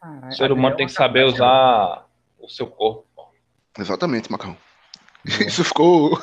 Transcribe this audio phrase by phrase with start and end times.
[0.00, 2.06] Caralho, o ser humano tem que saber usar
[2.38, 3.06] o seu corpo.
[3.78, 4.56] Exatamente, Macão.
[5.24, 6.18] Isso ficou.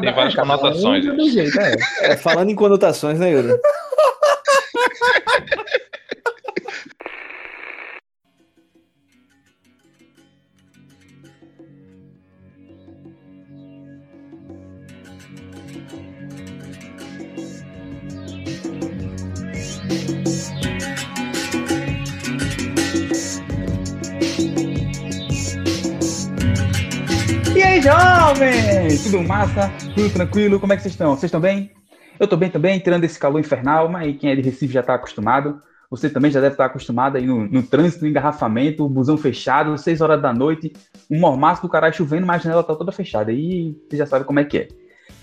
[0.00, 1.04] Tem várias conotações.
[1.32, 1.74] Jeito, é.
[2.02, 3.58] É, falando em conotações, né, Yuri?
[29.48, 29.72] Massa?
[29.94, 30.60] Tudo tranquilo?
[30.60, 31.10] Como é que vocês estão?
[31.10, 31.72] Vocês estão bem?
[32.18, 34.94] Eu estou bem também, tirando esse calor infernal, mas quem é de Recife já está
[34.94, 35.62] acostumado.
[35.90, 39.78] Você também já deve estar acostumado aí no, no trânsito, no engarrafamento, o busão fechado,
[39.78, 40.72] 6 horas da noite,
[41.10, 43.32] um mormaço do caralho chovendo, mas a janela tá toda fechada.
[43.32, 44.68] E você já sabe como é que é.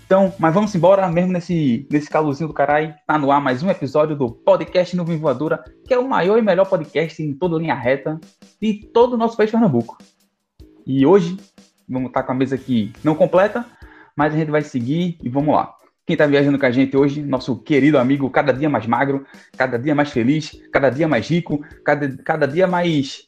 [0.06, 3.70] Então, mas vamos embora, mesmo nesse, nesse calorzinho do caralho, tá no ar mais um
[3.70, 7.74] episódio do podcast Nuvem Voadora, que é o maior e melhor podcast em toda linha
[7.74, 8.18] reta
[8.60, 9.98] de todo o nosso país Pernambuco.
[10.86, 11.36] E hoje
[11.88, 13.64] Vamos estar com a mesa aqui não completa,
[14.16, 15.74] mas a gente vai seguir e vamos lá.
[16.06, 19.76] Quem está viajando com a gente hoje, nosso querido amigo, cada dia mais magro, cada
[19.76, 23.26] dia mais feliz, cada dia mais rico, cada, cada dia mais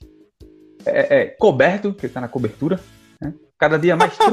[0.86, 2.78] é, é, coberto, que está na cobertura,
[3.20, 3.34] né?
[3.58, 4.16] cada dia mais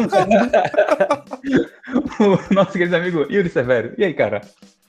[2.20, 3.95] o nosso querido amigo Yuri Severo.
[3.97, 4.42] E aí, cara?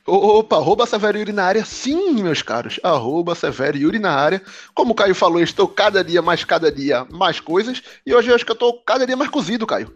[0.07, 1.65] Opa, arroba Severo Yuri na área.
[1.65, 2.79] Sim, meus caros.
[2.83, 4.41] Arroba Severo Yuri na área.
[4.73, 7.83] Como o Caio falou, estou cada dia mais, cada dia mais coisas.
[8.07, 9.93] E hoje eu acho que eu estou cada dia mais cozido, Caio.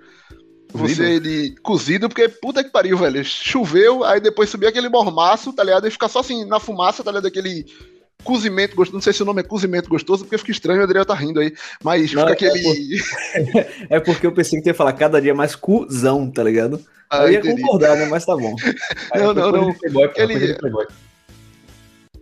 [0.73, 3.25] Você de cozido, porque puta que pariu, velho.
[3.25, 5.87] Choveu, aí depois subiu aquele mormaço, tá ligado?
[5.87, 7.27] E fica só assim na fumaça, tá ligado?
[7.27, 7.67] Aquele
[8.23, 8.95] cozimento gostoso.
[8.95, 11.41] Não sei se o nome é cozimento gostoso, porque fica estranho, o Adriel tá rindo
[11.41, 11.53] aí.
[11.83, 12.63] Mas não, fica é aquele.
[12.63, 13.67] Por...
[13.91, 16.81] é porque eu pensei que ia falar cada dia mais cuzão, tá ligado?
[17.09, 17.63] Ah, eu ia entendi.
[17.63, 18.07] concordar, né?
[18.07, 18.55] Mas tá bom.
[19.15, 19.75] não, não, não.
[19.75, 20.57] Playboy, Aquele...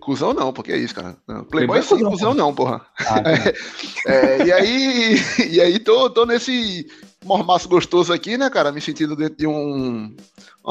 [0.00, 1.16] Cusão não, porque é isso, cara.
[1.26, 2.80] Não, Playboy, Playboy sim, cuzão, não, porra.
[2.98, 3.22] Ah,
[4.10, 5.16] é, e aí,
[5.50, 6.86] e aí tô, tô nesse
[7.28, 8.72] mormaço gostoso aqui, né, cara?
[8.72, 10.16] Me sentindo dentro de um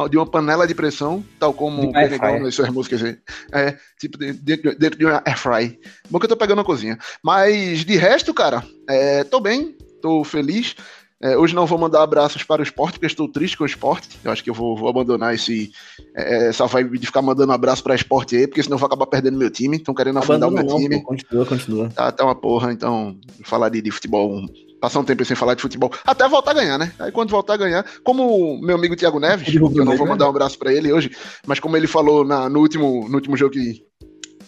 [0.09, 3.17] de uma panela de pressão, tal como o Benegão nas suas músicas.
[3.51, 5.79] É, tipo, dentro, dentro de uma airfry.
[6.09, 6.99] Bom que eu tô pegando a cozinha.
[7.23, 10.75] Mas de resto, cara, é, tô bem, tô feliz.
[11.19, 14.07] É, hoje não vou mandar abraços para o esporte, porque estou triste com o esporte.
[14.23, 15.71] Eu acho que eu vou, vou abandonar esse,
[16.15, 19.07] é, essa vibe de ficar mandando abraço para esporte aí, porque senão eu vou acabar
[19.07, 19.77] perdendo meu time.
[19.77, 20.99] Estão querendo afundar o meu não, time.
[20.99, 21.89] Pô, continua, continua.
[21.89, 24.45] Tá, tá uma porra, então falar de, de futebol,
[24.79, 26.91] passar um tempo sem falar de futebol, até voltar a ganhar, né?
[26.99, 30.29] Aí quando voltar a ganhar, como meu amigo Thiago Neves, eu não vou mandar um
[30.29, 31.11] abraço para ele hoje,
[31.45, 33.86] mas como ele falou na, no, último, no último jogo que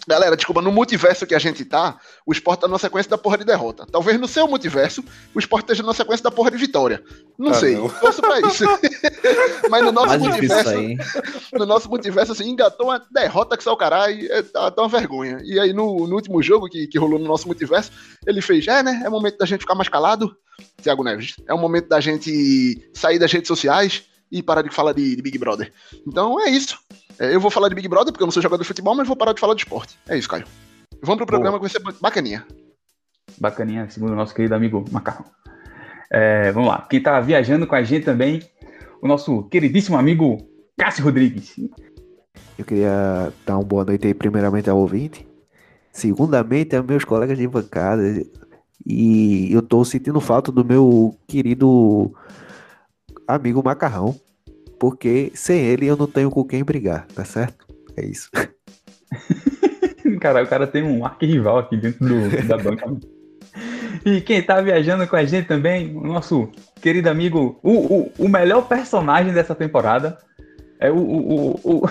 [0.06, 3.38] Galera, desculpa, no multiverso que a gente tá, o esporte tá na sequência da porra
[3.38, 3.86] de derrota.
[3.90, 7.02] Talvez no seu multiverso, o esporte esteja na sequência da porra de vitória.
[7.38, 7.88] Não ah, sei, não.
[7.88, 8.64] torço pra isso.
[9.70, 10.70] Mas no nosso Mais multiverso,
[11.52, 15.40] no nosso multiverso, assim, engatou uma derrota que saiu caralho, é, tá, tá uma vergonha.
[15.44, 17.92] E aí, no, no último jogo que, que rolou no nosso multiverso,
[18.26, 20.34] ele fez, é, né, é momento da gente ficar mais calado,
[20.82, 24.92] Tiago Neves, é o momento da gente sair das redes sociais e parar de falar
[24.92, 25.72] de, de Big Brother.
[26.06, 26.78] Então, é isso.
[27.20, 29.06] É, eu vou falar de Big Brother, porque eu não sou jogador de futebol, mas
[29.06, 29.98] vou parar de falar de esporte.
[30.08, 30.46] É isso, Caio.
[31.02, 31.68] Vamos pro programa Boa.
[31.68, 32.46] que vai ser bacaninha.
[33.38, 35.26] Bacaninha, segundo o nosso querido amigo Macarrão.
[36.10, 36.86] É, vamos lá.
[36.88, 38.42] Quem tá viajando com a gente também,
[39.02, 40.38] o nosso queridíssimo amigo
[40.78, 41.56] Cássio Rodrigues.
[42.58, 45.28] Eu queria dar uma boa noite aí, primeiramente ao ouvinte.
[45.92, 48.02] Segundamente, aos meus colegas de bancada.
[48.86, 52.14] E eu tô sentindo falta do meu querido
[53.28, 54.18] amigo Macarrão
[54.80, 57.66] porque sem ele eu não tenho com quem brigar, tá certo?
[57.96, 58.30] É isso.
[60.18, 62.86] cara, o cara tem um arquirrival aqui dentro do, da banca.
[64.06, 68.28] E quem tá viajando com a gente também, o nosso querido amigo, o, o, o
[68.28, 70.16] melhor personagem dessa temporada.
[70.82, 71.86] É o, o, o,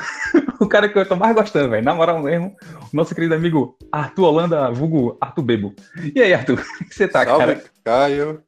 [0.60, 1.86] o, cara que eu tô mais gostando, velho.
[1.86, 2.56] Na moral mesmo,
[2.92, 5.76] o nosso querido amigo Arthur Holanda, vulgo Arthur Bebo.
[6.16, 7.64] E aí, Arthur, como você tá, Salve, cara?
[7.84, 8.42] Caio.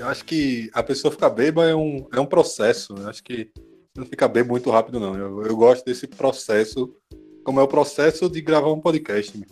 [0.00, 2.94] Eu acho que a pessoa ficar beba é um, é um processo.
[2.96, 3.50] Eu acho que
[3.94, 5.14] não fica bem muito rápido, não.
[5.14, 6.96] Eu, eu gosto desse processo,
[7.44, 9.36] como é o processo de gravar um podcast.
[9.36, 9.48] Meu.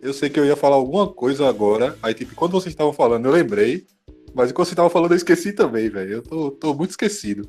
[0.00, 3.26] Eu sei que eu ia falar alguma coisa agora, aí, tipo, quando vocês estavam falando,
[3.26, 3.86] eu lembrei,
[4.34, 6.10] mas enquanto vocês estavam falando, eu esqueci também, velho.
[6.14, 7.46] Eu tô, tô muito esquecido.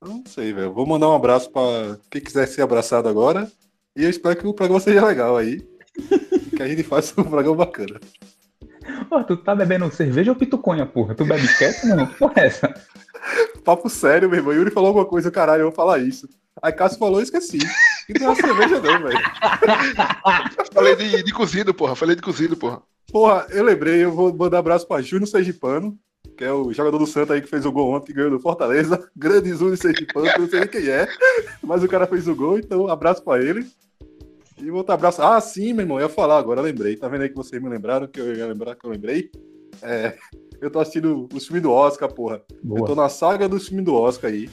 [0.00, 0.72] Eu não sei, velho.
[0.72, 3.52] Vou mandar um abraço para quem quiser ser abraçado agora.
[3.94, 5.60] E eu espero que o programa seja legal aí.
[6.56, 8.00] que a gente faça um programa bacana.
[9.08, 11.14] Pô, tu tá bebendo cerveja ou pituconha, porra?
[11.14, 12.06] Tu bebe quieto, não?
[12.06, 12.74] Porra, é essa?
[13.64, 14.52] Papo sério, meu irmão.
[14.52, 16.28] Yuri falou alguma coisa, caralho, eu vou falar isso.
[16.62, 17.58] Aí Cássio falou, eu esqueci.
[18.08, 19.18] E não é cerveja, não, velho.
[20.72, 21.96] Falei de, de cozido, porra.
[21.96, 22.82] Falei de cozido, porra.
[23.10, 25.96] Porra, eu lembrei, eu vou mandar abraço pra Júnior Sergipano,
[26.36, 29.08] que é o jogador do Santa aí que fez o gol ontem, ganhou do Fortaleza.
[29.16, 31.06] Grande Júnior Sergipano, não sei nem quem é,
[31.62, 33.66] mas o cara fez o gol, então abraço pra ele.
[34.56, 35.22] E outro abraço.
[35.22, 36.96] Ah, sim, meu irmão, eu ia falar agora, lembrei.
[36.96, 39.30] Tá vendo aí que vocês me lembraram que eu ia lembrar que eu lembrei?
[39.82, 40.16] É,
[40.60, 42.40] eu tô assistindo o filme do Oscar, porra.
[42.62, 42.80] Boa.
[42.80, 44.48] Eu tô na saga do filme do Oscar aí.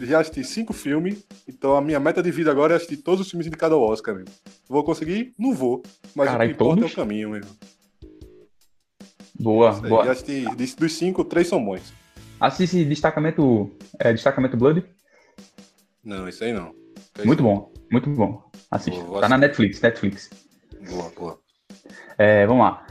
[0.00, 3.30] Já assisti cinco filmes, então a minha meta de vida agora é assistir todos os
[3.30, 4.34] filmes indicados ao Oscar mesmo.
[4.68, 5.32] Vou conseguir?
[5.38, 5.82] Não vou.
[6.16, 7.50] Mas Carai, o que importa é o caminho mesmo.
[9.38, 10.04] Boa, boa.
[10.04, 10.44] Já assisti,
[10.76, 11.92] dos cinco, três são bons.
[12.40, 14.84] Assiste Destacamento, é, Destacamento Blood?
[16.02, 16.74] Não, isso aí não.
[17.24, 18.42] muito bom, muito bom.
[18.70, 19.00] Assiste.
[19.04, 20.30] Boa, tá na Netflix, Netflix.
[20.90, 21.38] Boa, boa.
[22.18, 22.84] É, vamos lá.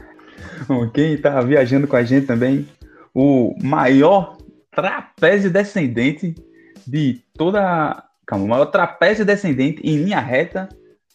[0.94, 2.66] Quem tá viajando com a gente também,
[3.14, 4.38] o maior
[4.70, 6.34] trapézio descendente
[6.86, 8.02] de toda.
[8.26, 10.70] Calma, o maior trapézio descendente em linha reta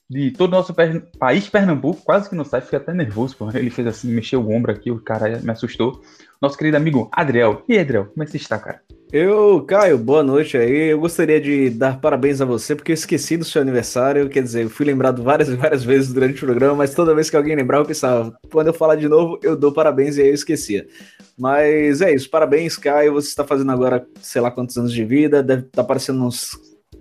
[0.08, 0.74] de todo o nosso
[1.20, 4.52] país, Pernambuco, quase que não sai, fiquei até nervoso, porque ele fez assim, mexeu o
[4.52, 6.02] ombro aqui, o cara me assustou.
[6.40, 7.64] Nosso querido amigo Adriel.
[7.68, 8.82] E aí, Adriel, como é que você está, cara?
[9.12, 10.92] Eu, Caio, boa noite aí.
[10.92, 14.30] Eu gostaria de dar parabéns a você, porque eu esqueci do seu aniversário.
[14.30, 17.28] Quer dizer, eu fui lembrado várias e várias vezes durante o programa, mas toda vez
[17.28, 20.28] que alguém lembrava, eu pensava, quando eu falar de novo, eu dou parabéns e aí
[20.28, 20.88] eu esquecia.
[21.36, 23.14] Mas é isso, parabéns, Caio.
[23.14, 26.52] Você está fazendo agora, sei lá quantos anos de vida, deve estar tá parecendo uns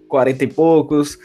[0.09, 1.19] 40 e poucos.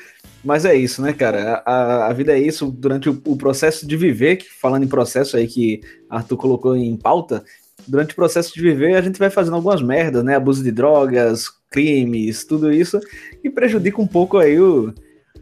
[0.44, 1.64] Mas é isso, né, cara?
[1.66, 2.70] A, a vida é isso.
[2.70, 7.46] Durante o, o processo de viver, falando em processo aí que Arthur colocou em pauta,
[7.88, 10.36] durante o processo de viver, a gente vai fazendo algumas merdas, né?
[10.36, 13.00] Abuso de drogas, crimes, tudo isso,
[13.44, 14.94] e prejudica um pouco aí o,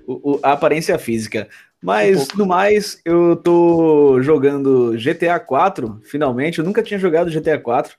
[0.07, 1.47] o a aparência física.
[1.81, 6.59] Mas, um no mais, eu tô jogando GTA 4, finalmente.
[6.59, 7.97] Eu nunca tinha jogado GTA 4.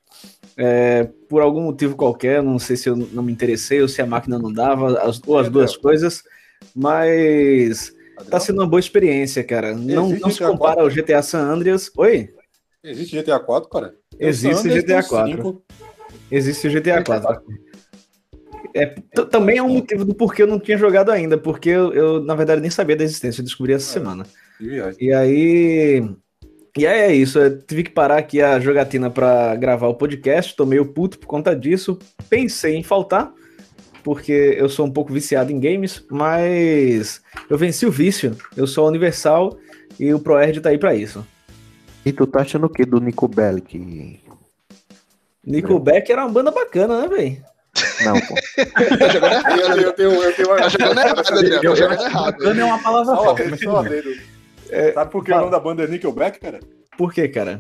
[0.57, 4.07] É, por algum motivo qualquer, não sei se eu não me interessei ou se a
[4.07, 6.23] máquina não dava, as, ou as duas coisas.
[6.77, 7.93] Mas
[8.31, 9.75] tá sendo uma boa experiência, cara.
[9.75, 11.91] Não, não se compara ao GTA San Andreas.
[11.97, 12.29] Oi?
[12.85, 13.95] Existe GTA 4, cara?
[14.19, 15.63] Existe GTA 4.
[16.31, 17.43] Existe GTA 4.
[18.75, 18.87] É,
[19.31, 22.35] também é um motivo do porquê eu não tinha jogado ainda, porque eu, eu na
[22.35, 24.27] verdade, nem sabia da existência, eu descobri essa é, semana.
[24.61, 26.03] E aí.
[26.77, 30.57] E aí é isso, eu tive que parar aqui a jogatina para gravar o podcast,
[30.57, 31.99] tô meio puto por conta disso,
[32.31, 33.31] pensei em faltar,
[34.03, 37.21] porque eu sou um pouco viciado em games, mas
[37.51, 39.59] eu venci o vício, eu sou universal
[40.01, 41.27] e o ProErd tá aí para isso.
[42.05, 44.21] E tu tá achando o que do Nico Bellic?
[45.45, 47.45] Nickelback era uma banda bacana, né, velho?
[48.05, 48.35] Não, pô.
[49.81, 50.59] eu tenho, eu tenho uma...
[50.59, 51.63] Tá jogando errado, Adriano.
[51.63, 52.33] Tá jogando errado.
[52.33, 54.23] Bacana é uma palavra forte.
[54.71, 56.61] É, Sabe por que o nome da banda é Nickelback, cara?
[56.97, 57.59] Por que, cara?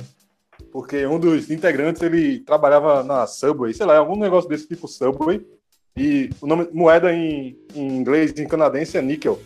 [0.70, 5.44] Porque um dos integrantes, ele trabalhava na Subway, sei lá, algum negócio desse tipo Subway.
[5.96, 9.40] E o nome, moeda em, em inglês, em canadense, é níquel.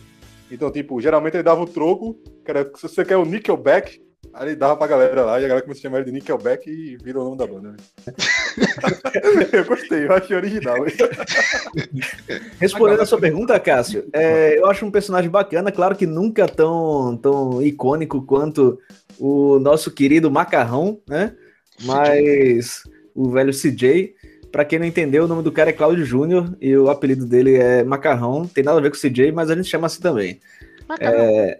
[0.49, 2.13] Então, tipo, geralmente ele dava o troco,
[2.45, 4.01] que era, se você quer o Nickelback,
[4.33, 6.69] Aí ele dava pra galera lá e a galera começou a chamar ele de Nickelback
[6.69, 7.71] e virou o nome da banda.
[7.71, 7.77] Né?
[9.51, 10.77] eu gostei, eu achei original.
[12.59, 17.17] Respondendo a sua pergunta, Cássio, é, eu acho um personagem bacana, claro que nunca tão,
[17.17, 18.79] tão icônico quanto
[19.17, 21.33] o nosso querido Macarrão, né?
[21.83, 22.83] Mas
[23.15, 24.13] o velho CJ,
[24.51, 27.55] para quem não entendeu, o nome do cara é Cláudio Júnior e o apelido dele
[27.55, 28.47] é Macarrão.
[28.47, 30.39] Tem nada a ver com o CJ, mas a gente chama assim também.
[30.87, 31.19] Macarrão.
[31.19, 31.57] É,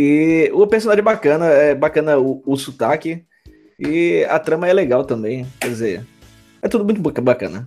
[0.00, 3.24] e o personagem é bacana, é bacana o, o sotaque.
[3.80, 5.44] E a trama é legal também.
[5.60, 6.06] Quer dizer,
[6.62, 7.64] é tudo muito bacana.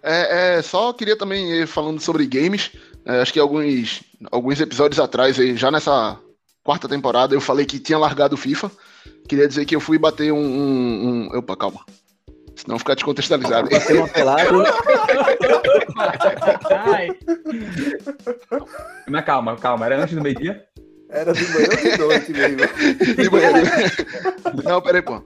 [0.00, 2.70] É, é só queria também ir falando sobre games.
[3.04, 4.00] É, acho que alguns,
[4.30, 6.16] alguns episódios atrás, já nessa
[6.62, 8.70] quarta temporada, eu falei que tinha largado o FIFA.
[9.28, 10.38] Queria dizer que eu fui bater um.
[10.38, 11.38] um, um...
[11.38, 11.80] Opa, calma.
[12.54, 13.70] Senão ficar descontextualizado.
[13.74, 14.50] Bater uma pelada.
[19.08, 19.86] Mas calma, calma.
[19.86, 20.69] Era antes do meio-dia?
[21.10, 22.56] Era de manhã ou de noite mesmo?
[23.16, 23.52] De manhã.
[24.64, 25.22] Não, peraí, pô.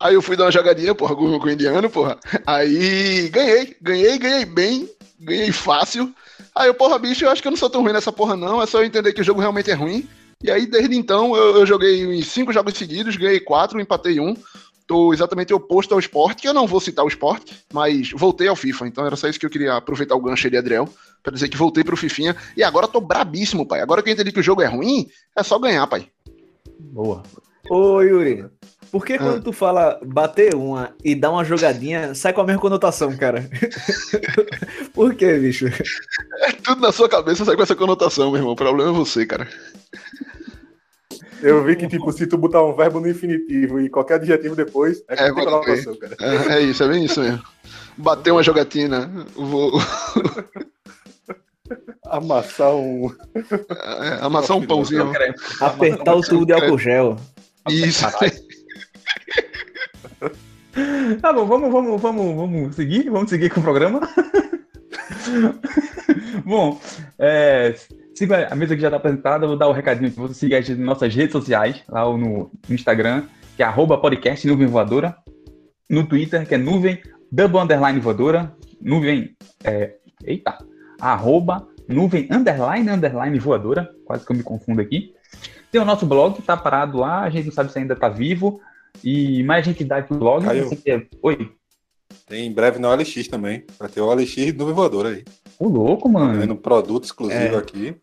[0.00, 2.18] Aí eu fui dar uma jogadinha, porra, com, o indiano, porra.
[2.44, 6.12] Aí ganhei, ganhei, ganhei bem, ganhei fácil.
[6.54, 8.60] Aí eu, porra, bicho, eu acho que eu não sou tão ruim nessa porra, não.
[8.60, 10.08] É só eu entender que o jogo realmente é ruim.
[10.42, 14.34] E aí, desde então, eu, eu joguei em cinco jogos seguidos, ganhei quatro, empatei um.
[14.92, 18.54] Tô exatamente oposto ao esporte, que eu não vou citar o esporte, mas voltei ao
[18.54, 18.88] FIFA.
[18.88, 20.86] Então era só isso que eu queria aproveitar o gancho de Adriel
[21.22, 22.36] para dizer que voltei pro Fifinha.
[22.54, 23.80] E agora tô brabíssimo, pai.
[23.80, 26.08] Agora que eu entendi que o jogo é ruim, é só ganhar, pai.
[26.78, 27.22] Boa.
[27.70, 28.44] Ô, Yuri,
[28.90, 29.42] por que quando ah.
[29.42, 33.48] tu fala bater uma e dar uma jogadinha, sai com a mesma conotação, cara?
[34.92, 35.68] por que, bicho?
[36.40, 38.52] É tudo na sua cabeça sai com essa conotação, meu irmão.
[38.52, 39.48] O problema é você, cara.
[41.42, 45.02] Eu vi que, tipo, se tu botar um verbo no infinitivo e qualquer adjetivo depois,
[45.08, 45.28] é, é.
[46.20, 47.42] É, é, isso, é bem isso mesmo.
[47.96, 49.10] Bater uma jogatina.
[49.34, 49.72] Vou...
[52.04, 53.10] Amassar um.
[53.34, 55.10] É, amassar um pãozinho.
[55.60, 57.16] Apertar o tubo de álcool gel.
[57.70, 58.04] Isso.
[61.20, 63.10] Tá bom, vamos, vamos, vamos, vamos seguir?
[63.10, 64.00] Vamos seguir com o programa?
[66.44, 66.80] bom,
[67.18, 67.74] é,
[68.14, 70.58] Siga a mesa que já está apresentada, vou dar o um recadinho que você siga
[70.58, 73.24] as nossas redes sociais, lá no, Instagram,
[73.56, 75.16] que é arroba podcast nuvem voadora,
[75.88, 77.00] no Twitter, que é nuvem
[77.30, 80.58] double underline voadora, nuvem, é, eita,
[81.00, 85.14] arroba nuvem underline underline voadora, quase que eu me confundo aqui.
[85.70, 88.08] Tem o nosso blog, que tá parado lá, a gente não sabe se ainda tá
[88.08, 88.60] vivo,
[89.02, 90.44] e mais gente dá aqui o blog.
[90.86, 91.06] É...
[91.22, 91.50] Oi.
[92.26, 93.64] Tem em breve no OLX também.
[93.78, 95.24] Vai ter o OLX do Voador aí.
[95.62, 96.32] O louco, mano.
[96.32, 97.56] Vendendo produto exclusivo é.
[97.56, 97.94] aqui.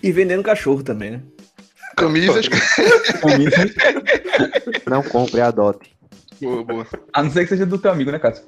[0.00, 1.22] E vendendo cachorro também, né?
[1.96, 2.46] Camisas.
[3.20, 3.74] Camisas.
[4.88, 5.92] Não compre, adote.
[6.40, 6.86] Boa, boa.
[7.12, 8.44] A não ser que seja do teu amigo, né, Cássio?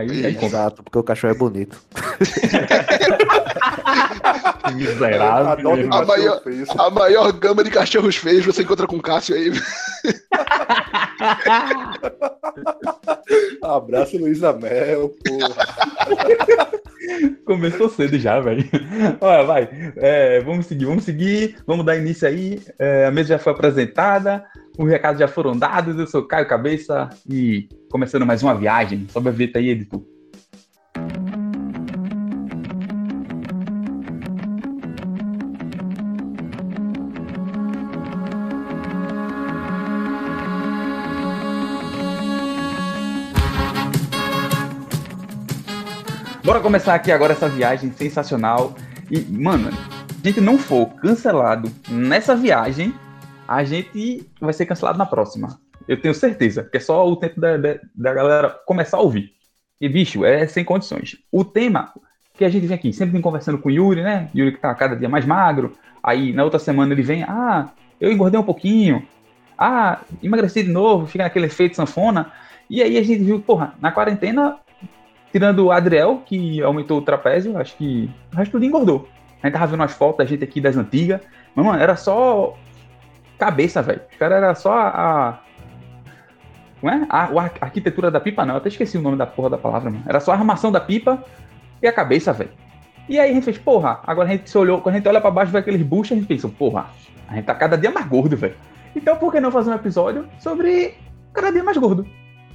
[0.00, 1.78] Aí, aí Exato, porque o cachorro é bonito.
[4.74, 5.72] Miserável.
[5.92, 6.42] A maior,
[6.78, 9.52] a maior gama de cachorros feios você encontra com o Cássio aí.
[13.62, 15.54] Abraço, Luísa Mel, porra.
[17.44, 18.64] Começou cedo já, velho.
[19.20, 19.68] Olha, vai.
[19.96, 21.56] É, vamos seguir, vamos seguir.
[21.66, 22.62] Vamos dar início aí.
[22.78, 24.44] É, a mesa já foi apresentada.
[24.80, 25.98] Os recados já foram dados.
[25.98, 29.06] Eu sou Caio Cabeça e começando mais uma viagem.
[29.10, 30.02] Sobe a vinheta aí, editor.
[46.42, 48.74] Bora começar aqui agora essa viagem sensacional.
[49.10, 52.94] E, mano, a gente não for cancelado nessa viagem,
[53.50, 55.60] a gente vai ser cancelado na próxima.
[55.88, 59.32] Eu tenho certeza, que é só o tempo da, da, da galera começar a ouvir.
[59.80, 61.16] E, bicho, é sem condições.
[61.32, 61.92] O tema
[62.34, 64.30] que a gente vem aqui, sempre vem conversando com o Yuri, né?
[64.32, 65.72] Yuri que tá cada dia mais magro.
[66.00, 69.04] Aí na outra semana ele vem, ah, eu engordei um pouquinho.
[69.58, 72.30] Ah, emagreci de novo, fica naquele efeito sanfona.
[72.68, 74.60] E aí a gente viu, porra, na quarentena
[75.32, 79.08] Tirando o Adriel, que aumentou o trapézio, acho que o resto tudo engordou.
[79.40, 81.20] A gente tava vendo as fotos da gente aqui das antigas.
[81.54, 82.56] Mas, mano, era só
[83.40, 84.02] cabeça, velho.
[84.10, 85.40] Os caras era só a.
[86.82, 87.06] Não é?
[87.08, 88.54] A, a, arquitetura da pipa, não.
[88.54, 90.04] Eu até esqueci o nome da porra da palavra, mano.
[90.06, 91.24] Era só a armação da pipa
[91.82, 92.50] e a cabeça, velho.
[93.08, 95.20] E aí a gente fez, porra, agora a gente se olhou, quando a gente olha
[95.20, 96.86] pra baixo, vê aqueles buchos, a gente pensa, porra,
[97.28, 98.54] a gente tá cada dia mais gordo, velho.
[98.94, 100.94] Então por que não fazer um episódio sobre
[101.32, 102.06] cada dia mais gordo?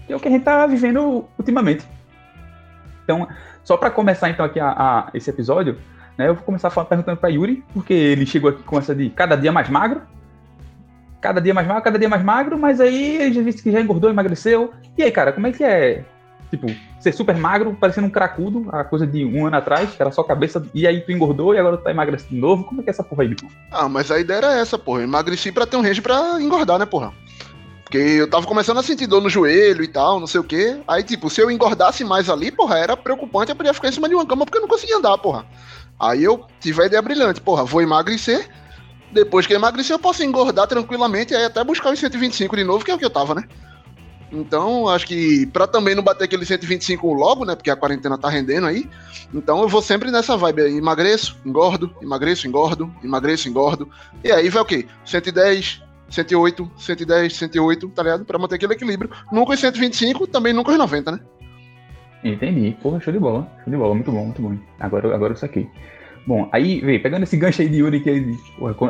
[0.08, 1.86] Que é o que a gente tá vivendo ultimamente.
[3.04, 3.28] Então,
[3.64, 5.78] só para começar então aqui a, a, esse episódio,
[6.18, 9.10] né, eu vou começar falando, perguntando para Yuri, porque ele chegou aqui com essa de
[9.10, 10.02] cada dia mais magro,
[11.22, 14.10] cada dia mais magro, cada dia mais magro, mas aí já disse que já engordou,
[14.10, 14.74] emagreceu.
[14.98, 16.04] E aí, cara, como é que é,
[16.50, 16.68] tipo,
[17.00, 20.24] ser super magro, parecendo um cracudo, a coisa de um ano atrás, que era só
[20.24, 22.64] cabeça, e aí tu engordou e agora tu tá emagrecendo de novo?
[22.64, 23.48] Como é que é essa porra aí, Bico?
[23.72, 26.86] Ah, mas a ideia era essa, porra, emagreci pra ter um range pra engordar, né,
[26.86, 27.14] porra?
[27.84, 30.80] Porque eu tava começando a sentir dor no joelho e tal, não sei o quê.
[30.88, 34.10] Aí, tipo, se eu engordasse mais ali, porra, era preocupante, eu podia ficar em cima
[34.10, 35.46] de uma cama porque eu não conseguia andar, porra.
[36.00, 38.50] Aí eu tive a ideia brilhante, porra, vou emagrecer.
[39.12, 42.64] Depois que eu emagrecer, eu posso engordar tranquilamente e aí até buscar os 125 de
[42.64, 43.44] novo, que é o que eu tava, né?
[44.32, 47.56] Então, acho que pra também não bater aquele 125 logo, né?
[47.56, 48.90] Porque a quarentena tá rendendo aí.
[49.34, 50.78] Então eu vou sempre nessa vibe aí.
[50.78, 53.90] Emagreço, engordo, emagreço, engordo, emagreço, engordo.
[54.24, 54.86] E aí vai o quê?
[55.06, 58.26] 110, 108, 110, 108, tá ligado?
[58.26, 59.10] Pra manter aquele equilíbrio.
[59.32, 61.20] Nunca os 125, também nunca os 90, né?
[62.24, 62.76] Entendi.
[62.82, 63.48] Porra, show de bola.
[63.64, 63.94] Show de bola.
[63.94, 64.58] Muito bom, muito bom.
[64.80, 65.70] Agora, agora eu saquei.
[66.26, 68.38] Bom, aí, vê, pegando esse gancho aí de Yuri, que ele,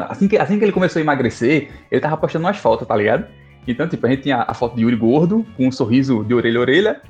[0.10, 3.25] assim, que assim que ele começou a emagrecer, ele tava postando umas fotos, tá ligado?
[3.68, 6.60] Então, tipo, a gente tinha a foto de Yuri gordo, com um sorriso de orelha
[6.60, 7.01] a orelha,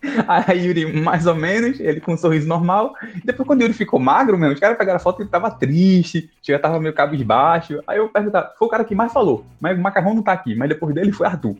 [0.26, 2.94] Aí Yuri, mais ou menos, ele com um sorriso normal.
[3.24, 6.30] Depois, quando Yuri ficou magro, mesmo, os caras pegaram a foto e ele tava triste,
[6.42, 7.80] já tava meio cabisbaixo.
[7.86, 10.54] Aí eu perguntava, foi o cara que mais falou, mas o Macarrão não tá aqui.
[10.54, 11.56] Mas depois dele foi Arthur.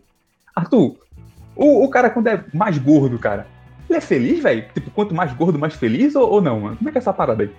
[0.55, 0.97] Arthur,
[1.55, 3.47] o, o cara quando é mais gordo, cara,
[3.89, 4.65] ele é feliz, velho?
[4.75, 6.77] Tipo, quanto mais gordo, mais feliz ou, ou não, mano?
[6.77, 7.51] Como é que é essa parada aí?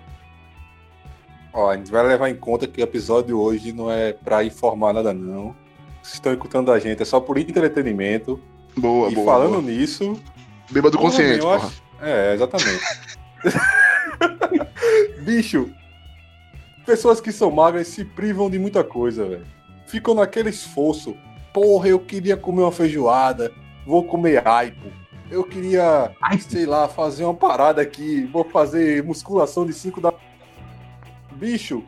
[1.58, 4.94] Ó, a gente vai levar em conta que o episódio hoje não é pra informar
[4.94, 5.56] nada, não.
[6.04, 8.40] Vocês estão escutando a gente, é só por entretenimento.
[8.78, 9.26] Boa, e boa.
[9.26, 9.64] falando boa.
[9.64, 10.22] nisso,
[10.70, 11.66] Bêbado consciente, porra.
[11.66, 11.82] Acho...
[12.00, 12.84] É, exatamente.
[15.26, 15.72] Bicho,
[16.86, 19.48] pessoas que são magras se privam de muita coisa, velho.
[19.88, 21.18] Ficam naquele esforço.
[21.52, 23.52] Porra, eu queria comer uma feijoada,
[23.84, 24.92] vou comer aipo.
[25.32, 30.14] Eu queria, Ai, sei lá, fazer uma parada aqui, vou fazer musculação de 5 da.
[31.38, 31.84] Bicho,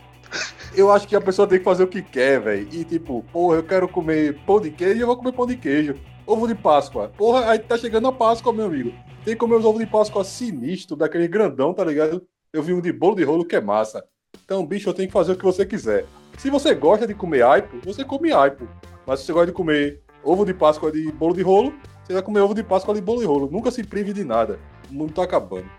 [0.75, 2.67] eu acho que a pessoa tem que fazer o que quer, velho.
[2.71, 5.95] E tipo, porra, eu quero comer pão de queijo, eu vou comer pão de queijo.
[6.27, 7.11] Ovo de Páscoa.
[7.17, 8.93] Porra, aí tá chegando a Páscoa, meu amigo.
[9.25, 12.21] Tem que comer os ovos de Páscoa sinistro, daquele grandão, tá ligado?
[12.53, 14.03] Eu vi um de bolo de rolo que é massa.
[14.45, 16.05] Então, bicho, eu tenho que fazer o que você quiser.
[16.37, 18.67] Se você gosta de comer aipo, você come aipo.
[19.07, 22.21] Mas se você gosta de comer ovo de Páscoa de bolo de rolo, você vai
[22.21, 23.49] comer ovo de Páscoa de bolo de rolo.
[23.51, 24.59] Nunca se prive de nada.
[24.91, 25.69] O mundo tá acabando.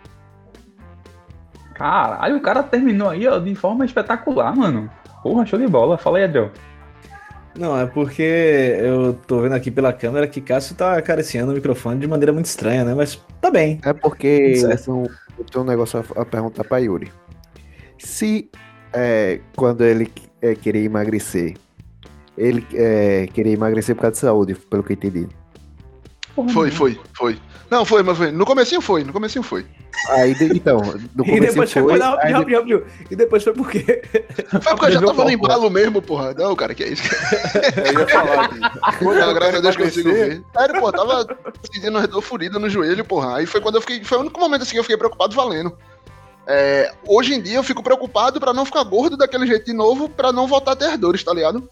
[1.80, 4.90] Caralho, o cara terminou aí, ó, de forma espetacular, mano.
[5.22, 5.96] Porra, show de bola.
[5.96, 6.50] Fala aí, Adriel.
[7.58, 11.98] Não, é porque eu tô vendo aqui pela câmera que Cássio tá acariciando o microfone
[11.98, 12.94] de maneira muito estranha, né?
[12.94, 13.80] Mas tá bem.
[13.82, 17.10] É porque Tudo eu tenho, eu tenho um negócio a, a perguntar pra Yuri.
[17.96, 18.50] Se
[18.92, 21.54] é, quando ele é, queria emagrecer,
[22.36, 25.26] ele é, queria emagrecer por causa de saúde, pelo que eu entendi.
[26.34, 26.76] Porra, Foi, não.
[26.76, 27.38] foi, foi.
[27.70, 28.32] Não, foi, mas foi.
[28.32, 29.64] No comecinho foi, no comecinho foi.
[30.08, 30.78] Aí, de- então,
[31.14, 32.32] no E começo depois foi, foi, não, aí.
[33.10, 34.02] E depois foi por quê?
[34.50, 35.32] Foi porque eu já tava no porra.
[35.32, 36.34] embalo mesmo, porra.
[36.34, 37.02] Não, cara, que é isso?
[37.86, 38.44] Eu ia falar
[38.82, 39.04] aqui.
[39.04, 40.42] Não, graças a Deus que eu consigo ver.
[40.56, 41.26] Sério, pô, tava
[41.72, 43.36] sentindo uma dor furida no joelho, porra.
[43.36, 44.02] Aí foi quando eu fiquei.
[44.02, 45.76] Foi o único momento assim que eu fiquei preocupado valendo.
[46.46, 50.08] É, hoje em dia eu fico preocupado pra não ficar gordo daquele jeito de novo,
[50.08, 51.68] pra não voltar a ter dores, tá ligado?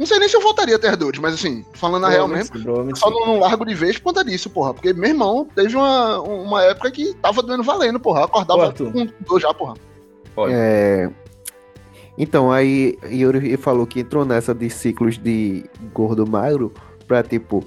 [0.00, 2.56] Não sei nem se eu voltaria a ter dores, mas assim, falando na real mesmo,
[2.96, 4.72] só não, não largo de vez por conta disso, porra.
[4.72, 8.24] Porque meu irmão teve uma, uma época que tava doendo valendo, porra.
[8.24, 9.74] Acordava com dor já, porra.
[10.48, 11.10] É,
[12.16, 16.72] Então, aí Yuri falou que entrou nessa de ciclos de gordo magro
[17.06, 17.62] pra, tipo,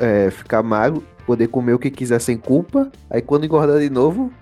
[0.00, 2.90] é, ficar magro, poder comer o que quiser sem culpa.
[3.08, 4.32] Aí quando engordar de novo,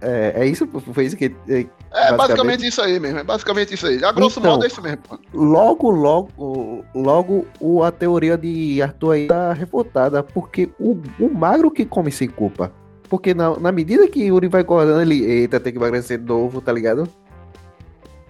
[0.00, 0.66] é, é isso?
[0.66, 1.26] Foi isso que.
[1.48, 2.16] é, É Basicamente.
[2.16, 4.02] basicamente isso aí mesmo, é basicamente isso aí.
[4.04, 4.52] A grosso Então.
[4.52, 4.98] modo é isso mesmo.
[5.34, 11.70] Logo, logo, logo o, a teoria de Arthur aí tá refutada, porque o, o magro
[11.70, 12.72] que come sem culpa.
[13.08, 16.60] Porque na, na medida que Yuri vai engordando, ele, eita, tem que emagrecer de novo,
[16.60, 17.08] tá ligado?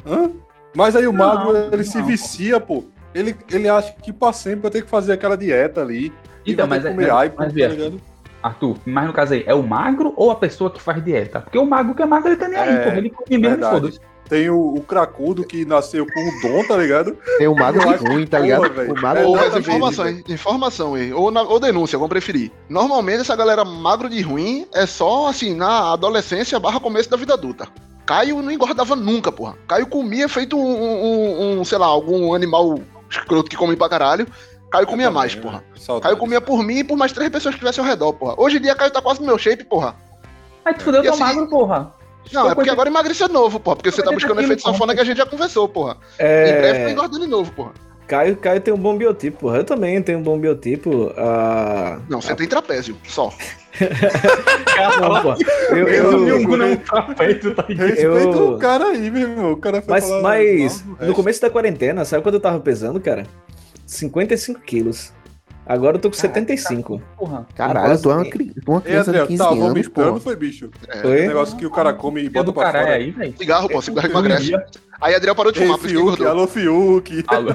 [0.07, 0.31] Hã?
[0.75, 2.07] Mas aí o Não, magro, ele se não.
[2.07, 2.85] vicia, pô.
[3.15, 6.13] Ele, ele acha que pra sempre vai ter que fazer aquela dieta ali.
[6.47, 8.01] e Então, vai mas, ter é, que comer mas, aipo, mas tá ligado?
[8.43, 11.41] Arthur, mas no caso aí, é o magro ou a pessoa que faz dieta?
[11.41, 12.97] Porque o magro que é magro, ele tá nem aí, É, porra.
[12.99, 14.01] Ele come mesmo, foda-se.
[14.29, 17.17] Tem o, o cracudo que nasceu com o dom, tá ligado?
[17.37, 18.73] Tem o magro ruim, tá porra, ligado?
[18.73, 18.93] velho.
[18.95, 21.13] O magro Ou É, as informações, informação aí.
[21.13, 22.53] Ou, na- ou denúncia, como preferir.
[22.69, 27.35] Normalmente essa galera magro de ruim é só assim, na adolescência barra começo da vida
[27.35, 27.67] adulta.
[28.07, 29.57] Caio não engordava nunca, porra.
[29.67, 32.79] Caio comia feito um, um- um, sei lá, algum animal
[33.11, 34.29] escroto que come pra caralho.
[34.71, 35.65] Caio comia Eu mais, também, porra.
[35.77, 36.03] saudades.
[36.05, 38.35] Caio comia por mim e por mais três pessoas que estivessem ao redor, porra.
[38.37, 39.95] Hoje em dia Caio tá quase no meu shape, porra.
[40.65, 41.93] Aí tu fudeu, eu tô assim- magro, porra.
[42.33, 43.77] Não, é porque agora emagreceu de novo, porra.
[43.77, 44.73] Porque você tá 80 buscando efeito porra.
[44.75, 45.97] sanfona que a gente já conversou, porra.
[46.19, 47.73] Em breve tá É, engordando de novo, porra.
[48.07, 49.59] Caio, Caio tem um bom biotipo, porra.
[49.59, 51.13] Eu também tenho um bom biotipo.
[51.17, 53.33] Ah, Não, você tem trapézio, só.
[55.01, 55.35] não, pô.
[55.71, 59.53] Eu, Eu- eu- eu- não tá feito, tá Respeita Eu- o cara aí, meu irmão.
[59.53, 63.01] O cara foi Mas, falar mas no começo da quarentena, sabe quando eu tava pesando,
[63.01, 63.27] cara?
[63.95, 65.13] 55 quilos.
[65.67, 67.01] Agora eu tô com 75.
[67.17, 67.47] porra.
[67.55, 70.21] Caralho, tu é uma, cri- é uma Ei, criança de Adriano, 15 tá anos, vomitando,
[70.21, 70.71] foi, bicho?
[70.89, 70.97] É.
[70.99, 71.25] Foi?
[71.25, 72.95] O negócio que o cara come e bota do pra fora.
[72.95, 73.15] aí.
[73.39, 74.53] Cigarro, pô, cigarro Todo emagrece.
[75.01, 77.25] Aí Adriel parou de fumar, por isso que Fiuk, alô, Fiuk.
[77.29, 77.55] Alô.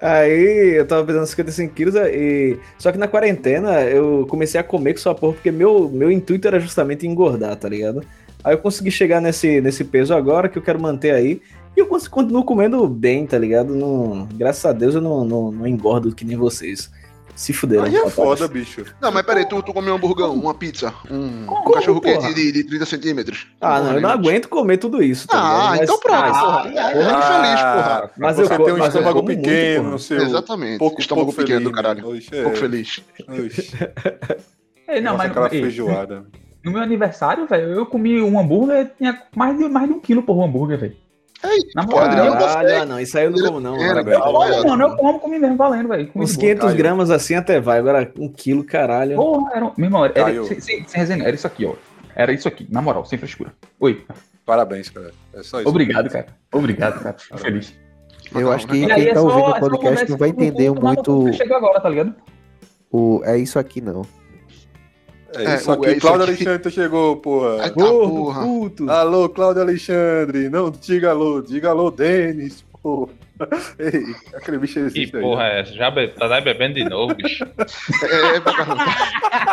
[0.00, 2.58] Aí eu tava pesando 55 quilos e.
[2.78, 6.46] Só que na quarentena eu comecei a comer com sua porra, porque meu, meu intuito
[6.46, 8.02] era justamente engordar, tá ligado?
[8.42, 11.40] Aí eu consegui chegar nesse, nesse peso agora que eu quero manter aí.
[11.76, 13.74] E eu continuo comendo bem, tá ligado?
[13.74, 16.90] Não, graças a Deus eu não, não, não engordo que nem vocês.
[17.34, 17.82] Se fuderam.
[17.82, 18.84] Aí é foda, bicho.
[19.00, 22.18] Não, mas peraí, tu, tu comeu um hamburgão, uma pizza, um, Como, um cachorro porra?
[22.18, 23.48] quente de, de 30 centímetros.
[23.60, 25.26] Ah, não, eu não aguento comer tudo isso.
[25.26, 25.82] Tá Ah, ligado?
[25.82, 26.68] então pronto, mas- porra.
[26.68, 28.10] É, é infeliz, porra.
[28.16, 29.90] Mas você eu tem um mas eu estômago como muito, pequeno, porra.
[29.90, 30.16] não sei.
[30.18, 30.78] Exatamente.
[30.78, 32.08] Pouco, Estômago pouco pequeno feliz, do caralho.
[32.08, 32.42] Oxe, é.
[32.44, 33.00] Pouco feliz.
[33.28, 33.70] Oxe.
[34.86, 36.24] Ei, não, Nossa, mas aquela ei, feijoada.
[36.64, 40.22] no meu aniversário, velho, eu comi um hambúrguer, tinha mais de, mais de um quilo
[40.22, 40.96] por um hambúrguer, velho.
[41.44, 43.76] Ei, Na moral, Adriano, Caralho, ah, não, isso aí eu não como não.
[43.76, 44.10] É, mano.
[44.10, 46.10] Olha, Olha, mano, eu como, comi mesmo, valendo, velho.
[46.14, 46.48] Uns de boa.
[46.48, 46.76] 500 Caio.
[46.76, 49.16] gramas assim até vai, agora um quilo, caralho.
[49.16, 50.44] Porra, era, meu irmão, era, Caio.
[50.46, 51.74] sem, sem, sem resenha, era isso aqui, ó.
[52.16, 53.52] Era isso aqui, na moral, sem frescura.
[53.80, 54.04] Oi,
[54.44, 55.10] Parabéns, cara.
[55.32, 55.68] É só isso.
[55.68, 56.26] obrigado, cara.
[56.52, 57.16] Obrigado, cara.
[57.18, 57.74] Fico feliz.
[58.34, 61.32] Eu acho que quem é tá só, ouvindo é o podcast não vai entender muito
[61.32, 62.14] Chegou agora, tá ligado?
[62.90, 63.22] o.
[63.24, 64.02] É isso aqui, não.
[65.36, 65.86] É isso É, aqui.
[65.86, 66.22] é Cláudio.
[66.26, 67.62] Alexandre chegou, porra.
[67.62, 68.42] Ai, tá, Gordo, porra.
[68.42, 68.90] puto.
[68.90, 70.48] Alô, Cláudio Alexandre.
[70.48, 73.12] Não diga alô, diga alô, Denis, porra.
[73.80, 75.22] Ei, aquele bicho Que existe aí.
[75.22, 75.56] porra né?
[75.56, 75.72] é essa?
[75.72, 76.06] Já be...
[76.08, 77.44] tá bebendo de novo, bicho.
[78.04, 78.84] É, pra caramba.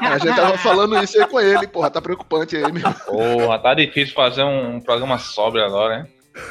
[0.01, 1.89] A gente tava falando isso aí com ele, porra.
[1.89, 2.83] Tá preocupante aí, meu.
[3.05, 6.05] Porra, tá difícil fazer um programa sóbrio agora, hein?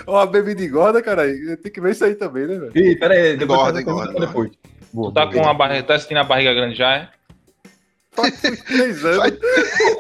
[0.07, 1.23] Ó, a bebida engorda, cara.
[1.63, 2.73] Tem que ver isso aí também, né, velho?
[2.75, 4.51] Ih, pera aí, depois Engorda, engorda, depois.
[4.93, 7.09] Tu tá com a barriga, tá sentindo a barriga grande já, é?
[8.19, 9.03] Anos.
[9.03, 9.31] Vai-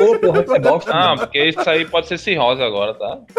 [0.00, 0.92] Ô, porra, você bosta.
[0.92, 3.18] Não, porque isso aí pode ser cirrose agora, tá?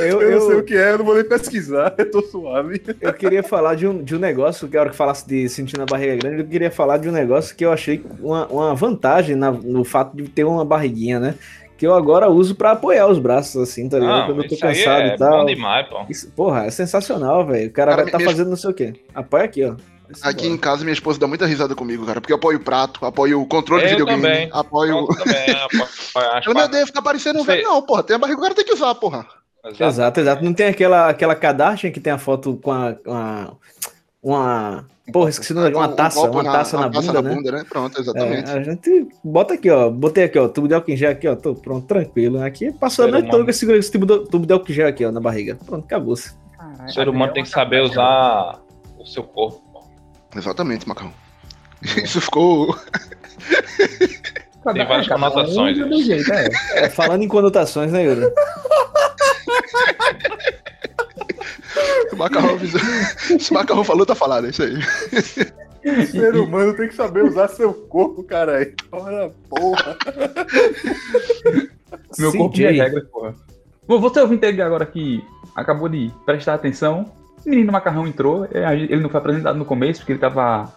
[0.00, 2.22] Eu, Eu, não sei eu, o que é, eu não vou nem pesquisar, eu tô
[2.22, 2.80] suave.
[3.00, 5.80] eu queria falar de um, de um negócio, que a hora que falasse de sentir
[5.80, 9.34] a barriga grande, eu queria falar de um negócio que eu achei uma, uma vantagem
[9.36, 11.34] na- no fato de ter uma barriguinha, né?
[11.76, 14.18] Que eu agora uso pra apoiar os braços, assim, tá ligado?
[14.20, 15.38] Não, Quando eu tô isso aí cansado é e tal.
[15.40, 16.00] bom demais, pô.
[16.08, 17.68] Isso, porra, é sensacional, velho.
[17.68, 18.92] O cara, Cara, vai tá me- fazendo não sei o quê.
[19.14, 19.74] Apoia aqui, ó.
[20.22, 23.04] Aqui em casa minha esposa dá muita risada comigo, cara, porque eu apoio o prato,
[23.04, 24.48] apoio o controle de Eu videogame, também.
[24.52, 24.98] apoio.
[24.98, 28.02] Eu também, apo- acho Eu não odeio ficar parecendo um velho, não, porra.
[28.02, 29.26] Tem a barriga, o cara tem que usar, porra.
[29.78, 30.42] Exato, exato.
[30.44, 32.94] Não tem aquela, aquela Kardashian que tem a foto com a.
[32.94, 33.52] com a-
[34.22, 34.84] uma.
[35.12, 37.34] Porra, esqueci o nome, uma Um taça, uma taça na, taça bunda, na né?
[37.34, 37.64] bunda, né?
[37.68, 38.50] Pronto, É, exatamente.
[38.50, 39.90] a gente bota aqui, ó.
[39.90, 40.46] Botei aqui, ó.
[40.48, 41.34] Tubo de álcool em gel aqui, ó.
[41.34, 42.40] Tô pronto, tranquilo.
[42.42, 44.86] Aqui passou a noite toda com esse, esse tubo, de, tubo de álcool em gel
[44.86, 45.56] aqui, ó, na barriga.
[45.66, 46.32] Pronto, acabou-se.
[46.86, 48.60] O ser humano tem que saber usar
[48.98, 49.62] o seu corpo.
[50.34, 51.12] Exatamente, Macão.
[51.82, 52.76] Isso ficou.
[54.72, 55.78] Tem várias conotações.
[55.78, 56.48] Um do jeito, é.
[56.74, 58.30] É, falando em conotações, né, Yuri?
[62.12, 62.80] O macarrão avisou.
[63.38, 64.74] Se o macarrão falou, tá falado, é isso aí.
[65.82, 68.74] O ser humano tem que saber usar seu corpo, caralho.
[68.92, 69.96] Ora, porra.
[72.18, 72.70] Meu corpo CJ.
[72.70, 73.34] minhas regras, porra.
[73.88, 75.24] Bom, você ouvinte agora que
[75.56, 77.10] acabou de prestar atenção,
[77.46, 80.72] o menino macarrão entrou, é, ele não foi apresentado no começo, porque ele tava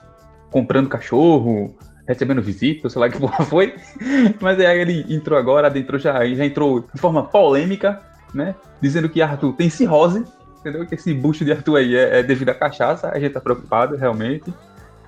[0.51, 1.75] comprando cachorro,
[2.07, 3.75] recebendo visita, sei lá que porra foi.
[4.39, 8.01] Mas aí ele entrou agora, adentrou já, já entrou de forma polêmica,
[8.33, 8.55] né?
[8.81, 10.23] Dizendo que Arthur tem cirrose,
[10.59, 10.85] entendeu?
[10.85, 13.95] Que esse bucho de Arthur aí é, é devido à cachaça, a gente tá preocupado,
[13.95, 14.53] realmente.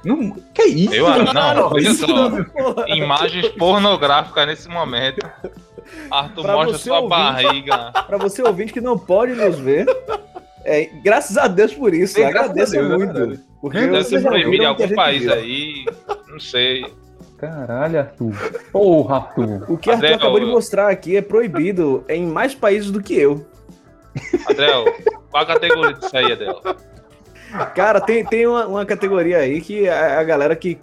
[0.04, 0.94] Não, que isso?
[0.94, 1.66] Eu, não, cara?
[1.66, 2.46] olha Isso não-
[2.88, 5.18] Imagens pornográficas nesse momento.
[6.12, 7.10] Arthur Pra mostra sua ouvir.
[7.10, 7.92] barriga.
[8.06, 9.86] Pra você ouvinte que não pode nos ver,
[10.66, 12.16] é, graças a Deus por isso.
[12.20, 13.40] Graças agradeço Deus, é muito.
[13.62, 15.34] porque Deve vocês ser já proibido em algum país viu.
[15.34, 15.86] aí.
[16.28, 16.86] Não sei.
[17.38, 18.34] Caralho, Arthur.
[18.72, 19.66] Porra, Arthur.
[19.72, 23.16] O que Arthur Adel, acabou de mostrar aqui é proibido em mais países do que
[23.16, 23.46] eu.
[24.50, 24.86] Adel,
[25.30, 26.62] qual a categoria disso aí, Adel?
[27.76, 30.80] Cara, tem, tem uma, uma categoria aí que a, a galera que,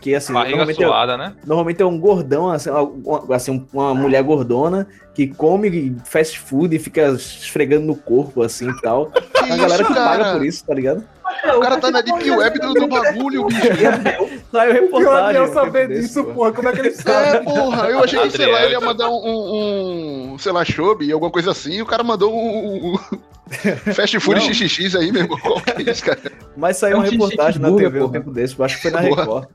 [0.00, 1.34] que assim, Barriga normalmente é, suada, né?
[1.46, 6.78] normalmente é um gordão, assim, uma, assim, uma mulher gordona que come fast food e
[6.78, 9.10] fica esfregando no corpo, assim e tal.
[9.40, 10.36] Que A galera que isso, paga cara?
[10.36, 11.04] por isso, tá ligado?
[11.56, 13.60] O cara tá na deep web do, do bagulho, bicho.
[14.52, 15.30] Saiu reportagem.
[15.30, 16.32] de eu um saber disso, pô.
[16.34, 16.52] porra.
[16.52, 17.44] Como é que ele É, sabe?
[17.44, 21.10] porra, eu achei que, sei lá, ele ia mandar um, um, um, sei lá, chobe,
[21.12, 22.98] alguma coisa assim, e o cara mandou um, um
[23.94, 24.52] fast food Não.
[24.54, 25.38] XXX aí, meu irmão.
[25.42, 26.20] Qual que é isso, cara?
[26.56, 28.12] Mas saiu É um uma reportagem na TV um porra.
[28.12, 29.22] tempo desse, eu acho que foi na Porra.
[29.22, 29.48] Record.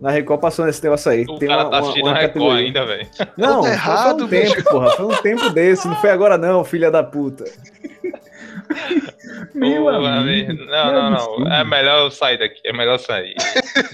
[0.00, 1.22] Na Record passou nesse negócio aí.
[1.28, 2.66] O Tem cara uma, tá assistindo uma a Record categoria.
[2.66, 3.08] ainda, velho.
[3.36, 4.64] Não, Tá errado, foi um tempo, bicho.
[4.68, 4.90] porra.
[4.90, 5.86] Foi um tempo desse.
[5.86, 7.44] Não foi agora, não, filha da puta.
[9.54, 10.52] Meu Pô, amigo.
[10.66, 11.52] Não, não, não.
[11.52, 12.60] É melhor eu sair daqui.
[12.64, 13.34] É melhor eu sair.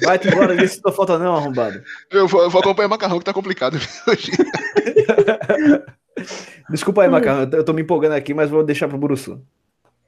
[0.03, 1.83] Vai-te embora, vê se tua falta não, arrombado.
[2.11, 3.75] Eu vou, eu vou acompanhar macarrão que tá complicado
[4.09, 4.31] hoje.
[6.71, 7.49] Desculpa aí, Macarrão.
[7.53, 9.41] eu tô- me empolgando aqui, mas vou deixar pro Buruçu.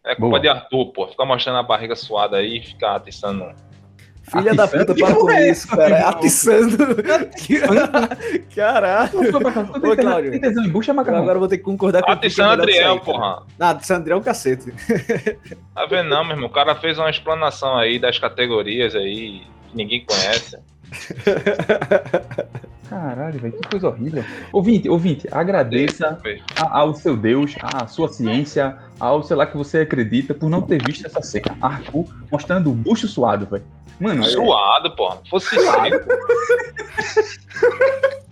[0.04, 0.40] É culpa Boa.
[0.40, 1.08] de Arthur, pô.
[1.08, 3.44] Ficar mostrando a barriga suada aí e ficar atiçando.
[4.30, 5.96] Filha da puta, Que para com porra é isso, cara.
[5.96, 6.76] É Atiçando.
[8.54, 9.10] Caralho.
[9.18, 10.30] Ô, Cláudio.
[10.30, 11.22] Tem tesão em bucha, macarrão?
[11.22, 13.42] Agora eu vou ter que concordar com Atiçando Adriel, porra.
[13.58, 14.72] Ah, Atiçando Adriel é o cacete.
[15.74, 16.48] Tá vendo não, meu irmão?
[16.48, 20.58] O cara fez uma explanação aí das categorias aí que ninguém conhece.
[22.88, 24.24] Caralho, velho, que coisa horrível.
[24.52, 26.18] Ouvinte, ouvinte, agradeça
[26.58, 30.80] ao seu Deus, à sua ciência, ao sei lá que você acredita, por não ter
[30.84, 31.56] visto essa cena.
[31.60, 33.64] Arthur mostrando o bucho suado, velho.
[33.98, 35.16] Mano, é- Suado, pô.
[35.28, 36.08] Fosse seco.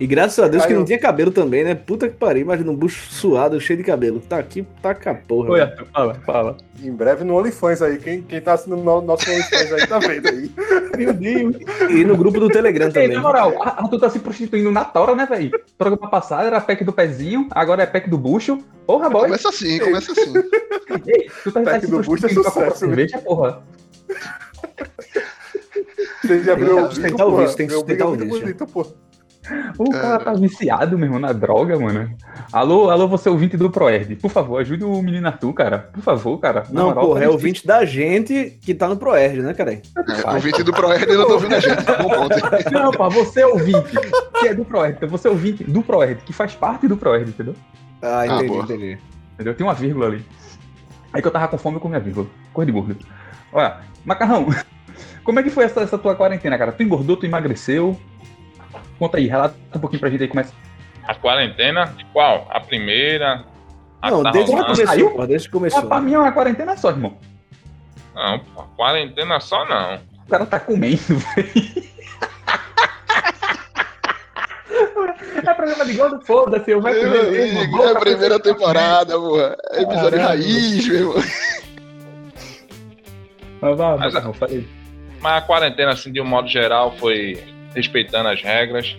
[0.00, 1.74] E graças a Deus Aí que não tinha cabelo também, né?
[1.74, 4.20] Puta que pariu, imagina um bucho suado, cheio de cabelo.
[4.20, 5.50] Tá aqui, taca a porra.
[5.50, 5.72] Oi, velho.
[5.72, 6.56] Arthur, fala, fala.
[6.80, 7.98] Em breve no OnlyFans aí.
[7.98, 10.50] Quem, quem tá assinando no nosso OnlyFans aí tá vendo aí.
[10.96, 11.56] Meu Deus.
[11.90, 13.08] E no grupo do Telegram Ei, também.
[13.08, 15.50] na moral, Arthur tá se prostituindo na tora, né, velho?
[15.76, 18.58] Programa passado era pack do pezinho, agora é pack do bucho.
[18.86, 19.22] Porra, boy.
[19.24, 20.32] Começa assim, começa assim.
[21.06, 23.62] Ei, tu tá, tá Pack se do bucho é sucesso, cerveja, porra.
[26.22, 29.07] Você já viu Tem o que sustentar o vício, tem que sustentar o bico
[29.50, 29.72] é.
[29.78, 32.10] O cara tá viciado, meu irmão, na droga, mano.
[32.52, 34.16] Alô, alô, você ouvinte do Proerd.
[34.16, 35.90] Por favor, ajude o menino Arthur, cara.
[35.92, 36.64] Por favor, cara.
[36.70, 39.72] Na Não, moral, porra, tá é ouvinte da gente que tá no Proerd, né, cara?
[39.72, 41.84] É, o 20 do ProRD não tá ouvindo a gente.
[41.84, 42.38] Tá bom ponto.
[42.72, 43.96] Não, pá, você é ouvinte
[44.40, 44.96] que é do Proerd.
[44.96, 47.54] Então você é ouvinte do Proerd, que faz parte do Proerd, entendeu?
[48.02, 48.64] Ah, entendi, boa.
[48.64, 48.98] entendi.
[49.34, 49.54] Entendeu?
[49.54, 50.24] Tem uma vírgula ali.
[51.12, 52.26] Aí que eu tava com fome, eu comi a vírgula.
[52.52, 52.96] Coisa de gordo.
[53.52, 54.46] Olha, Macarrão,
[55.24, 56.72] como é que foi essa, essa tua quarentena, cara?
[56.72, 57.98] Tu engordou, tu emagreceu?
[58.98, 60.50] Conta aí, relata um pouquinho pra gente aí como é que
[61.06, 61.94] A quarentena?
[62.12, 62.46] Qual?
[62.50, 63.44] A primeira?
[64.02, 65.82] A Não, tá desde que começou, porra, desde que Ah, começou.
[65.86, 67.16] pra mim é uma quarentena só, irmão.
[68.14, 68.62] Não, pô.
[68.76, 69.96] Quarentena só não.
[70.26, 70.98] O cara tá comendo,
[71.34, 71.88] velho.
[75.46, 77.58] É programa de gordo, foda-se, eu vai comer mesmo.
[77.60, 79.56] amigo, é a primeira temporada, porra.
[79.70, 81.14] É episódio raiz, meu irmão.
[83.60, 83.78] Mas
[84.14, 84.68] Mas- fala aí.
[85.20, 87.42] Mas a quarentena, assim, de um modo geral, foi
[87.74, 88.96] respeitando as regras,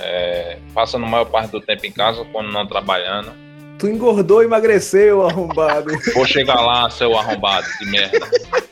[0.00, 3.32] é, passando a maior parte do tempo em casa, quando não trabalhando.
[3.78, 5.92] Tu engordou e emagreceu, arrombado.
[6.12, 8.28] Vou chegar lá, seu arrombado de merda.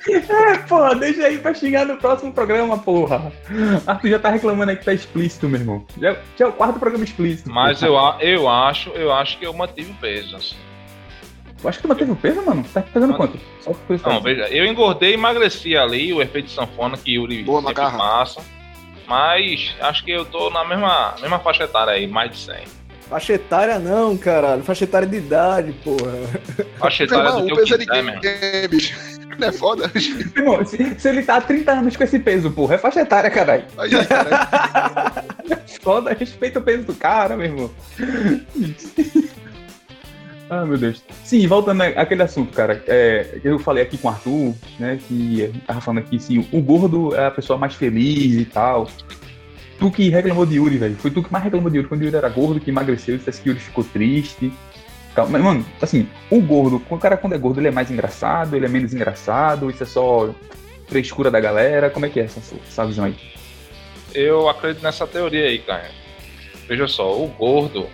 [0.08, 3.32] É, porra, deixa aí pra xingar no próximo programa, porra.
[3.86, 5.86] Arthur já tá reclamando aí que tá explícito, meu irmão.
[6.00, 7.48] Já, já é o quarto programa explícito.
[7.50, 10.34] Mas eu, a- eu acho, eu acho que eu mantive o peso.
[10.36, 10.56] assim.
[11.62, 12.64] Eu acho que tu manteve o peso, mano.
[12.74, 13.16] Tá pesando Mano.
[13.28, 13.40] quanto?
[13.60, 14.10] Só.
[14.10, 17.98] Não, veja, eu engordei e emagreci ali, o efeito sanfona que Yuri Boa, sempre Macarrão.
[17.98, 18.40] passa.
[19.06, 22.64] Mas acho que eu tô na mesma, mesma faixa etária aí, mais de 100.
[23.08, 24.64] Faixa etária não, caralho.
[24.64, 26.12] Faixa etária de idade, porra.
[26.78, 28.20] Faixa Meu etária irmão, do que o eu peso é de quiser, meu irmão.
[28.20, 28.94] quem, bicho?
[29.38, 29.90] Não é foda?
[29.94, 33.30] Irmão, se, se ele tá há 30 anos com esse peso, porra, é faixa etária,
[33.30, 33.64] caralho.
[33.78, 35.24] Aí, cara,
[35.82, 37.70] Foda, respeita o peso do cara, meu irmão.
[40.48, 41.02] Ah, meu Deus.
[41.24, 42.82] Sim, voltando àquele assunto, cara.
[42.86, 44.98] É, eu falei aqui com o Arthur, né?
[45.08, 48.88] Que tava falando aqui, sim, o gordo é a pessoa mais feliz e tal.
[49.78, 50.96] Tu que reclamou de Yuri, velho.
[50.96, 53.48] Foi tu que mais reclamou de Yuri quando Yuri era gordo, que emagreceu, disse que
[53.48, 54.52] Yuri ficou triste.
[55.14, 58.54] Calma, Mas, mano, assim, o gordo, o cara quando é gordo, ele é mais engraçado,
[58.54, 60.34] ele é menos engraçado, isso é só
[60.86, 61.90] frescura da galera.
[61.90, 63.16] Como é que é essa, essa visão aí?
[64.14, 65.90] Eu acredito nessa teoria aí, cara.
[66.68, 67.86] Veja só, o gordo.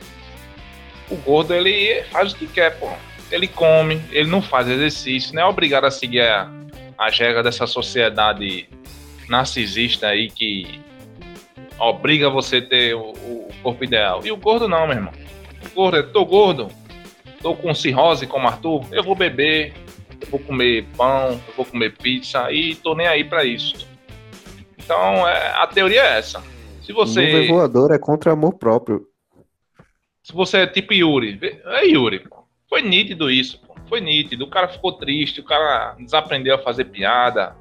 [1.11, 2.89] O gordo ele faz o que quer, pô.
[3.31, 6.51] Ele come, ele não faz exercício, não é obrigado a seguir a,
[6.99, 8.69] as regras dessa sociedade
[9.29, 10.81] narcisista aí que
[11.79, 14.21] obriga você a ter o, o corpo ideal.
[14.25, 15.13] E o gordo não, meu irmão.
[15.65, 16.69] O gordo, eu tô gordo,
[17.41, 19.73] tô com cirrose como Arthur, eu vou beber,
[20.21, 23.87] eu vou comer pão, eu vou comer pizza e tô nem aí pra isso.
[24.79, 26.43] Então, é, a teoria é essa.
[26.83, 29.07] Se Nuvem você, voadora é contra amor próprio.
[30.33, 32.25] Se você é tipo Yuri, é Yuri.
[32.67, 33.75] Foi nítido isso, pô.
[33.87, 34.45] Foi nítido.
[34.47, 37.55] O cara ficou triste, o cara desaprendeu a fazer piada,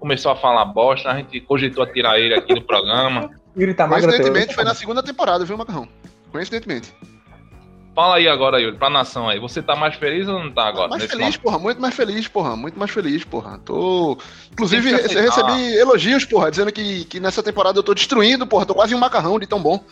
[0.00, 3.30] começou a falar bosta, a gente cogitou a tirar ele aqui do programa.
[3.56, 3.86] Yuri tá.
[3.86, 5.88] Coincidentemente, foi na segunda temporada, viu, Macarrão?
[6.32, 6.92] Coincidentemente.
[7.94, 9.38] Fala aí agora, Yuri, pra nação aí.
[9.38, 10.88] Você tá mais feliz ou não tá agora?
[10.88, 11.40] Mais feliz, momento?
[11.40, 13.58] porra, muito mais feliz, porra, muito mais feliz, porra.
[13.64, 14.18] Tô.
[14.50, 18.92] Inclusive, recebi elogios, porra, dizendo que, que nessa temporada eu tô destruindo, porra, tô quase
[18.92, 19.84] um macarrão de tão bom.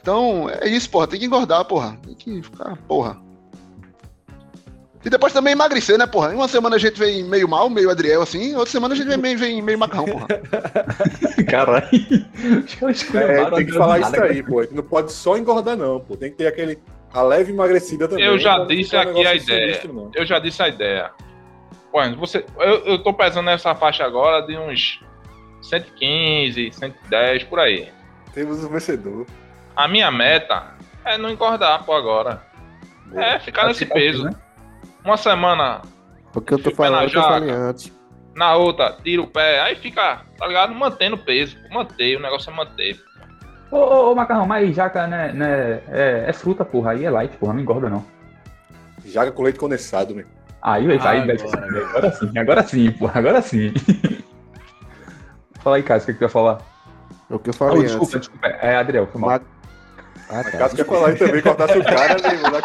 [0.00, 1.96] Então, é isso, porra, tem que engordar, porra.
[2.04, 3.16] Tem que ficar, porra.
[5.04, 6.32] E depois também emagrecer, né, porra?
[6.32, 9.06] Em uma semana a gente vem meio mal, meio Adriel, assim, outra semana a gente
[9.08, 10.26] vem, meio- vem meio macarrão, porra.
[11.48, 11.88] Caralho.
[13.14, 14.62] É, tem que falar isso aí, pô.
[14.70, 16.16] Não pode só engordar, não, pô.
[16.16, 16.78] Tem que ter aquele.
[17.12, 18.24] A leve emagrecida também.
[18.24, 19.66] Eu já disse um aqui a negócio ideia.
[19.74, 20.10] sinistro.
[20.14, 21.10] Eu já disse a ideia.
[21.90, 25.00] Pô, você, eu, eu tô pesando nessa faixa agora de uns
[25.62, 27.88] 115, 110, por aí.
[28.34, 29.26] Temos um vencedor.
[29.76, 32.42] A minha meta é não engordar, pô, agora.
[33.14, 34.24] É, ficar nesse peso.
[34.24, 34.30] né?
[35.04, 35.80] Uma semana
[36.32, 37.28] Porque eu tô falando, eu tô jaca.
[37.28, 37.92] falando antes.
[38.34, 40.74] na outra, tira o pé, aí fica, tá ligado?
[40.74, 43.00] Mantendo o peso, manter, o negócio é manter.
[43.70, 47.36] Ô, ô, ô, Macarrão, mas jaca, né, né, é, é fruta, porra, aí é light,
[47.36, 48.04] porra, não engorda não.
[49.04, 50.26] Jaga com leite condensado, meu.
[50.62, 51.88] Aí, aí, aí, Agora.
[51.88, 53.72] agora sim, agora sim, porra, agora sim.
[55.60, 56.58] Fala aí, Cássio, o que, que tu ia falar?
[57.30, 58.20] É o que eu Oh, falei desculpa, antes.
[58.28, 59.30] desculpa, é Adriel, foi mal.
[59.30, 59.40] Ma-
[60.32, 60.50] Ah, tá.
[60.58, 62.50] Caso falar aí também, cortasse o cara, amigo.
[62.50, 62.60] Né?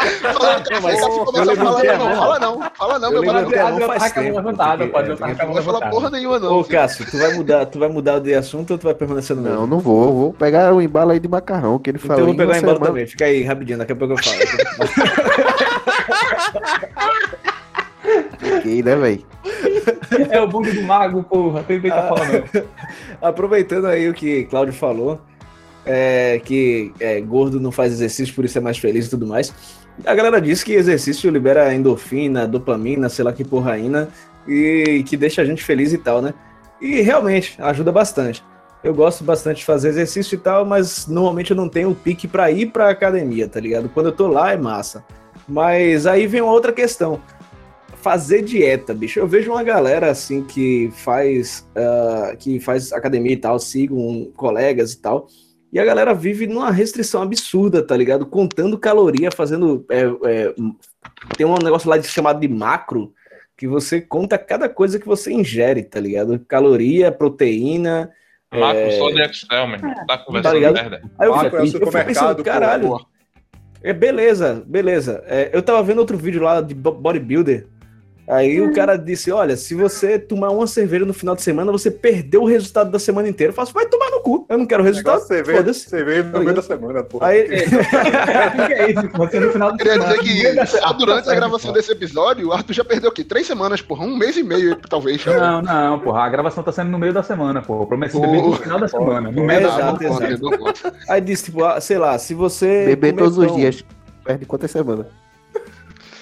[0.84, 2.16] Mas eu levantei a mão.
[2.16, 3.52] fala não, fala não, Eu meu mano.
[3.52, 6.40] tá com a mão levantada, pode é, botar com a Não vai falar porra nenhuma,
[6.40, 6.60] não.
[6.60, 9.42] Ô, Cássio, tu vai mudar, tu vai mudar de assunto ou tu vai permanecer no
[9.42, 9.58] mesmo?
[9.58, 10.14] Não, não vou.
[10.14, 12.22] Vou pegar o embalo aí de macarrão que ele Então falou.
[12.22, 12.86] eu vou pegar embora semana.
[12.86, 13.08] também.
[13.08, 14.38] Fica aí, rapidinho, daqui a pouco eu falo.
[18.38, 19.26] Fiquei, né, velho?
[20.30, 22.50] É o bug do mago, porra, tem que falar mesmo.
[23.22, 25.20] Aproveitando aí o que Cláudio falou,
[25.86, 29.54] é, que é, gordo não faz exercício, por isso é mais feliz e tudo mais.
[30.06, 34.10] A galera diz que exercício libera endorfina, dopamina, sei lá que porraína,
[34.48, 36.34] e que deixa a gente feliz e tal, né?
[36.82, 38.44] E realmente ajuda bastante.
[38.84, 42.28] Eu gosto bastante de fazer exercício e tal, mas normalmente eu não tenho o pique
[42.28, 43.90] pra ir pra academia, tá ligado?
[43.90, 45.04] Quando eu tô lá é massa.
[45.48, 47.20] Mas aí vem uma outra questão.
[47.96, 49.20] Fazer dieta, bicho.
[49.20, 54.94] Eu vejo uma galera assim que faz ah, que faz academia e tal, sigam colegas
[54.94, 55.28] e tal.
[55.74, 58.26] E a galera vive numa restrição absurda, tá ligado?
[58.26, 59.86] Contando caloria, fazendo.
[59.90, 60.54] é, é,
[61.38, 63.14] tem um negócio lá de, chamado de macro,
[63.58, 66.40] que você conta cada coisa que você ingere, tá ligado?
[66.48, 68.12] Caloria, proteína.
[68.54, 70.06] Marco só de Excel, meu irmão.
[70.08, 70.74] Tá conversando ligado?
[70.76, 71.02] merda.
[71.20, 72.88] Aí eu, Macro fico, é o eu fico pensando, supermercado, pô, caralho.
[72.88, 73.06] pô.
[73.84, 75.24] É beleza, beleza.
[75.28, 77.68] É, eu tava vendo outro vídeo lá de bo- bodybuilder.
[78.28, 81.92] Aí o cara disse: Olha, se você tomar uma cerveja no final de semana, você
[81.92, 83.52] perdeu o resultado da semana inteira.
[83.52, 84.46] Eu faço, vai tomar no cu.
[84.50, 85.22] Eu não quero o resultado.
[85.22, 87.20] Cerveja, cerveja no meio da semana, pô.
[87.22, 89.10] Aí, O que é isso?
[89.16, 92.74] Você no final Queria dizer que semana, durante a tá gravação desse episódio, o Arthur
[92.74, 95.24] já perdeu aqui três semanas, porra, um mês e meio, talvez.
[95.26, 96.22] Não, não, porra.
[96.24, 97.84] A gravação tá sendo no meio da semana, porra.
[97.84, 99.30] Eu prometi beber no Porra, final da porra, semana.
[99.30, 99.48] No porra.
[99.48, 100.96] meio da semana.
[101.10, 102.86] aí disse, tipo, ah, sei lá, se você.
[102.88, 103.86] Beber todos os dias.
[104.24, 105.06] Perde quantas semanas?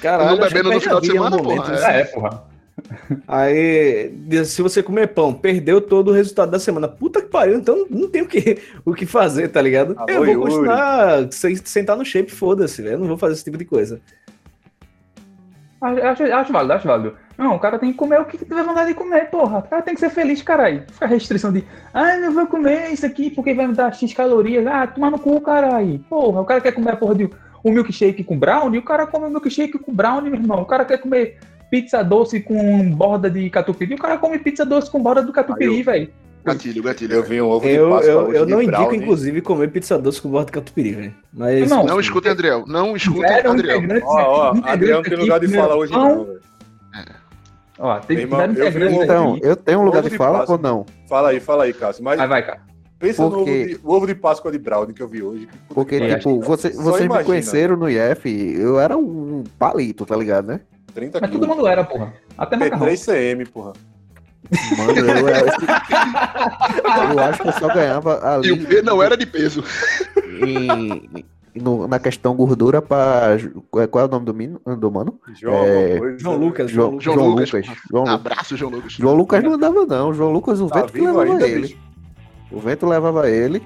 [0.04, 1.80] Caralho, não bebendo no final de um semana, momento, porra.
[1.80, 2.00] né?
[2.02, 2.44] É, porra.
[3.28, 4.12] Aí,
[4.46, 6.88] se você comer pão, perdeu todo o resultado da semana.
[6.88, 9.96] Puta que pariu, então não tem o que, o que fazer, tá ligado?
[9.98, 12.96] Alô, eu vou continuar sem- sentar no shape, foda-se, velho.
[12.96, 14.02] Eu não vou fazer esse tipo de coisa.
[15.82, 17.16] Acho, acho, válido, acho válido.
[17.38, 19.60] Não, o cara tem que comer o que tiver vontade de comer, porra.
[19.60, 20.84] O cara tem que ser feliz, caralho.
[20.90, 21.64] Fica a restrição de,
[21.94, 24.66] ah, não vou comer isso aqui porque vai me dar X calorias.
[24.66, 26.00] Ah, tomar no cu, caralho.
[26.10, 27.30] Porra, o cara quer comer a porra de
[27.64, 30.62] um milkshake com brownie, o cara come um milkshake com brownie, meu irmão.
[30.62, 31.38] O cara quer comer
[31.72, 35.82] pizza doce com borda de catupiry, o cara come pizza doce com borda do catupiry,
[35.84, 36.10] velho.
[36.46, 37.14] Gatilho, gatilho.
[37.14, 38.98] Eu vi um ovo de Eu, Páscoa eu, hoje eu de não indico, brownie.
[39.00, 41.16] inclusive, comer pizza doce com borda de catupiry, velho.
[41.34, 41.70] Mas.
[41.70, 42.66] Não, Não escutem, Adriel.
[42.68, 43.78] Não escutem, Adriel.
[43.78, 46.40] integrantes Ó, ó, Adriano integrantes tem aqui, lugar de primeiro fala hoje não, velho.
[47.80, 50.46] Ó, tem irmão, eu vi um- Então, eu tenho um lugar Ovo de de fala
[50.48, 50.86] ou não?
[51.10, 52.04] Fala aí, fala aí, Cássio.
[52.04, 52.60] Mas Vai, vai, cara.
[53.08, 55.46] Pensa no ovo Porque- de, o ovo de Páscoa de brownie que eu vi hoje.
[55.48, 57.24] Puta Porque, que tipo, você, vocês me imagina.
[57.26, 58.26] conheceram no IF,
[58.58, 60.62] eu era um palito, tá ligado, né?
[60.94, 62.14] 30 Mas todo mundo era, porra.
[62.38, 62.88] Até macarrão.
[62.88, 63.74] P3 CM, porra.
[64.78, 65.54] Mano, eu, era-
[67.14, 69.64] eu acho que eu só ganhava ali E o P não era de peso.
[70.46, 73.38] em- no- na questão gordura pra.
[73.90, 75.20] Qual é o nome do, mino, do mano?
[75.40, 76.16] João, É.
[76.18, 77.52] João Lucas, João, João João Lucas.
[77.52, 77.78] Lucas.
[77.90, 78.94] João, Abraço, João Lucas.
[78.94, 80.14] João Lucas não andava, não.
[80.14, 81.62] João Lucas, o Tá vento que levava ainda, ele.
[81.62, 81.78] bicho?
[82.54, 83.62] O vento levava ele.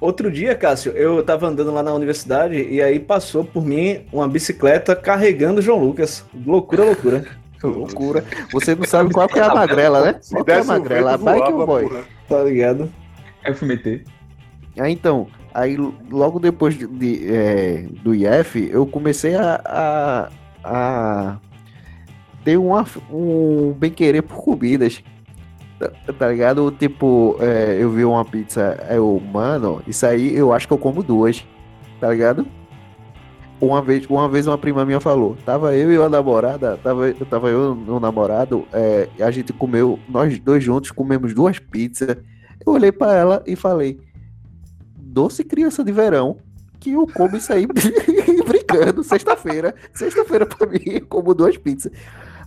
[0.00, 4.28] Outro dia, Cássio, eu tava andando lá na universidade e aí passou por mim uma
[4.28, 6.24] bicicleta carregando o João Lucas.
[6.46, 7.24] Loucura, loucura.
[7.62, 8.24] Loucura.
[8.52, 10.20] Você não sabe qual que é a magrela, né?
[10.30, 11.14] Qual que é a magrela?
[11.14, 11.88] A bike ou boy?
[11.88, 12.04] porra.
[12.28, 12.92] Tá ligado?
[13.42, 14.04] Aí eu fui meter.
[14.78, 15.76] Ah, então, aí
[16.10, 20.28] logo depois de, de, é, do IF, eu comecei a, a,
[20.62, 21.38] a
[22.44, 25.02] ter uma, um bem-querer por comidas.
[25.78, 26.70] Tá, tá ligado?
[26.70, 31.02] Tipo, é, eu vi uma pizza, eu, mano, isso aí eu acho que eu como
[31.02, 31.44] duas,
[32.00, 32.46] tá ligado?
[33.60, 37.48] Uma vez, uma vez uma prima minha falou, tava eu e a namorada, tava, tava
[37.48, 42.16] eu e o namorado, é, a gente comeu, nós dois juntos comemos duas pizzas.
[42.64, 44.00] Eu olhei pra ela e falei,
[44.96, 46.38] doce criança de verão,
[46.80, 47.66] que eu como isso aí
[48.46, 49.74] brincando, sexta-feira.
[49.92, 51.92] Sexta-feira pra mim, eu como duas pizzas.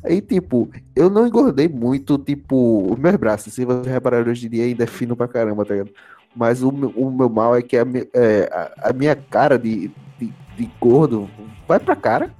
[0.03, 3.53] Aí, tipo, eu não engordei muito, tipo, os meus braços.
[3.53, 5.91] Se você reparar hoje em dia, ainda é fino pra caramba, tá ligado?
[6.35, 8.49] Mas o meu, o meu mal é que a, é,
[8.81, 11.29] a, a minha cara de, de, de gordo
[11.67, 12.31] vai pra cara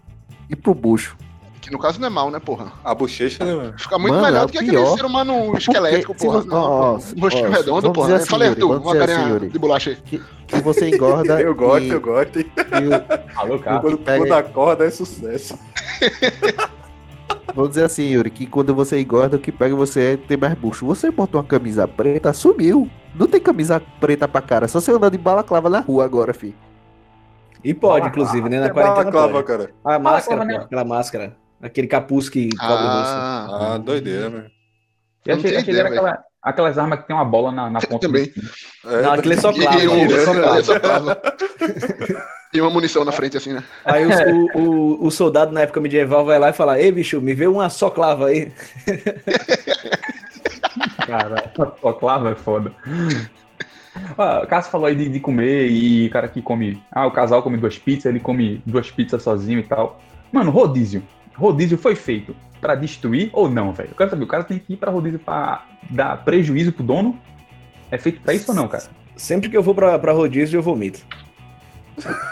[0.50, 1.18] e pro bucho.
[1.60, 2.72] Que no caso não é mal, né, porra?
[2.84, 3.74] A bochecha, né, mano?
[3.78, 4.96] Fica muito Mano, melhor é do que o aquele pior.
[4.98, 6.42] ser humano esquelético, se porra.
[6.42, 8.16] você- Não, ó, rostinho ó, redondo, vamos porra.
[8.16, 9.50] assim, Yuri, Arthur, uma assim, carinha Yuri.
[9.50, 9.96] de bolacha aí.
[9.98, 11.42] Que, que você engorda.
[11.44, 12.40] Eu gosto, e- eu gosto.
[12.40, 12.52] e-
[13.36, 13.80] Alô, cara.
[13.82, 15.60] Quando, pega- quando acorda é sucesso.
[17.60, 20.54] Vamos dizer assim, Yuri, que quando você engorda, o que pega você é ter mais
[20.54, 20.86] bucho.
[20.86, 22.90] Você botou uma camisa preta, sumiu.
[23.14, 26.56] Não tem camisa preta pra cara, só você andar de balaclava na rua agora, fi.
[27.62, 28.62] E pode, Ah, inclusive, né?
[28.62, 29.72] Na É quarentena balaclava, cara.
[29.84, 30.56] A máscara, né?
[30.56, 31.36] pô, aquela máscara.
[31.62, 33.14] Aquele capuz que cobre o rosto.
[33.18, 34.44] Ah, Ah, doideira, meu.
[35.26, 37.80] Eu achei, achei que era ideia, aquela, aquelas armas que tem uma bola na, na
[37.88, 38.08] ponta.
[38.08, 38.32] Também.
[38.86, 39.80] É, Não, aquele é só clava.
[39.80, 40.60] e, um- é só clava.
[40.60, 41.22] é só clava.
[42.52, 43.64] E uma munição na frente, assim, né?
[43.86, 44.10] Aí o,
[44.58, 47.46] o, o- o soldado na época medieval vai lá e fala: Ei, bicho, me vê
[47.46, 48.52] uma só clava aí.
[51.06, 51.52] Cara,
[51.84, 52.72] a clava é foda.
[54.18, 56.82] Ah, o Cássio falou aí de, de comer e o cara que come.
[56.92, 60.02] Ah, o casal come duas pizzas, ele come duas pizzas sozinho e tal.
[60.32, 61.04] Mano, rodízio.
[61.40, 63.90] Rodízio foi feito pra destruir ou não, velho?
[63.92, 67.18] Eu quero saber, o cara tem que ir pra rodízio pra dar prejuízo pro dono?
[67.90, 68.84] É feito pra isso ou não, cara?
[69.16, 71.00] Sempre que eu vou pra, pra rodízio, eu vomito.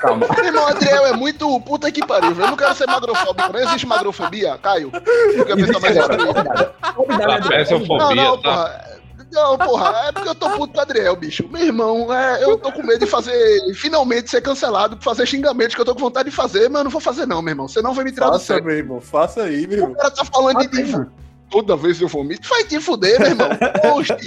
[0.01, 0.27] Calma.
[0.35, 2.45] Meu irmão, Adriel é muito puta que pariu, velho.
[2.47, 3.51] Eu não quero ser magrofóbico.
[3.53, 4.91] Não existe magrofobia, Caio.
[4.91, 6.73] Porque a pessoa mais destruída.
[6.95, 8.49] Convidado, Tá, fobia, Não, não, tá?
[8.51, 8.96] porra.
[9.31, 11.47] Não, porra, é porque eu tô puto com o Adriel, bicho.
[11.51, 13.33] Meu irmão, é, eu tô com medo de fazer,
[13.75, 16.83] finalmente ser cancelado, por fazer xingamentos que eu tô com vontade de fazer, mas eu
[16.85, 17.67] não vou fazer não, meu irmão.
[17.67, 18.65] Você não vai me tirar do Faça, sério.
[18.65, 19.01] meu irmão.
[19.01, 19.93] Faça aí, meu O irmão.
[19.95, 20.81] cara tá falando de...
[20.81, 21.07] Ah, de
[21.49, 22.47] toda vez eu vomito.
[22.49, 23.49] Vai te fuder, meu irmão.
[23.81, 24.17] Poxa,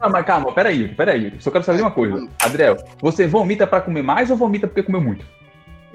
[0.00, 1.32] Não, mas calma, peraí, peraí.
[1.40, 2.28] Só quero saber uma coisa.
[2.42, 5.24] Adriel, você vomita pra comer mais ou vomita porque comeu muito?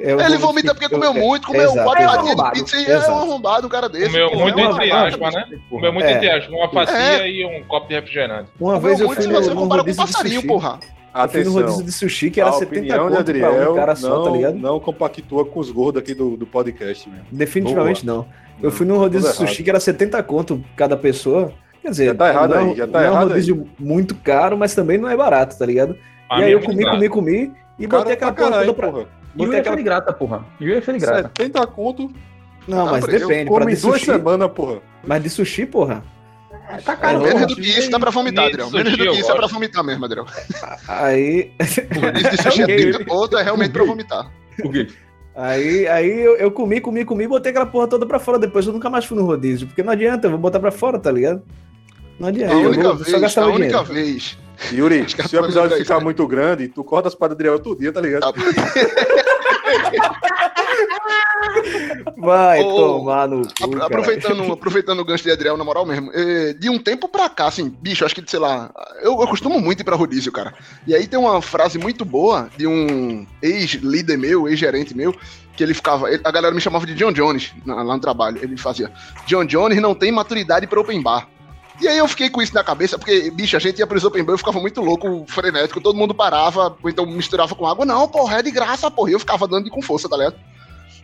[0.02, 2.78] Eu ele vomito vomita que- porque comeu eu- muito, comeu Exato, quatro fatias de pizza
[2.78, 3.12] e é Exato.
[3.12, 4.06] um arrombado um cara desse.
[4.12, 4.38] Comeu pô.
[4.40, 5.08] muito É um entre arrombado.
[5.26, 5.60] aspas, né?
[5.70, 6.12] Comeu muito É.
[6.14, 6.54] entre aspas.
[6.54, 8.50] Uma fatia e um copo de refrigerante.
[8.60, 10.48] Uma Comeu vez eu muito fui se no, você compara com rodízio de passarinho, sushi.
[10.48, 10.80] porra.
[11.14, 11.84] Eu fui no rodízio Atenção.
[11.86, 13.20] de sushi que era A 70 opinião de conto pra
[13.50, 14.56] Adriel um cara só, não, tá ligado?
[14.58, 17.20] não compactua com os gordos aqui do, do podcast, meu.
[17.32, 18.26] Definitivamente não.
[18.64, 21.52] Eu fui num rodízio de sushi que era 70 conto cada pessoa.
[21.82, 23.68] Quer dizer, Já tá errado não, é- aí, já tá não é um errado rodízio
[23.80, 25.98] muito caro, mas também não é barato, tá ligado?
[26.30, 28.74] Pra e aí é eu muito comi, comi, comi e botei aquela pra porra toda
[28.74, 29.06] pra...
[29.36, 29.76] Yuri Botei é aquela...
[29.76, 30.46] de grata, porra.
[30.60, 31.32] Yuri é de grata.
[31.38, 32.12] 70 conto,
[32.68, 33.50] Não, mas Não, eu depende.
[33.50, 34.82] Pra come de duas semanas, porra.
[35.06, 36.04] mas de sushi, porra.
[36.86, 38.70] Tá caro, É, Menos do que isso dá pra vomitar, Adriel.
[38.72, 40.26] Menos do eu que isso é pra vomitar mesmo, Adriel.
[40.88, 41.52] Aí.
[41.96, 42.92] O rodízio de sushi é Ok.
[42.94, 44.32] 30 conto, é realmente pra vomitar.
[44.62, 44.88] Por quê?
[45.36, 48.38] Aí, aí eu, eu, comi, comi, comi, botei aquela porra toda pra fora.
[48.38, 49.68] Depois eu nunca mais fui no rodízio.
[49.68, 51.42] Porque não adianta, eu vou botar pra fora, tá ligado?
[52.20, 52.54] Não adianta.
[52.54, 54.38] A única vou, vez, a única vez.
[54.72, 57.92] Yuri, se o episódio ficar muito grande, tu corta as paradas de Adriel todo dia,
[57.92, 58.22] tá ligado?
[58.22, 58.34] Tá
[62.18, 66.54] Vai oh, tomar no cu, aproveitando, aproveitando o gancho de Adriel, na moral mesmo, eh,
[66.54, 69.82] de um tempo pra cá, assim, bicho, acho que, sei lá, eu, eu costumo muito
[69.82, 70.54] ir pra rodízio, cara.
[70.86, 75.16] E aí tem uma frase muito boa de um ex-líder meu, ex-gerente meu,
[75.56, 78.40] que ele ficava, ele, a galera me chamava de John Jones lá no trabalho.
[78.42, 78.92] Ele fazia,
[79.26, 81.28] John Jones não tem maturidade para open bar.
[81.82, 84.24] E aí eu fiquei com isso na cabeça, porque, bicho, a gente ia pros open
[84.24, 87.84] bar, eu ficava muito louco, frenético, todo mundo parava, ou então misturava com água.
[87.86, 89.10] Não, porra, é de graça, porra.
[89.10, 90.36] E eu ficava dando com força, tá ligado?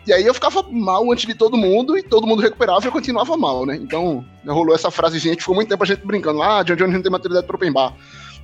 [0.06, 2.92] E aí eu ficava mal antes de todo mundo, e todo mundo recuperava e eu
[2.92, 3.76] continuava mal, né?
[3.76, 6.94] Então, rolou essa frasezinha que ficou muito tempo a gente brincando lá, ah, John Jones
[6.94, 7.94] não tem maturidade pro open bar.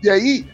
[0.02, 0.46] E aí,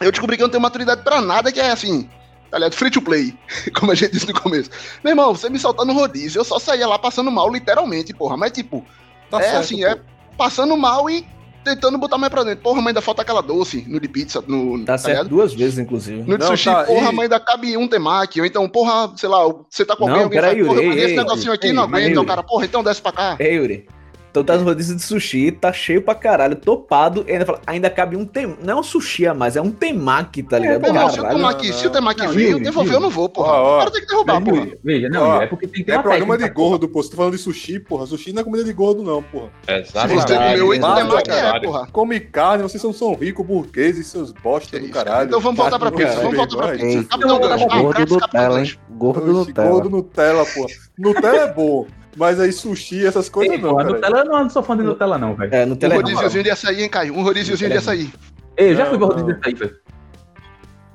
[0.00, 2.08] eu descobri que eu não tenho maturidade pra nada, que é assim,
[2.50, 2.74] tá ligado?
[2.74, 3.36] Free to play,
[3.78, 4.70] como a gente disse no começo.
[5.04, 8.36] Meu irmão, você me soltar no rodízio, eu só saía lá passando mal, literalmente, porra.
[8.36, 8.84] Mas, tipo,
[9.30, 9.86] tá é certo, assim, pô.
[9.86, 10.00] é
[10.36, 11.24] passando mal e
[11.64, 12.62] tentando botar mais pra dentro.
[12.62, 14.42] Porra, mãe, ainda falta aquela doce no de pizza.
[14.46, 15.28] No, tá, tá certo ligado?
[15.28, 16.22] duas vezes, inclusive.
[16.22, 17.14] No de sushi, tá, porra, e...
[17.14, 18.40] mãe, ainda cabe um temaki.
[18.40, 21.16] Ou então, porra, sei lá, você tá com alguém, não, alguém fala, porra, ei, esse
[21.16, 22.10] negocinho aqui ei, não aguenta.
[22.10, 23.36] Então, cara, porra, então desce pra cá.
[23.38, 23.86] Ei, Yuri.
[24.32, 27.90] Então tá no rodízio de sushi, tá cheio pra caralho, topado, e ainda fala, ainda
[27.90, 28.56] cabe um tem...
[28.64, 30.86] Não é um sushi a mais, é um temaki, tá é, ligado?
[30.86, 33.52] É, se o temaki, se o temaki vir, devolver eu não vou, porra.
[33.52, 33.76] Ó, ó.
[33.76, 34.68] O cara tem que derrubar, porra.
[34.82, 37.02] Veja, não, ó, é porque tem que ter É programa de gordo, pô.
[37.02, 38.06] Você tá falando de sushi, porra.
[38.06, 39.50] Sushi não é comida de gordo, não, porra.
[39.68, 40.08] Exato.
[40.08, 41.86] Se você comeu oito temaki, é, porra.
[41.92, 45.28] Come carne, vocês são, são ricos, burgueses, seus bosta do caralho.
[45.28, 47.06] Então vamos voltar pra pizza, vamos voltar pra pizza.
[47.18, 48.74] Gordo Nutella, hein?
[48.88, 49.70] Gordo Nutella.
[49.70, 50.74] Gordo Nutella, porra.
[50.98, 51.86] Nutella é bom.
[52.16, 53.76] Mas aí sushi, essas coisas Ei, não.
[53.76, 55.54] Pô, Nutella, não, não sou fã de Nutella, não, velho.
[55.54, 57.14] É, Nutella um é rodíziozinho de açaí, hein, Caio?
[57.16, 58.12] Um rodíziozinho de açaí.
[58.56, 59.76] Ei, eu já fui pro rodízio de açaí, velho.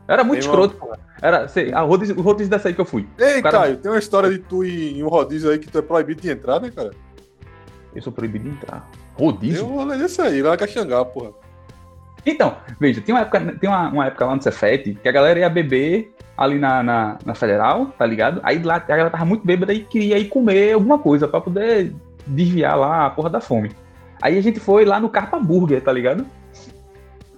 [0.08, 0.96] Era muito tem escroto, uma...
[0.96, 1.02] pô.
[1.22, 3.08] Era, sei, a rodízio, o rodízio dessa aí que eu fui.
[3.18, 3.60] Ei, cara...
[3.60, 6.30] Caio, tem uma história de tu em um rodízio aí que tu é proibido de
[6.30, 6.92] entrar, né, cara?
[7.96, 8.88] Eu sou proibido de entrar.
[9.16, 9.66] Rodízio?
[9.66, 11.32] Um rolê desse aí, lá na Caxangá, porra.
[12.30, 15.40] Então, veja, tem uma época, tem uma, uma época lá no Cefete que a galera
[15.40, 18.42] ia beber ali na, na, na, Federal, tá ligado?
[18.44, 21.96] Aí lá a galera tava muito bêbada e queria ir comer alguma coisa para poder
[22.28, 23.72] desviar lá a porra da fome.
[24.22, 26.26] Aí a gente foi lá no Carpa Burger, tá ligado?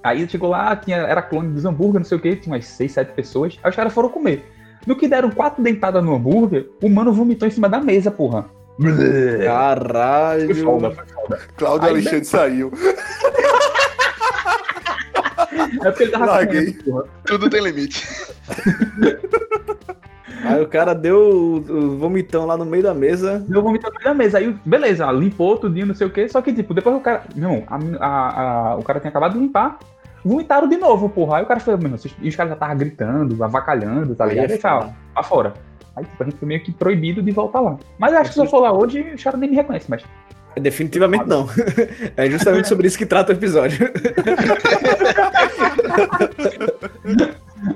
[0.03, 2.91] Aí chegou lá, tinha, era clone dos hambúrguer, não sei o que, tinha umas 6,
[2.91, 3.59] 7 pessoas.
[3.61, 4.43] Aí os caras foram comer.
[4.87, 8.45] No que deram quatro dentadas no hambúrguer, o mano vomitou em cima da mesa, porra.
[9.45, 10.45] Caralho.
[10.45, 11.39] Foi foda, foi foda.
[11.57, 12.71] Cláudio Alexandre saiu.
[15.51, 16.73] É porque ele tava Larguei.
[16.73, 18.07] Comendo, Tudo tem limite.
[20.43, 23.43] Aí o cara deu o, vomitão lá no meio da mesa.
[23.47, 24.37] Deu vomitão no meio da mesa.
[24.37, 26.29] Aí, beleza, limpou tudinho, não sei o quê.
[26.29, 27.23] Só que, tipo, depois o cara.
[27.35, 28.41] Não, a, a,
[28.71, 29.77] a, o cara tinha acabado de limpar.
[30.23, 31.37] Vomitaram de novo, porra.
[31.37, 34.51] Aí o cara falou, meu, e os caras já estavam gritando, avacalhando, tá ligado?
[34.51, 35.53] Aí é fala, pra fora.
[35.95, 37.77] Aí, tipo, a gente foi meio que proibido de voltar lá.
[37.97, 40.03] Mas acho que se eu for lá hoje, os caras nem me reconhecem, mas.
[40.59, 41.47] Definitivamente não.
[42.15, 43.91] É justamente sobre isso que trata o episódio.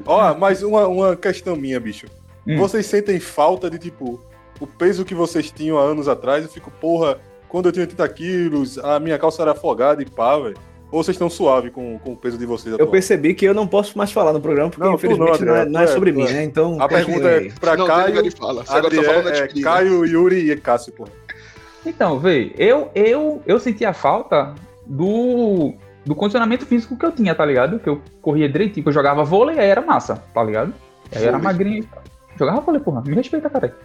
[0.06, 2.08] Ó, mais uma, uma questão minha, bicho.
[2.48, 2.58] Hum.
[2.58, 4.20] Vocês sentem falta de, tipo,
[4.60, 6.44] o peso que vocês tinham há anos atrás?
[6.44, 10.38] Eu fico, porra, quando eu tinha 80 quilos, a minha calça era afogada e pá,
[10.38, 10.58] velho.
[10.92, 12.76] Ou vocês estão suave com, com o peso de vocês?
[12.78, 15.56] Eu percebi que eu não posso mais falar no programa, porque não, infelizmente não, não,
[15.56, 16.44] é, não é, sobre é, mim, né?
[16.44, 16.80] Então.
[16.80, 18.32] A pergunta é pra não, Caio.
[18.38, 18.64] Fala.
[18.64, 18.80] Tá
[19.34, 21.10] é, Caio, Yuri e Cássio, porra.
[21.86, 24.54] Então, vê, eu, eu, eu sentia falta
[24.86, 25.74] do,
[26.06, 27.80] do condicionamento físico que eu tinha, tá ligado?
[27.80, 30.74] Que eu corria direitinho, que eu jogava vôlei, aí era massa, tá ligado?
[31.14, 31.88] Aí era magrinho.
[32.38, 33.76] Jogava vôlei, porra, me respeita, cara.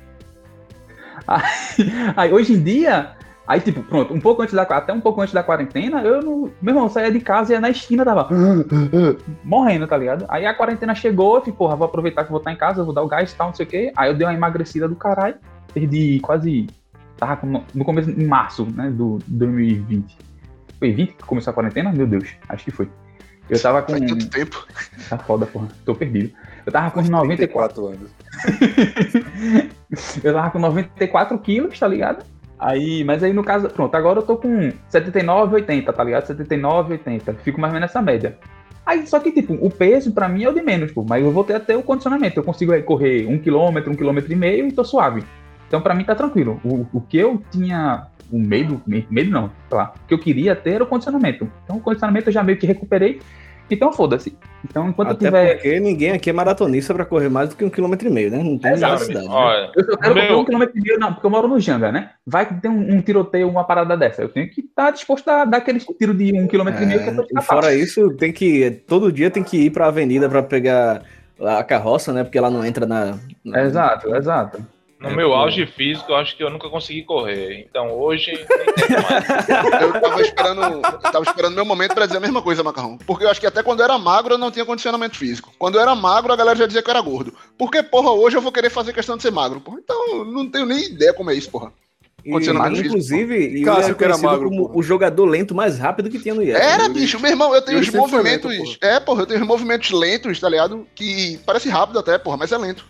[1.26, 1.42] Aí,
[2.16, 3.12] aí, hoje em dia,
[3.46, 6.50] aí tipo, pronto, um pouco antes da até um pouco antes da quarentena, eu não,
[6.62, 8.28] meu irmão, saía de casa e ia na esquina tava
[9.42, 10.24] morrendo, tá ligado?
[10.28, 12.94] Aí a quarentena chegou, eu falei, porra, vou aproveitar que vou estar em casa, vou
[12.94, 13.92] dar o gás e tal, não sei o quê.
[13.96, 15.36] Aí eu dei uma emagrecida do caralho,
[15.74, 16.68] perdi quase
[17.18, 20.16] tava com, no começo, em março, né, do 2020.
[20.78, 21.92] Foi 20 que começou a quarentena?
[21.92, 22.88] Meu Deus, acho que foi.
[23.50, 23.92] Eu tava com.
[23.92, 24.66] Faz tanto tempo.
[25.08, 25.68] Tá foda, porra.
[25.84, 26.32] Tô perdido.
[26.64, 28.10] Eu tava com 94 anos.
[30.22, 32.24] eu tava com 94 quilos, tá ligado?
[32.58, 36.26] Aí, mas aí no caso, pronto, agora eu tô com 79, 80, tá ligado?
[36.26, 37.34] 79, 80.
[37.34, 38.36] Fico mais ou menos nessa média.
[38.84, 41.04] Aí, só que, tipo, o peso pra mim é o de menos, pô.
[41.08, 42.38] Mas eu vou ter até o condicionamento.
[42.38, 45.22] Eu consigo aí, correr um quilômetro, um quilômetro e meio e tô suave.
[45.68, 46.60] Então, para mim, tá tranquilo.
[46.64, 50.56] O, o que eu tinha o medo, medo não, sei lá, o que eu queria
[50.56, 51.50] ter era o condicionamento.
[51.64, 53.20] Então, o condicionamento eu já meio que recuperei.
[53.70, 54.34] Então, foda-se.
[54.64, 55.54] Então, enquanto Até eu tiver.
[55.54, 58.38] Porque ninguém aqui é maratonista para correr mais do que um quilômetro e meio, né?
[58.38, 59.28] Não tem necessidade.
[59.28, 59.70] Né?
[59.76, 60.26] Eu só quero meu...
[60.26, 62.10] correr um quilômetro e meio, não, porque eu moro no Janga, né?
[62.26, 64.22] Vai que tem um, um tiroteio, uma parada dessa.
[64.22, 66.86] Eu tenho que estar tá disposto a dar aquele tiro de um quilômetro é, e
[66.86, 68.70] meio que eu tô E fora isso, tem que.
[68.86, 71.02] Todo dia tem que ir para a avenida para pegar
[71.38, 72.24] a carroça, né?
[72.24, 73.18] Porque ela não entra na.
[73.44, 73.62] na...
[73.62, 74.77] Exato, exato.
[75.00, 75.34] No É, meu pô.
[75.36, 77.64] auge físico, eu acho que eu nunca consegui correr.
[77.68, 78.32] Então hoje.
[79.80, 82.98] Eu tava esperando, eu tava esperando meu momento pra dizer a mesma coisa, Macarrão.
[83.06, 85.52] Porque eu acho que até quando eu era magro eu não tinha condicionamento físico.
[85.58, 87.32] Quando eu era magro, a galera já dizia que eu era gordo.
[87.56, 89.78] Porque, porra, hoje eu vou querer fazer questão de ser magro, porra.
[89.82, 91.72] Então, eu não tenho nem ideia como é isso, porra.
[92.24, 94.78] E, Condicionamento físico, inclusive, Cássio, que era magro, como porra.
[94.78, 96.60] o jogador lento mais rápido que tinha no IEF.
[96.60, 98.50] Era, bicho, meu irmão, eu tenho os movimentos.
[98.50, 100.86] lento, é, porra, eu tenho os movimentos lentos, tá ligado?
[100.94, 102.84] Que parece rápido até, porra, mas é lento.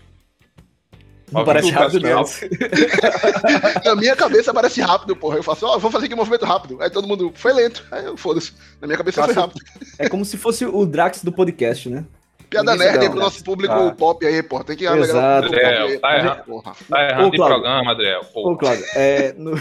[1.32, 2.24] Não parece rápido, não.
[3.84, 5.36] Na minha cabeça parece rápido, porra.
[5.36, 6.78] Eu faço, ó, eu vou fazer aqui um movimento rápido.
[6.80, 7.84] Aí todo mundo, foi lento.
[7.90, 8.52] Aí eu, foda-se.
[8.80, 9.64] Na minha cabeça foi Cássio- rápido.
[9.98, 12.04] É como se fosse o Drax do podcast, né?
[12.48, 13.90] Piada Ninguém nerd pro nosso público Ah.
[13.92, 14.64] pop aí, porra.
[14.64, 15.54] Tem que Exato.
[15.54, 15.98] aí.
[15.98, 16.44] tá errado.
[16.46, 16.72] Porra.
[16.88, 17.56] Tá errado Ô, de Cláudio.
[17.60, 18.20] programa, Adriel.
[18.32, 18.52] Pô.
[18.52, 19.52] Ô, Cláudio, é, no,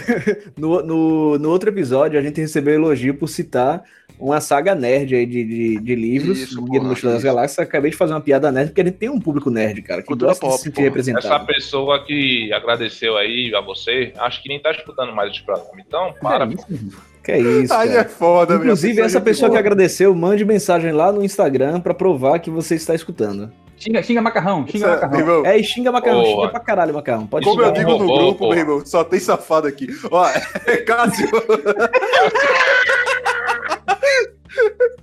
[0.56, 3.82] no, no, no outro episódio a gente recebeu elogio por citar
[4.18, 7.22] uma saga nerd aí de, de, de livros, Isso, do Guia do Mochila das.
[7.22, 7.58] Galáxias.
[7.66, 10.06] Acabei de fazer uma piada nerd, porque a gente tem um público nerd, cara, que
[10.08, 10.84] Cultura gosta de pop, se sentir porra.
[10.86, 11.26] representado.
[11.26, 15.70] Essa pessoa que agradeceu aí a você, acho que nem tá escutando mais esse programa.
[15.86, 16.44] Então, para.
[16.44, 16.66] É isso.
[17.24, 18.62] Que é isso, Aí é foda, meu.
[18.64, 19.60] Inclusive, essa pessoa que boa.
[19.60, 23.52] agradeceu, mande mensagem lá no Instagram pra provar que você está escutando.
[23.76, 25.18] Xinga, xinga macarrão, xinga Isso é, macarrão.
[25.20, 26.34] irmão, É, xinga macarrão, Boa.
[26.36, 27.26] xinga pra caralho, macarrão.
[27.28, 27.78] Pode Como eu xingar.
[27.78, 29.86] digo no grupo, meu irmão, só tem safado aqui.
[30.10, 30.26] Ó,
[30.66, 31.28] é Cássio.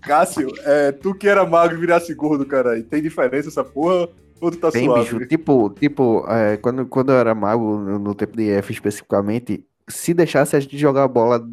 [0.02, 4.10] Cássio, é, tu que era magro e virasse gordo, cara, tem diferença essa porra?
[4.40, 5.02] Ou tu tá Tem, suave?
[5.02, 5.28] bicho.
[5.28, 10.14] Tipo, tipo é, quando, quando eu era mago, no, no tempo de EF especificamente, se
[10.14, 11.46] deixasse a gente jogar bola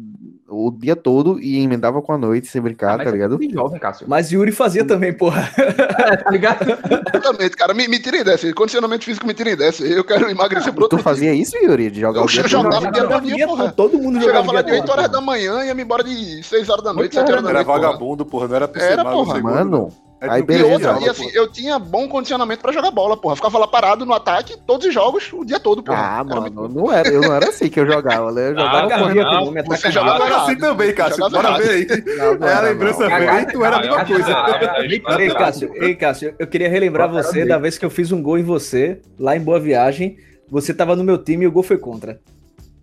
[0.53, 3.37] o dia todo e emendava com a noite sem brincar, Mas tá é ligado?
[3.37, 4.05] tudo jovem, Cássio.
[4.07, 5.49] Mas Yuri fazia também, porra.
[6.23, 6.65] tá ligado?
[7.13, 7.73] Exatamente, cara.
[7.73, 8.51] Me, me tirem dessa.
[8.53, 9.83] Condicionamento físico me tirem dessa.
[9.83, 11.89] Eu quero emagrecer pro outro Tu fazia isso, Yuri?
[11.89, 12.89] De jogar Eu o dia jogava
[13.21, 13.71] dia porra.
[13.71, 14.97] todo mundo Chegava jogava lá dia de 8 todo.
[14.99, 17.43] horas da manhã e ia me embora de 6 horas da noite, Muito 7 horas
[17.43, 17.65] da Era noite.
[17.67, 17.79] porra.
[17.87, 19.41] vagabundo, porra, não era pra ser Era, porra.
[19.41, 19.89] Mano.
[19.89, 22.91] É aí que não E beleza, outra, e assim, eu tinha bom condicionamento pra jogar
[22.91, 23.35] bola, porra.
[23.35, 25.97] Ficava lá parado no ataque, todos os jogos, o dia todo, porra.
[25.99, 28.49] Ah, Era mano, não era, eu não era assim que eu jogava, né?
[28.49, 29.23] Eu jogava Ah, correndo.
[29.25, 30.59] Corria não, Você jogava assim errado.
[30.59, 31.29] também, Cássio.
[31.29, 31.61] Bora errado.
[31.63, 32.17] ver aí.
[32.17, 33.17] Não, não É a lembrança não.
[33.19, 34.31] velha, tu era a mesma Ah, coisa.
[34.31, 38.21] é, Ei, Cássio, ei, Cássio, eu queria relembrar você da vez que eu fiz um
[38.21, 40.17] gol em você, lá em Boa Viagem.
[40.49, 42.19] Você tava no meu time e o gol foi contra.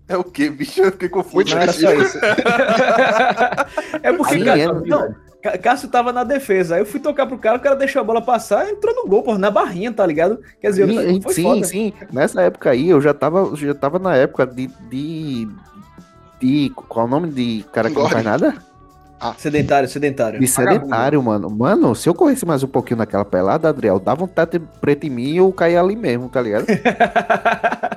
[0.09, 0.81] É o quê, bicho?
[0.83, 1.37] Eu fiquei confuso.
[1.37, 2.19] Muito Não era só isso.
[4.03, 4.67] é porque, Sim, Cássio, é.
[4.89, 5.15] não,
[5.63, 6.75] Cássio tava na defesa.
[6.75, 9.09] Aí eu fui tocar pro cara, o cara deixou a bola passar e entrou no
[9.09, 10.39] gol, pô, na barrinha, tá ligado?
[10.61, 11.65] Quer dizer, Sim, foi sim, foda.
[11.67, 11.93] sim.
[12.13, 15.49] Nessa época aí, eu já tava, já tava na época de, de,
[16.41, 18.55] de- Qual é o nome de cara que não faz nada?
[19.37, 20.41] Sedentário, sedentário.
[20.41, 21.51] De sedentário, mano.
[21.51, 25.11] Mano, se eu corresse mais um pouquinho naquela pelada, Adriel, dava um teto preto em
[25.11, 26.65] mim e eu caía ali mesmo, tá ligado?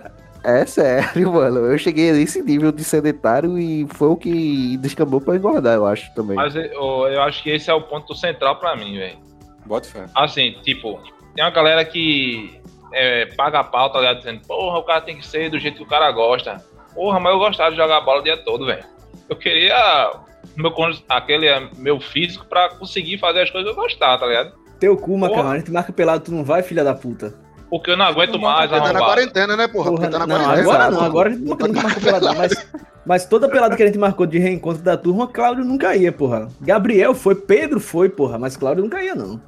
[0.44, 1.60] é sério, mano.
[1.60, 6.14] Eu cheguei nesse nível de sedentário e foi o que descambou pra engordar, eu acho
[6.14, 6.36] também.
[6.36, 9.18] Mas eu, eu acho que esse é o ponto central pra mim, velho.
[9.66, 10.06] Bota fé.
[10.14, 11.00] Assim, tipo,
[11.36, 12.60] tem uma galera que
[12.92, 14.18] é, paga a pau, tá ligado?
[14.18, 16.64] Dizendo, porra, o cara tem que ser do jeito que o cara gosta.
[16.94, 18.84] Porra, mas eu gostava de jogar bola o dia todo, velho.
[19.30, 20.12] Eu queria
[20.56, 20.74] meu,
[21.10, 24.54] aquele é, meu físico pra conseguir fazer as coisas que eu gostava, tá ligado?
[24.80, 25.52] Teu cu, macarrão.
[25.52, 27.34] A gente marca pelado, tu não vai, filha da puta.
[27.74, 29.90] Porque eu não aguento mais Porque tá na quarentena, né, porra?
[29.90, 30.62] Porque tá na não, quarentena.
[30.62, 32.68] agora não, agora a gente nunca, nunca marcou pelado, não, mas,
[33.04, 36.50] mas toda pelada que a gente marcou de reencontro da turma, Cláudio nunca ia, porra.
[36.62, 39.42] Gabriel foi, Pedro foi, porra, mas Cláudio nunca ia, não.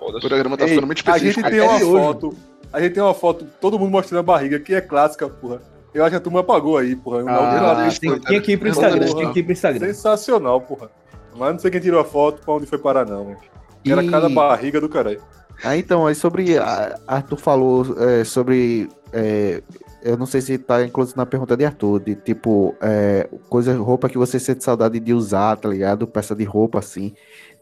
[0.00, 1.50] O programa tá Ei, ficando muito a gente específico.
[1.50, 2.34] tem uma foto.
[2.72, 5.60] A gente tem uma foto, todo mundo mostrando a barriga, que é clássica, porra.
[5.92, 7.24] Eu acho que a turma apagou aí, porra.
[7.28, 9.86] Ah, tem, tinha que ir pro Instagram, tinha que ir pro Instagram.
[9.86, 10.90] Sensacional, porra.
[11.36, 13.38] Mas não sei quem tirou a foto, pra onde foi parar, não, velho.
[13.86, 15.20] Era E- cada barriga do caralho.
[15.64, 16.56] Ah, então, aí sobre.
[16.58, 18.88] a- Arthur falou é, sobre.
[19.12, 19.62] é,
[20.02, 24.08] eu não sei se tá incluso na pergunta de Arthur, de tipo, é, coisa, roupa
[24.08, 26.06] que você sente saudade de usar, tá ligado?
[26.06, 27.12] Peça de roupa assim.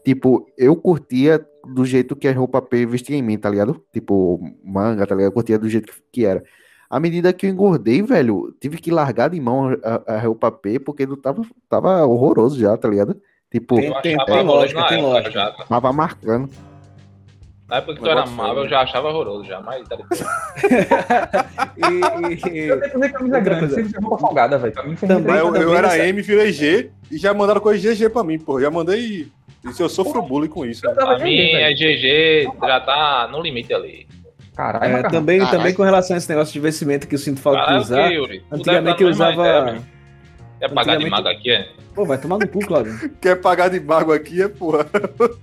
[0.05, 1.45] Tipo, eu curtia
[1.75, 3.83] do jeito que a roupa P vestia em mim, tá ligado?
[3.91, 5.29] Tipo, manga, tá ligado?
[5.31, 6.41] Eu curtia do jeito que, era.
[6.89, 10.79] À medida que eu engordei, velho, tive que largar de mão a, a roupa P
[10.79, 13.21] porque não tava, tava horroroso já, tá ligado?
[13.51, 15.55] Tipo, Tem- tem- tem lógica, tem lógica.
[15.67, 16.49] tava marcando.
[17.69, 18.69] Na época que tu era amável, eu né?
[18.69, 20.09] já achava horroroso já, mas tá ligado?
[21.77, 24.73] E, e- Eu tenho que fazer camisa grande, sempre roupa folgada, velho.
[24.73, 28.09] Pra mim, foi Também- eu, eu era M, virei G, e já mandaram coisa GG
[28.09, 28.61] pra mim, porra.
[28.61, 29.27] Já mandei.
[29.65, 30.85] Isso eu sofro bullying com isso.
[30.85, 30.95] Eu né?
[30.95, 34.07] tava Pra mim, é GG, já tá no limite ali.
[34.55, 35.57] Caralho, é, também, Caralho.
[35.57, 38.09] também com relação a esse negócio de vestimenta que eu sinto falta de usar.
[38.09, 38.43] que, Yuri?
[38.51, 39.33] Antigamente deve eu usava.
[39.33, 39.81] ideia,
[40.59, 40.71] velho.
[40.71, 41.69] É pagar de mago aqui, é?
[41.93, 43.09] Pô, vai tomar no cu, Cláudio.
[43.21, 44.85] Quer pagar de mago aqui, é porra.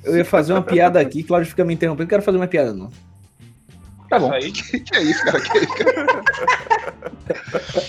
[0.04, 2.04] Eu ia fazer uma piada aqui, Cláudio fica me interrompendo.
[2.04, 2.90] Não quero fazer uma piada, não.
[4.08, 4.34] Tá bom.
[4.36, 4.52] Isso aí.
[4.52, 5.40] Que, que é isso, cara?
[5.40, 6.22] Que é isso, cara?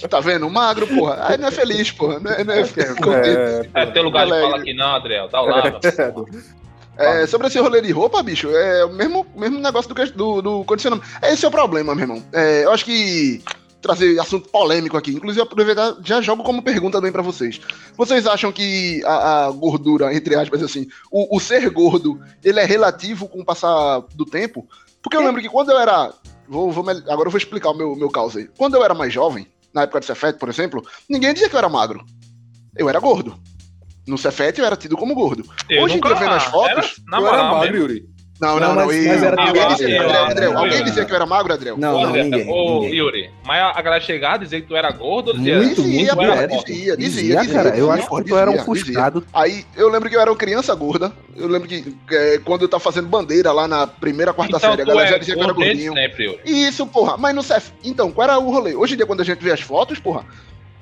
[0.09, 0.49] tá vendo?
[0.49, 1.27] Magro, porra.
[1.27, 2.19] Aí não é feliz, porra.
[2.19, 2.63] Não é, não é
[2.95, 3.37] contente.
[3.37, 4.49] É, É, tem lugar de Alegre.
[4.49, 5.29] fala aqui não, Adriel.
[5.29, 5.79] Dá o lado.
[6.97, 10.63] É, sobre esse rolê de roupa, bicho, é o mesmo, mesmo negócio do, do, do
[10.65, 11.07] condicionamento.
[11.21, 12.23] Esse é o problema, meu irmão.
[12.33, 13.43] É, eu acho que
[13.81, 15.11] trazer assunto polêmico aqui.
[15.11, 17.59] Inclusive, aproveitar, já jogo como pergunta também para vocês.
[17.95, 22.65] Vocês acham que a, a gordura, entre aspas, assim, o, o, ser gordo, ele é
[22.65, 24.67] relativo com o passar do tempo?
[25.01, 26.13] Porque eu lembro que quando eu era.
[26.47, 28.49] Vou, vou, agora eu vou explicar o meu, meu caso aí.
[28.57, 31.59] Quando eu era mais jovem, na época do Cefete, por exemplo, ninguém dizia que eu
[31.59, 32.05] era magro.
[32.75, 33.37] Eu era gordo.
[34.07, 35.45] No Cefete eu era tido como gordo.
[35.69, 37.01] Eu Hoje em dia, vendo as fotos.
[37.11, 38.16] Era, eu era magro, Yuri.
[38.39, 38.85] Não, não, não.
[38.85, 41.77] Mas, mas era alguém, dizia, eu, Adriel, alguém dizia que eu era magro, Adriel?
[41.77, 42.49] Não, não, ninguém.
[42.49, 45.57] Ô, Yuri, mas a galera chegava a dizer que tu era gordo ou dizia?
[45.57, 46.65] Muito, dizia, muito.
[46.65, 47.77] Dizia, dizia, dizia, dizia, cara.
[47.77, 49.25] Eu acho que tu era um frustrado.
[49.33, 51.11] Aí, eu lembro que eu era uma criança gorda.
[51.35, 54.81] Eu lembro que é, quando eu tava fazendo bandeira lá na primeira, quarta então, série,
[54.81, 55.93] a galera já é dizia que eu era gordinho.
[55.93, 57.17] Sempre, Isso, porra.
[57.17, 57.71] Mas no CEF...
[57.83, 58.75] Então, qual era o rolê?
[58.75, 60.25] Hoje em dia, quando a gente vê as fotos, porra,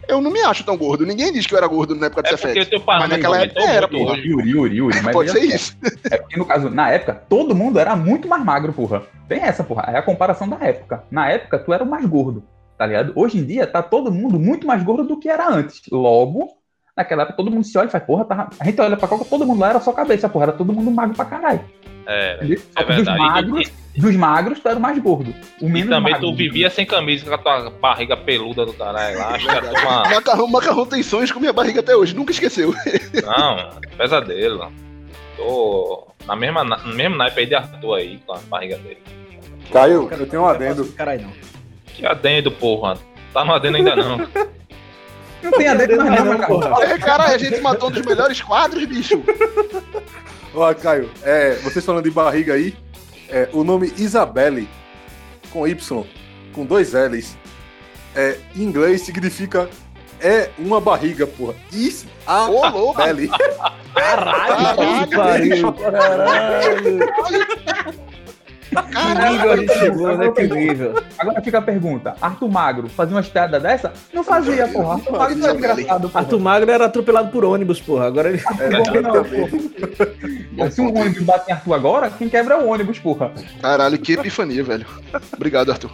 [0.07, 1.05] eu não me acho tão gordo.
[1.05, 2.83] Ninguém diz que eu era gordo na época do é Cefete.
[2.85, 4.17] Mas naquela época era, porra.
[4.17, 5.01] Yuri, Yuri, Yuri.
[5.01, 5.77] Mas Pode ser isso.
[6.09, 9.03] É porque, no caso, na época, todo mundo era muito mais magro, porra.
[9.27, 9.83] Tem essa, porra.
[9.87, 11.03] É a comparação da época.
[11.09, 12.43] Na época, tu era o mais gordo,
[12.77, 13.13] tá ligado?
[13.15, 15.81] Hoje em dia, tá todo mundo muito mais gordo do que era antes.
[15.91, 16.49] Logo,
[16.95, 18.49] naquela época, todo mundo se olha e faz, porra, tá...
[18.59, 20.45] a gente olha pra qual todo mundo lá era só cabeça, porra.
[20.45, 21.61] Era todo mundo magro pra caralho.
[22.07, 22.39] É,
[22.75, 23.17] é verdade.
[23.17, 25.33] Magros, dos magros, tu era o mais gordo.
[25.61, 26.29] O menos e também magro.
[26.29, 29.29] tu vivia sem camisa com a tua barriga peluda do caralho lá.
[29.29, 30.09] Acho que uma...
[30.09, 32.73] macarrão, macarrão tem sonhos com minha barriga até hoje, nunca esqueceu.
[33.25, 34.71] Não, pesadelo.
[35.37, 39.01] Tô na mesma, no mesmo naipe aí de Arthur aí, com a barriga dele.
[39.71, 40.85] Caio, eu tenho um adendo.
[40.93, 41.31] Caralho, não.
[41.87, 42.97] Que adendo, porra?
[43.33, 44.17] Tá no adendo ainda não.
[45.43, 46.83] Não tem adendo mais não, porra.
[46.85, 49.21] É, caralho, a gente matou um dos melhores quadros, bicho.
[50.55, 52.75] Ó, Caio, é, vocês falando de barriga aí,
[53.29, 54.67] é, o nome Isabelle,
[55.51, 56.05] com Y,
[56.53, 57.37] com dois L's,
[58.15, 59.69] é, em inglês significa
[60.21, 61.55] é uma barriga, porra.
[61.73, 63.29] Is a Ô, belly.
[63.93, 66.99] Caralho, caralho, caralho.
[68.83, 70.31] Que nível a gente chegou, né?
[70.31, 71.03] Que nível.
[71.17, 73.93] Agora fica a pergunta: Arthur Magro fazia uma estrada dessa?
[74.13, 74.95] Não fazia, porra.
[74.95, 76.23] Arthur Magro não é engraçado, porra.
[76.23, 78.07] Arthur Magro era atropelado por ônibus, porra.
[78.07, 78.41] Agora ele.
[78.59, 78.69] É,
[79.01, 80.71] não, porra.
[80.71, 83.31] Se um ônibus bate em Arthur agora, quem quebra é o ônibus, porra.
[83.61, 84.85] Caralho, que epifania, velho.
[85.33, 85.91] Obrigado, Arthur.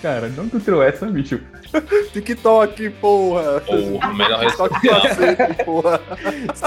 [0.00, 1.40] Cara, não tu tirou essa, bicho?
[2.12, 3.60] TikTok, porra.
[3.60, 6.00] Porra, melhor TikTok porra.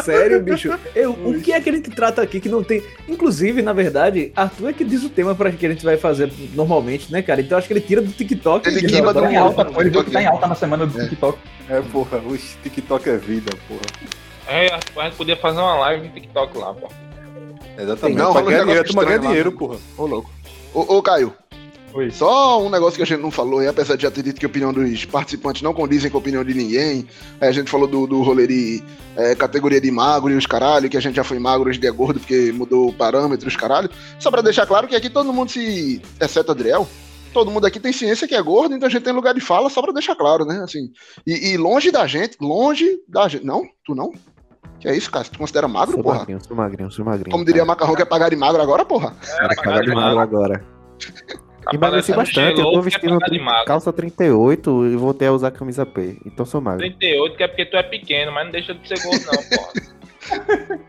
[0.03, 0.77] Sério, bicho?
[0.95, 2.83] Eu, o que é que a gente trata aqui que não tem.
[3.07, 6.31] Inclusive, na verdade, Arthur é que diz o tema pra que a gente vai fazer
[6.53, 7.41] normalmente, né, cara?
[7.41, 8.67] Então acho que ele tira do TikTok.
[8.67, 11.03] Ele guima tá em alta, ele viu que tá em alta na semana do é.
[11.03, 11.37] TikTok.
[11.69, 13.81] É, porra, o TikTok é vida, porra.
[14.47, 16.93] É, a gente podia fazer uma live no TikTok lá, porra.
[17.77, 18.17] Exatamente.
[18.17, 19.77] Não, pra ganhar dinheiro, tu ganha dinheiro, porra.
[19.97, 20.29] Ô, louco.
[20.73, 21.33] Ô, ô, Caio.
[21.93, 22.09] Oi.
[22.09, 24.45] Só um negócio que a gente não falou, e apesar de já ter dito que
[24.45, 27.07] a opinião dos participantes não condizem com a opinião de ninguém,
[27.39, 28.83] a gente falou do, do rolê de
[29.15, 31.91] é, categoria de magro e os caralho, que a gente já foi magro, hoje é
[31.91, 33.89] gordo porque mudou o parâmetro, os caralho.
[34.19, 36.01] Só pra deixar claro que aqui todo mundo se.
[36.19, 36.87] exceto Adriel,
[37.31, 39.69] todo mundo aqui tem ciência que é gordo, então a gente tem lugar de fala,
[39.69, 40.61] só pra deixar claro, né?
[40.63, 40.91] Assim,
[41.27, 43.45] e, e longe da gente, longe da gente.
[43.45, 43.63] Não?
[43.85, 44.11] Tu não?
[44.79, 45.25] Que é isso, cara?
[45.25, 46.19] Tu considera magro, sou porra?
[46.19, 47.31] Magrinho, sou magrinho, sou magrinho.
[47.31, 49.15] Como diria Macarrão, quer pagar de magro agora, porra?
[49.39, 50.65] É, pagar de magro agora.
[51.71, 53.19] Emagreci bastante, eu tô vestindo
[53.65, 56.17] calça 38 e voltei a usar camisa P.
[56.25, 56.79] Então sou magro.
[56.79, 60.83] 38 que é porque tu é pequeno, mas não deixa de ser gordo não, pô.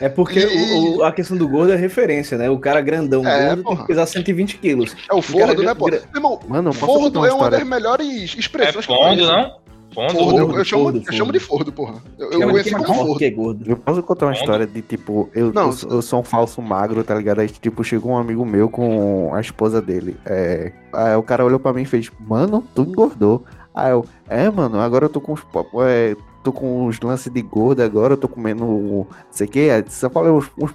[0.00, 0.74] É porque e...
[0.74, 2.50] o, a questão do gordo é referência, né?
[2.50, 3.76] O cara grandão é, gordo porra.
[3.76, 4.96] tem que pesar 120 quilos.
[5.08, 5.88] É o fordo, né, pô?
[5.88, 9.62] Irmão, Mano, fordo é uma das melhores expressões é fondo, não?
[9.94, 12.02] Fordo, fordo, eu, eu, chamo, fordo, eu chamo de Fordo, porra.
[12.18, 13.18] Eu, eu conheci como Fordo.
[13.18, 13.70] Que é gordo.
[13.70, 17.04] Eu posso contar uma história de tipo, eu, não, eu, eu, sou um falso magro,
[17.04, 17.40] tá ligado?
[17.40, 20.16] Aí, tipo, chegou um amigo meu com a esposa dele.
[20.24, 23.44] É, aí o cara olhou pra mim e fez, mano, tu engordou.
[23.74, 25.42] Aí eu, é, mano, agora eu tô com os.
[25.86, 28.64] É, tô com os lances de gordo agora, eu tô comendo.
[28.64, 29.84] Não sei o que.
[29.88, 30.74] Só falei uns, uns,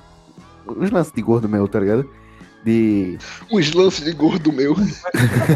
[0.68, 2.10] uns lances de gordo meu, tá ligado?
[2.64, 3.18] De.
[3.52, 4.76] Os lances de gordo meu.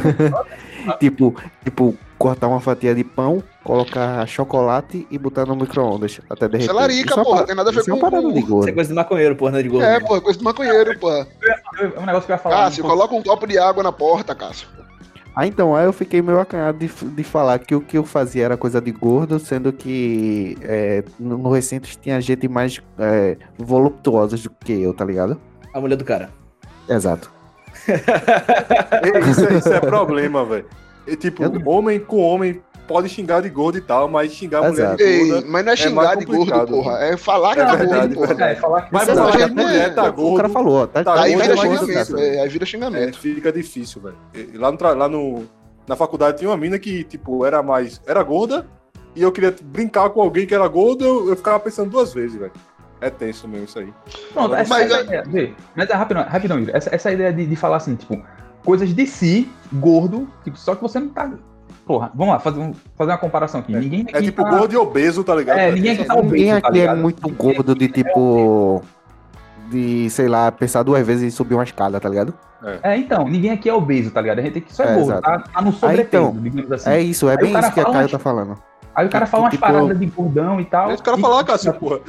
[0.99, 6.71] tipo, tipo, cortar uma fatia de pão, colocar chocolate e botar no micro-ondas até derreter.
[6.71, 7.95] Isso é larica, isso porra, tem nada a ver com...
[7.95, 8.59] Isso é de gordo.
[8.59, 9.85] Isso é coisa de maconheiro, porra, não é de gordo.
[9.85, 11.27] É, porra, coisa de maconheiro, porra.
[11.79, 12.55] É um negócio que eu ia falar.
[12.55, 14.67] Cássio, um coloca um copo de água na porta, Cássio.
[15.35, 18.43] Ah, então, aí eu fiquei meio acanhado de, de falar que o que eu fazia
[18.45, 24.35] era coisa de gordo, sendo que é, no, no Recintos tinha gente mais é, voluptuosa
[24.35, 25.39] do que eu, tá ligado?
[25.73, 26.29] A mulher do cara.
[26.89, 27.31] Exato.
[29.29, 30.65] isso, é, isso é problema, velho.
[31.07, 32.61] É, tipo, homem com homem
[32.91, 35.37] pode xingar de gordo e tal, mas xingar a mulher de gorda.
[35.37, 36.97] Ei, mas não é xingar é de gordo, porra.
[36.99, 38.49] É falar que é, verdade, gordo, porra.
[38.49, 40.33] É, falar que mas a mulher tá gordo.
[40.33, 43.17] O cara falou, tá, tá aí, vira xingamento, é, aí vira xingamento.
[43.17, 44.59] É, fica difícil, velho.
[44.59, 45.43] Lá, no, lá no,
[45.87, 48.01] na faculdade tinha uma mina que, tipo, era mais.
[48.05, 48.65] Era gorda,
[49.15, 52.37] e eu queria brincar com alguém que era gordo, eu, eu ficava pensando duas vezes,
[52.37, 52.51] velho.
[53.01, 53.91] É tenso mesmo isso aí.
[54.31, 57.55] Pronto, essa, Mas- essa ideia, vê, mas é rapidão, rapidão, essa, essa ideia de, de
[57.55, 58.23] falar assim, tipo,
[58.63, 61.31] coisas de si, gordo, tipo, só que você não tá.
[61.85, 63.73] Porra, vamos lá, fazer, um- fazer uma comparação aqui.
[63.75, 64.49] Ninguém aqui É tipo tá...
[64.49, 65.57] gordo e obeso, tá ligado?
[65.57, 66.97] É, ninguém aqui tá Ninguém obeso, tá aqui é ligado?
[67.01, 68.81] muito gordo de tipo.
[69.69, 72.33] De, sei lá, pensar duas vezes e subir uma escada, tá ligado?
[72.83, 74.39] É, então, ninguém aqui é obeso, tá ligado?
[74.39, 76.89] A gente aqui só é, É, gordo, tá, tá no sobrepeso, então, digamos assim.
[76.89, 78.57] É isso, é Aí bem isso que a fala Caio tá falando.
[78.93, 80.87] Aí o cara fala umas tipo- paradas de gordão e tal.
[80.89, 81.99] Deixa o cara e- falar, Cássio, porra.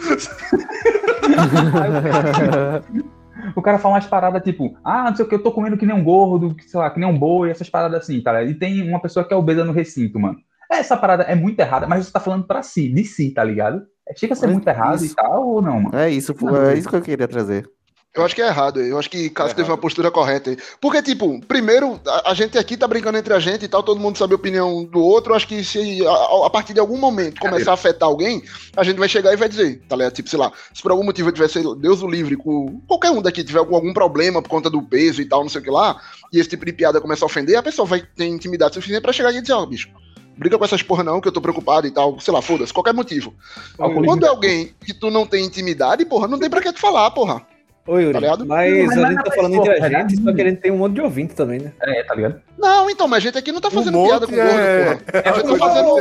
[3.57, 5.87] O cara fala umas paradas tipo, ah, não sei o que, eu tô comendo que
[5.87, 8.51] nem um gordo, que, sei lá, que nem um boi, essas paradas assim, tá ligado?
[8.51, 10.39] E tem uma pessoa que é obesa no recinto, mano.
[10.71, 13.83] Essa parada é muito errada, mas você tá falando pra si, de si, tá ligado?
[14.09, 15.97] É, Chega a ser Mas muito errado isso- e tal, ou não, mano?
[15.97, 16.35] É isso,
[16.71, 17.69] é isso que eu queria trazer.
[18.15, 18.79] Eu acho que é errado.
[18.79, 20.59] Eu acho que Cássio É teve uma postura correta aí.
[20.79, 23.99] Porque, tipo, primeiro, a, a gente aqui tá brincando entre a gente e tal, todo
[23.99, 25.33] mundo sabe a opinião do outro.
[25.33, 28.43] Eu acho que se a, a partir de algum momento começar a afetar alguém,
[28.77, 30.13] a gente vai chegar e vai dizer, tá ligado?
[30.13, 33.23] Tipo, sei lá, se por algum motivo eu tivesse, Deus o livre, com qualquer um
[33.23, 35.71] daqui tiver com algum problema por conta do peso e tal, não sei o que
[35.71, 35.99] lá,
[36.31, 39.13] e esse tipo de piada começa a ofender, a pessoa vai ter intimidade suficiente pra
[39.13, 39.89] chegar e dizer, ó, bicho.
[40.37, 42.19] Briga com essas porra não, que eu tô preocupado e tal.
[42.19, 43.35] Sei lá, foda-se, qualquer motivo.
[43.77, 47.11] Quando é alguém que tu não tem intimidade, porra, não tem pra que tu falar,
[47.11, 47.47] porra.
[47.85, 48.47] Ô, Yuri, Tá ligado?
[48.47, 50.37] mas, Mas a não é gente tá falando entre a pô, é gente, só nada
[50.37, 51.73] que a gente tem um monte de ouvinte também, né?
[51.83, 52.41] É, tá ligado?
[52.57, 54.95] Não, então, mas a gente aqui não tá fazendo Um piada com monte gordo, é-
[54.95, 55.01] porra.
[55.13, 55.97] é A gente tá fazendo.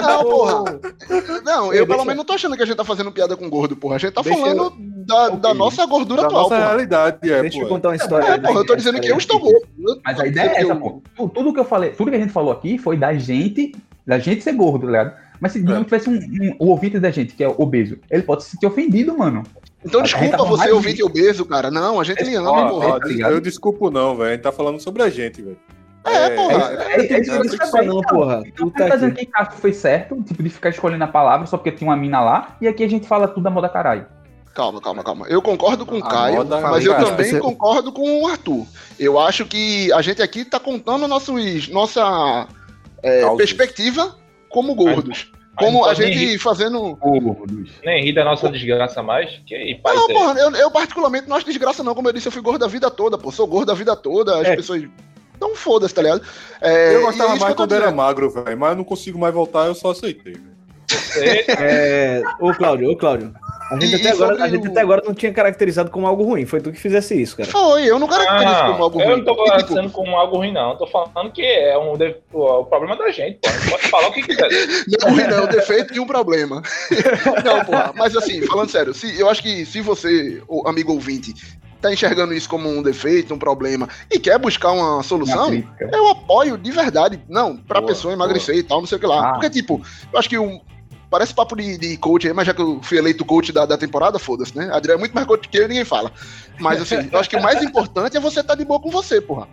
[0.00, 0.64] Não, porra.
[1.44, 3.48] Não, eu Deixa- pelo menos não tô achando que a gente tá fazendo piada com
[3.50, 3.96] gordo, porra.
[3.96, 6.68] A gente tá Deixa falando da, da nossa gordura Da atual, nossa porra.
[6.68, 7.68] realidade, é, Deixa eu porra.
[7.74, 8.24] contar uma história.
[8.26, 9.66] É, porra, eu tô dizendo que eu estou gordo.
[9.78, 11.02] Eu- Mas a ideia é eu- essa, pô.
[11.16, 13.74] Tu- Tudo que eu falei, tudo que a gente falou aqui foi da gente,
[14.06, 15.12] da gente ser gordo, tá ligado?
[15.42, 18.44] Mas se digamos tivesse um, um, o ouvinte da gente, que é obeso, ele pode
[18.44, 19.42] se sentir ofendido, mano.
[19.84, 21.68] Então A desculpa tá você, mais- ouvinte obeso, cara.
[21.68, 23.00] Não, a gente lhe ama, Ó, porra.
[23.00, 24.28] Tá eu desculpo não, velho.
[24.28, 25.58] A gente tá falando sobre a gente, velho.
[26.04, 26.52] É, porra.
[26.52, 28.16] É, é, Não, que eu isso também, não, então.
[28.16, 28.42] porra.
[28.46, 29.26] Então, tá tá dizendo aqui.
[29.26, 32.20] que Cássio foi certo, tipo, de ficar escolhendo a palavra só porque tinha uma mina
[32.20, 34.06] lá, e aqui a gente fala tudo da moda caralho.
[34.54, 35.26] Calma, calma, calma.
[35.28, 38.64] Eu concordo com o Caio, moda- mas eu Cara, também você- concordo com o Arthur.
[38.98, 42.46] Eu acho que a gente aqui tá contando nossos, nossa
[43.02, 44.14] é, perspectiva
[44.52, 45.32] como gordos.
[45.56, 46.96] Como a gente fazendo.
[46.96, 47.70] Gordos.
[47.84, 49.30] Nem rir da nossa desgraça mais.
[49.46, 49.94] Que aí, pai.
[49.94, 51.94] Não, porra, eu, eu particularmente não acho desgraça, não.
[51.94, 53.30] Como eu disse, eu fui gordo a vida toda, pô.
[53.30, 54.56] Sou gordo a vida toda, as É.
[54.56, 54.82] pessoas.
[55.36, 56.22] Então foda-se, tá ligado?
[56.60, 58.56] É, Eu é gostava mais quando era magro, velho.
[58.56, 60.36] Mas eu não consigo mais voltar, eu só aceitei,
[60.96, 61.44] velho.
[61.48, 63.32] É, ô, Cláudio, ô, Cláudio.
[63.70, 66.06] A gente, E- até e agora, a gente o- até agora não tinha caracterizado como
[66.06, 66.44] algo ruim.
[66.44, 67.48] Foi tu que fizesse isso, cara.
[67.48, 69.16] Foi, eu não caracterizo Ah, como algo eu ruim.
[69.18, 70.72] não tô E, tipo, caracterizando como algo ruim, não.
[70.72, 73.48] Eu tô falando que é um de- o, o problema da gente, pô.
[73.70, 74.48] Pode falar o que quiser.
[75.00, 76.60] Não, ruim não, é o defeito de um problema.
[77.44, 81.32] não, porra, mas assim, falando sério, se, eu acho que se você, amigo ouvinte,
[81.80, 85.50] tá enxergando isso como um defeito, um problema, e quer buscar uma solução,
[85.92, 87.20] eu apoio de verdade.
[87.26, 89.30] Não, pra Boa, pessoa emagrecer e tal, não sei o que lá.
[89.30, 89.32] Ah.
[89.32, 89.80] Porque, tipo,
[90.12, 90.60] eu acho que um.
[91.12, 93.76] Parece papo de, de coach aí, mas já que eu fui eleito coach da, da
[93.76, 94.70] temporada, foda-se, né?
[94.72, 96.10] Adriano é muito mais coach que eu e ninguém fala.
[96.58, 99.20] Mas assim, eu acho que o mais importante é você estar de boa com você,
[99.20, 99.46] porra.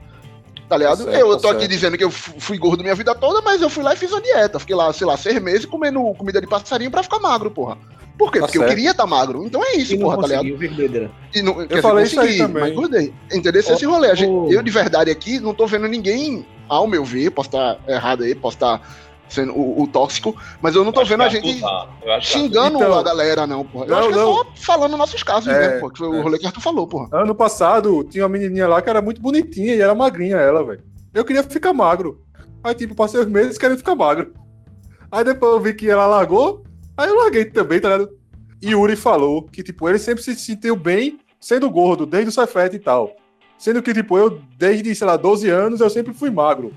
[0.69, 1.03] Tá ligado?
[1.03, 3.41] Tá certo, eu tá tô aqui dizendo que eu fu- fui gordo minha vida toda,
[3.41, 4.57] mas eu fui lá e fiz uma dieta.
[4.57, 7.77] Fiquei lá, sei lá, seis meses comendo comida de passarinho pra ficar magro, porra.
[8.17, 8.39] Por quê?
[8.39, 8.75] Tá Porque eu certo.
[8.75, 9.43] queria estar magro.
[9.45, 10.57] Então é isso, E porra, tá ligado?
[10.57, 11.11] verdadeira.
[11.33, 12.63] E não, quer dizer, falei isso aí consegui, também.
[12.63, 13.13] Mas gordei.
[13.33, 13.59] Entendeu?
[13.59, 14.11] Esse, esse rolê.
[14.11, 17.79] A gente- eu, de verdade, aqui, não tô vendo ninguém, ao meu ver, posso estar
[17.87, 18.81] errado aí, posso estar
[19.29, 22.21] sendo o, o tóxico, mas eu não tô Eu vendo a que Arthur gente que
[22.21, 23.85] xingando Então- a galera, não, porra.
[23.85, 24.33] Eu Não, acho que é não.
[24.35, 25.91] só falando nossos casos É, mesmo, porra.
[25.93, 26.21] Que foi o é.
[26.21, 27.07] rolê que Arthur falou, porra.
[27.13, 30.83] Ano passado, tinha uma menininha lá que era muito bonitinha e era magrinha ela, velho.
[31.13, 32.21] Eu queria ficar magro.
[32.63, 34.33] Aí, tipo, passei os meses querendo ficar magro.
[35.11, 36.63] Aí depois eu vi que ela largou,
[36.97, 38.09] aí eu larguei também, tá ligado?
[38.61, 42.75] E Yuri falou que, tipo, ele sempre se sentiu bem sendo gordo, desde o Cefete
[42.75, 43.11] e tal.
[43.57, 46.73] Sendo que, tipo, eu, desde, sei lá, 12 anos, eu sempre fui magro.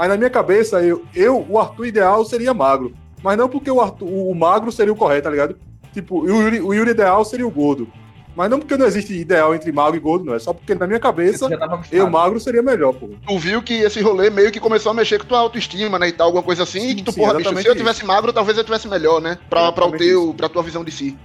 [0.00, 2.94] Aí na minha cabeça, eu, eu o Arthur ideal seria magro.
[3.22, 5.58] Mas não porque o, Arthur, o magro seria o correto, tá ligado?
[5.92, 7.86] Tipo, o Yuri, o Yuri ideal seria o gordo.
[8.34, 10.34] Mas não porque não existe ideal entre magro e gordo, não.
[10.34, 11.46] É só porque na minha cabeça,
[11.92, 13.10] eu magro seria melhor, pô.
[13.26, 16.12] Tu viu que esse rolê meio que começou a mexer com tua autoestima, né, e
[16.12, 17.76] tal, alguma coisa assim, Sim, e que tu, sim, porra, bicho, se eu isso.
[17.76, 19.36] tivesse magro, talvez eu tivesse melhor, né?
[19.50, 21.18] Pra, pra, o teu, pra tua visão de si.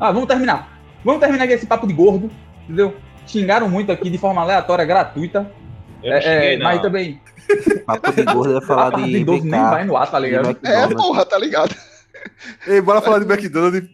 [0.00, 0.80] Ah, vamos terminar.
[1.04, 2.30] Vamos terminar aqui esse papo de gordo,
[2.64, 2.94] entendeu?
[3.26, 5.52] Xingaram muito aqui de forma aleatória, gratuita.
[6.02, 6.64] Eu É, é, não.
[6.64, 7.20] mas também,
[7.86, 10.56] Papo de gordo é a falar de de idoso nem vai no ar, tá ligado?
[10.64, 11.74] É, porra, tá ligado?
[12.66, 13.88] Ei, bora falar de McDonald's.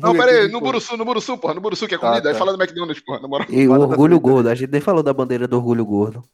[0.00, 2.28] Não, pera aí, no Buruçu, no Buruçu, porra, no Buruçu que é comida, tá.
[2.30, 3.46] aí fala do McDonald's, porra, na moral.
[3.48, 6.24] E o orgulho gordo, a gente nem falou da bandeira do orgulho gordo.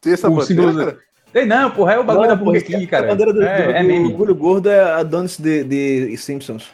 [0.00, 0.98] Tem essa O bandeira, cara?
[1.34, 3.06] Ei, não, porra, é o bagulho Não, da Burger King, A cara.
[3.08, 6.70] bandeira do, é, do, é do orgulho gordo é a Donuts de, de Simpsons.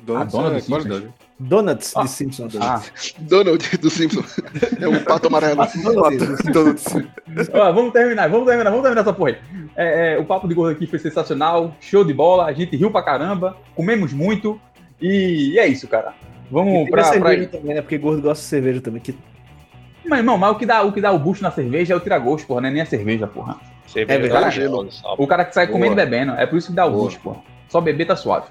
[0.00, 1.04] Donuts dona é do Simpsons.
[1.40, 2.54] Donuts de Simpsons.
[2.60, 2.82] Ah,
[3.20, 4.22] Donald do Simpson.
[4.78, 5.62] É o pato amarelo.
[7.54, 9.38] ó, vamos terminar, vamos terminar, vamos terminar essa porra aí.
[9.74, 12.90] É, é, o papo de gordo aqui foi sensacional, show de bola, a gente riu
[12.90, 14.60] pra caramba, comemos muito
[15.00, 16.12] e, e é isso, cara.
[16.50, 17.12] Vamos E pra, pra, pra...
[17.28, 17.80] cerveja também, né?
[17.80, 19.00] Porque gordo gosta de cerveja também.
[19.00, 19.16] Que...
[20.04, 22.00] Mas, irmão, mas o que dá o que dá o bucho na cerveja é o
[22.00, 23.56] tira-gosto, porra, não é nem a cerveja, porra.
[23.86, 24.56] Cerveja É verdade.
[24.56, 25.14] gelo, só.
[25.16, 25.78] O cara que sai Boa.
[25.78, 27.04] comendo e bebendo, é por isso que dá o Boa.
[27.04, 27.40] bucho, porra.
[27.68, 28.48] Só beber tá suave.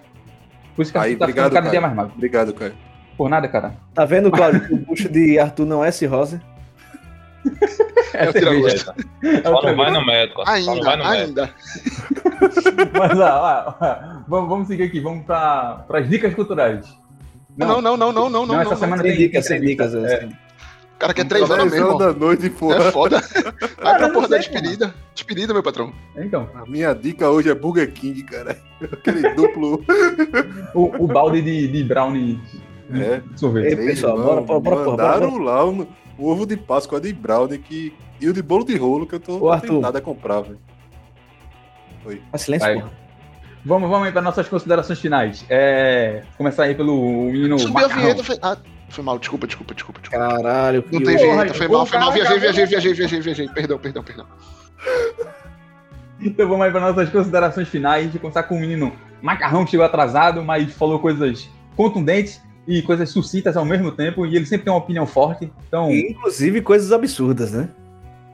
[0.80, 1.82] Por isso que Aí, tá obrigado, cada dia cara.
[1.82, 2.14] mais magro.
[2.16, 2.74] Obrigado, Caio.
[3.18, 3.74] Por nada, cara.
[3.94, 6.40] Tá vendo, Claudio, que o bucho de Arthur não é cirrose?
[8.14, 8.96] É, É o cerveja.
[9.22, 10.42] É o Só não vai no médico.
[10.46, 11.42] Só não vai Ainda, no médico.
[11.42, 11.54] ainda.
[12.98, 16.86] Mas, ó, ó, ó, vamos, vamos seguir aqui, vamos para as dicas culturais.
[17.58, 18.62] Não, não, não, não, não, não.
[18.62, 19.86] essa não, semana Sem tem dicas, sem entrevista.
[19.90, 20.12] dicas.
[20.14, 20.30] É.
[21.00, 21.98] O cara quer três horas mesmo.
[21.98, 22.88] da noite, porra.
[22.88, 23.22] É foda.
[23.82, 24.62] Vai pra não porra da sei, mano.
[24.62, 24.96] despedida.
[25.16, 25.94] Despedida, meu patrão.
[26.18, 28.58] Então, A minha dica hoje é Burger King, cara.
[28.92, 29.82] Aquele duplo.
[30.76, 32.38] o, o balde de, de brownie
[32.94, 33.22] É.
[33.38, 33.80] sorvete.
[33.80, 35.88] Ei, pessoal, bora, bora, bora, bora, Mandaram lá o,
[36.18, 39.20] o ovo de Páscoa de brownie que, e o de bolo de rolo que eu
[39.22, 39.76] tô Ô, Arthur.
[39.76, 40.60] tentado a comprar, velho.
[42.32, 42.76] Mas silêncio, Vai.
[42.76, 42.92] porra.
[43.64, 45.46] Vamos, vamos aí para nossas considerações finais.
[45.50, 48.40] É, começar aí pelo menino Subiu a vinheta.
[48.42, 48.58] Ah,
[48.96, 49.20] foi mal.
[49.20, 50.00] Desculpa, desculpa, desculpa.
[50.02, 50.28] desculpa.
[50.28, 51.54] Caralho, Não que tem vinheta.
[51.54, 52.12] Foi mal, foi mal.
[52.12, 53.50] Viajei, viajei, viajei, viajei, viajei.
[53.50, 54.26] Perdão, perdão, perdão.
[56.22, 58.02] Então vamos aí para nossas considerações finais.
[58.02, 62.42] A gente vai começar com o menino Macarrão, que chegou atrasado, mas falou coisas contundentes
[62.68, 64.26] e coisas sucintas ao mesmo tempo.
[64.26, 65.52] E ele sempre tem uma opinião forte.
[65.68, 67.70] Então, E, Inclusive coisas absurdas, né?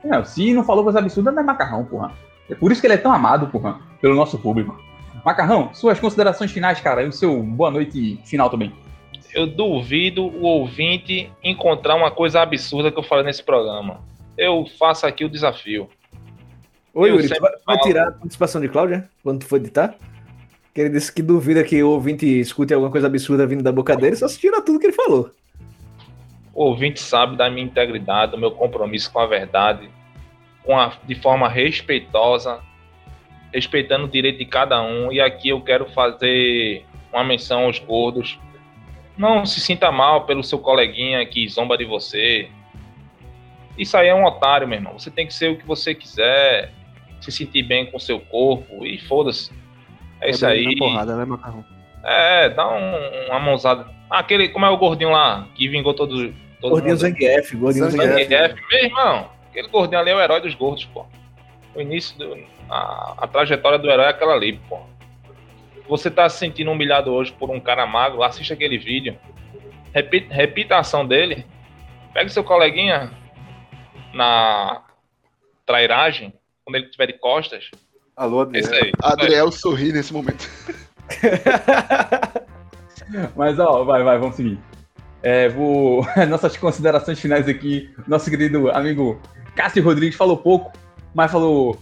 [0.04, 2.12] Não, se não falou coisa absurda, não é macarrão, porra.
[2.50, 4.80] É por isso que ele é tão amado, porra, pelo nosso público.
[5.26, 8.72] Macarrão, suas considerações finais, cara, e o seu boa noite final também.
[9.36, 14.00] Eu duvido o ouvinte encontrar uma coisa absurda que eu falei nesse programa.
[14.38, 15.90] Eu faço aqui o desafio.
[16.94, 19.94] Oi, Eu Yuri, vai, vai tirar a participação de Cláudia quando tu for editar?
[20.74, 23.94] Que ele disse que duvida que o ouvinte escute alguma coisa absurda vindo da boca
[23.98, 25.30] dele, só se tira tudo que ele falou.
[26.54, 29.90] O ouvinte sabe da minha integridade, do meu compromisso com a verdade,
[30.64, 32.62] com a, de forma respeitosa,
[33.54, 35.12] respeitando o direito de cada um.
[35.12, 38.40] E aqui eu quero fazer uma menção aos gordos.
[39.18, 42.50] Não se sinta mal pelo seu coleguinha que zomba de você.
[43.78, 44.94] Isso aí é um otário, meu irmão.
[44.98, 46.72] Você tem que ser o que você quiser,
[47.22, 49.52] se sentir bem com o seu corpo e foda-se.
[50.22, 50.78] É isso aí.
[50.78, 51.64] Porrada, né, macarrão?
[52.04, 53.88] É, dá um- uma mãozada.
[54.10, 57.00] Ah, aquele, como é o gordinho lá, que vingou todo, todo Gordinho mundo.
[57.02, 58.08] Zangief, gordinho Zangief.
[58.14, 58.30] Zangief.
[58.30, 61.06] Zangief, meu irmão, aquele gordinho ali é o herói dos gordos, pô.
[61.74, 62.38] O início, do,
[62.70, 64.80] a, a trajetória do herói é aquela ali, pô.
[65.88, 69.18] Você tá se sentindo humilhado hoje por um cara magro, assista aquele vídeo.
[69.94, 71.46] Repita, repita a ação dele.
[72.14, 73.12] Pega seu coleguinha
[74.14, 74.84] na
[75.66, 76.34] trairagem,
[76.64, 77.70] quando ele estiver de costas.
[78.16, 78.74] Alô, Adriano.
[78.74, 78.92] aí.
[79.02, 80.50] Adriel sorri nesse momento.
[83.36, 84.60] Mas, ó, vai, vai, vamos seguir.
[85.22, 86.06] É, vou...
[86.30, 87.94] Nossas considerações finais aqui.
[88.08, 89.22] Nosso querido amigo
[89.56, 90.72] Cássio Rodrigues falou pouco,
[91.14, 91.80] mas falou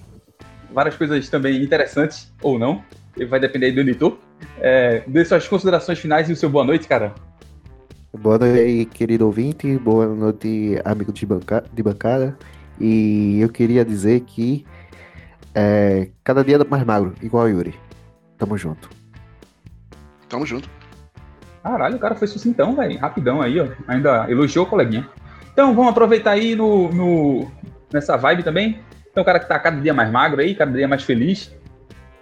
[0.72, 2.84] várias coisas também interessantes, ou não.
[3.30, 4.18] Vai depender aí do editor.
[4.60, 7.14] É, dê suas considerações finais e o seu boa noite, cara.
[8.18, 9.78] Boa noite aí, querido ouvinte.
[9.78, 11.64] Boa noite, amigo de, banca...
[11.72, 12.38] de bancada.
[12.80, 14.66] E eu queria dizer que
[15.54, 17.76] é, cada dia mais magro, igual o Yuri.
[18.38, 18.90] Tamo junto.
[20.28, 20.68] Tamo junto.
[21.62, 22.98] Caralho, o cara foi sucintão, velho.
[23.00, 23.68] Rapidão aí, ó.
[23.88, 25.08] Ainda elogiou o coleguinha.
[25.54, 27.52] Então vamos aproveitar aí no, no-
[27.94, 28.80] nessa vibe também.
[29.12, 31.54] Então o cara que tá cada dia mais magro aí, cada dia mais feliz.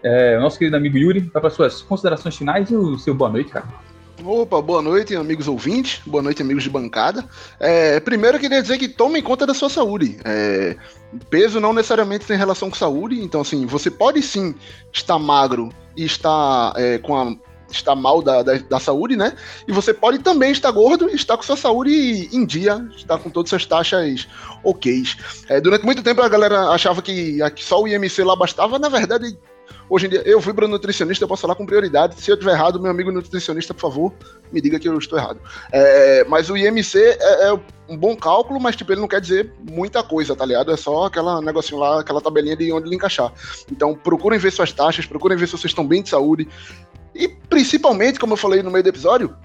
[0.03, 3.51] É, nosso querido amigo Yuri, vai para suas considerações finais e o seu boa noite,
[3.51, 3.67] cara.
[4.23, 6.01] Opa, boa noite, amigos ouvintes.
[6.05, 7.25] Boa noite, amigos de bancada.
[7.59, 10.19] É, primeiro, eu queria dizer que tomem conta da sua saúde.
[10.23, 10.75] É,
[11.29, 14.53] peso não necessariamente tem relação com saúde, então, assim, você pode sim
[14.93, 17.35] estar magro e estar é, com a.
[17.71, 19.33] estar mal da, da, da saúde, né?
[19.67, 23.29] E você pode também estar gordo e estar com sua saúde em dia, estar com
[23.29, 24.27] todas as taxas
[24.63, 25.03] ok.
[25.49, 29.35] É, durante muito tempo a galera achava que só o IMC lá bastava, na verdade.
[29.89, 32.19] Hoje em dia, eu fui para nutricionista, eu posso falar com prioridade.
[32.19, 34.13] Se eu estiver errado, meu amigo nutricionista, por favor,
[34.51, 35.39] me diga que eu estou errado.
[35.71, 37.59] É, mas o IMC é, é
[37.89, 40.71] um bom cálculo, mas tipo, ele não quer dizer muita coisa, tá ligado?
[40.71, 43.31] É só aquela negocinho lá, aquela tabelinha de onde ele encaixar.
[43.71, 46.47] Então, procurem ver suas taxas, procurem ver se vocês estão bem de saúde.
[47.13, 49.35] E principalmente, como eu falei no meio do episódio,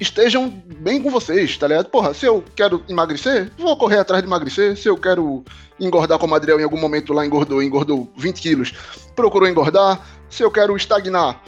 [0.00, 1.88] estejam bem com vocês, tá ligado?
[1.88, 4.76] Porra, se eu quero emagrecer, vou correr atrás de emagrecer.
[4.76, 5.44] Se eu quero
[5.78, 8.72] engordar como o Adriel em algum momento lá engordou, engordou 20 quilos,
[9.14, 10.00] procurou engordar.
[10.28, 11.42] Se eu quero estagnar,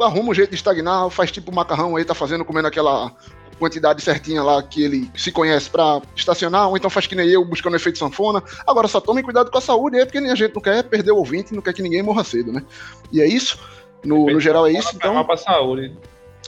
[0.00, 3.12] arruma um jeito de estagnar, faz tipo o macarrão aí, tá fazendo, comendo aquela
[3.58, 7.44] quantidade certinha lá que ele se conhece pra estacionar, ou então faz que nem eu,
[7.44, 8.42] buscando efeito sanfona.
[8.66, 11.18] Agora só tomem cuidado com a saúde aí, porque a gente não quer perder o
[11.18, 12.62] ouvinte, não quer que ninguém morra cedo, né?
[13.12, 13.58] E é isso.
[14.04, 15.24] No, no geral é isso, então.
[15.24, 15.96] pra saúde.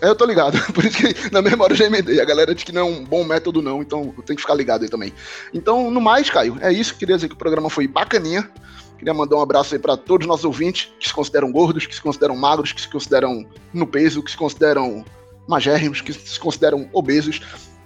[0.01, 0.61] É, eu tô ligado.
[0.72, 2.20] Por isso que na mesma hora eu já emendei.
[2.20, 4.82] A galera diz que não é um bom método, não, então tenho que ficar ligado
[4.82, 5.12] aí também.
[5.55, 6.97] Então, no mais, Caio, é isso.
[6.97, 8.51] Queria dizer que o programa foi bacaninha.
[8.99, 11.94] Queria mandar um abraço aí para todos os nossos ouvintes que se consideram gordos, que
[11.94, 15.05] se consideram magros, que se consideram no peso, que se consideram
[15.47, 17.40] magérrimos, que se consideram obesos.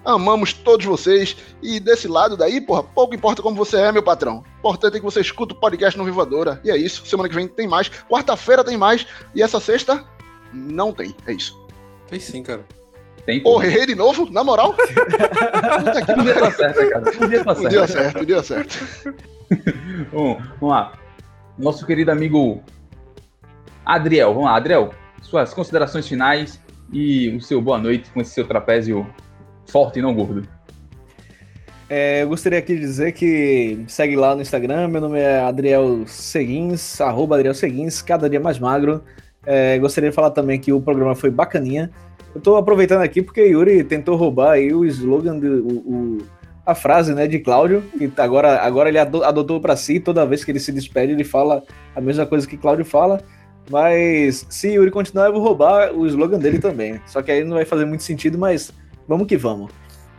[0.04, 1.36] Amamos todos vocês.
[1.62, 4.44] E desse lado daí, porra, pouco importa como você é, meu patrão.
[4.58, 6.60] Importante é que você escuta o podcast no Vivadora.
[6.64, 7.04] E é isso.
[7.06, 7.90] Semana que vem tem mais.
[8.08, 9.06] Quarta-feira tem mais.
[9.34, 10.04] E essa sexta
[10.52, 11.14] não tem.
[11.26, 11.60] É isso.
[12.10, 12.64] Tem sim, cara.
[13.24, 14.30] Tem, Porra, errei de novo?
[14.30, 14.74] Na moral?
[14.74, 17.12] Puta que podia estar certo, cara.
[17.12, 17.62] Podia estar certo.
[17.62, 19.16] Podia certo, podia certo.
[20.12, 20.92] Bom, vamos lá.
[21.56, 22.62] Nosso querido amigo
[23.84, 24.34] Adriel.
[24.34, 24.92] Vamos lá, Adriel.
[25.22, 26.60] Suas considerações finais
[26.92, 29.06] e o seu boa noite com esse seu trapézio
[29.66, 30.48] forte e não gordo.
[31.88, 36.06] É, eu gostaria aqui de dizer que segue lá no Instagram, meu nome é Adriel
[36.06, 39.02] Seguins, arroba Adriel Seguins, cada dia mais magro.
[39.44, 41.90] É, gostaria de falar também que o programa foi bacaninha.
[42.34, 46.18] Eu tô aproveitando aqui porque Yuri tentou roubar aí o slogan, o, o,
[46.64, 50.52] a frase né, de Cláudio, que agora, agora ele adotou para si, toda vez que
[50.52, 51.62] ele se despede, ele fala
[51.94, 53.20] a mesma coisa que Cláudio fala.
[53.68, 57.00] Mas se Yuri continuar, eu vou roubar o slogan dele também.
[57.06, 58.72] Só que aí não vai fazer muito sentido, mas
[59.06, 59.70] vamos que vamos.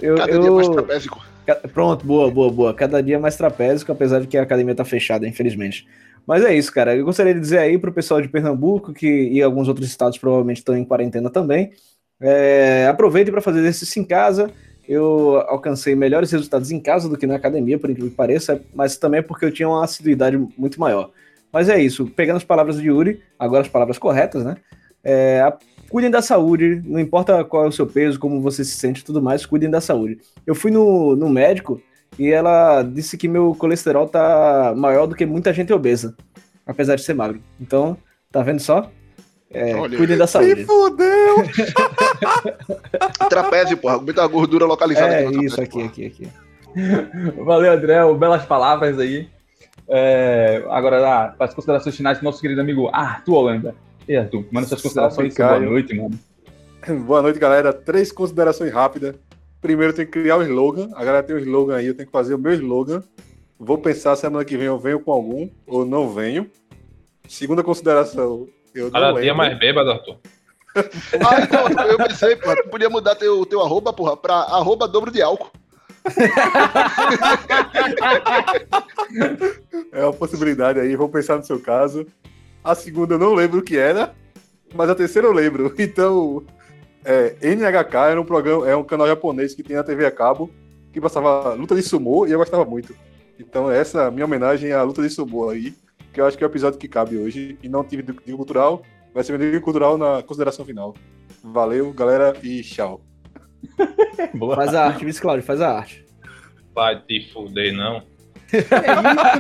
[0.02, 0.42] Eu, Cada eu...
[0.42, 1.32] dia mais trapézico.
[1.74, 2.74] Pronto, boa, boa, boa.
[2.74, 5.88] Cada dia mais trapézico, apesar de que a academia tá fechada, infelizmente.
[6.26, 6.96] Mas é isso, cara.
[6.96, 10.58] Eu gostaria de dizer aí pro pessoal de Pernambuco que, e alguns outros estados provavelmente
[10.58, 11.72] estão em quarentena também.
[12.20, 14.52] É, aproveite para fazer exercício em casa.
[14.88, 18.98] Eu alcancei melhores resultados em casa do que na academia, por incrível que pareça, mas
[18.98, 21.12] também porque eu tinha uma assiduidade muito maior.
[21.52, 24.56] Mas é isso, pegando as palavras de Yuri, agora as palavras corretas, né?
[25.04, 25.52] É,
[25.90, 29.04] cuidem da saúde, não importa qual é o seu peso, como você se sente e
[29.04, 30.20] tudo mais, cuidem da saúde.
[30.46, 31.82] Eu fui no, no médico
[32.18, 36.16] e ela disse que meu colesterol tá maior do que muita gente obesa,
[36.66, 37.42] apesar de ser magro.
[37.60, 37.98] Então,
[38.32, 38.90] tá vendo só?
[39.54, 40.56] É, cuidem da saúde.
[40.56, 41.36] Me fudeu!
[43.30, 45.14] Trapézio, porra, muita gordura localizada.
[45.14, 46.28] É, aqui isso, aqui, aqui, aqui.
[47.44, 49.28] Valeu, André, belas palavras aí.
[49.90, 53.76] É, agora, ah, para as considerações finais do nosso querido amigo Arthur Holanda.
[54.08, 55.36] E Arthur, manda suas considerações.
[55.36, 56.20] Boa noite, mano.
[57.06, 57.74] Boa noite, galera.
[57.74, 59.16] Três considerações rápidas.
[59.62, 60.90] Primeiro, tem que criar um slogan.
[60.96, 63.04] A galera tem um slogan aí, eu tenho que fazer o meu slogan.
[63.60, 66.50] Vou pensar semana que vem eu venho com algum ou não venho.
[67.28, 70.18] Segunda consideração, eu não Cada dia mais bêbado, Arthur.
[70.76, 75.12] ah, não, eu pensei, porra, tu podia mudar teu, teu arroba, porra, pra arroba dobro
[75.12, 75.52] de álcool.
[79.92, 82.08] é uma possibilidade aí, vou pensar no seu caso.
[82.64, 84.16] A segunda eu não lembro o que era,
[84.74, 85.74] mas a terceira eu lembro.
[85.78, 86.44] Então,
[87.04, 90.52] é, NHK era um programa, é um canal japonês que tem na TV a cabo,
[90.94, 92.96] que passava luta de sumô e eu gostava muito.
[93.40, 95.74] Então, essa é a minha homenagem à luta de sumô aí,
[96.14, 97.58] que eu acho que é o episódio que cabe hoje.
[97.64, 98.84] E não tive dica cultural,
[99.14, 100.94] vai ser meu cultural na consideração final.
[101.44, 103.02] Valeu, galera, e tchau.
[104.56, 106.06] faz a arte, Vice Claudio, faz a arte.
[106.74, 108.04] Vai te fuder, não.
[108.48, 108.78] Que isso,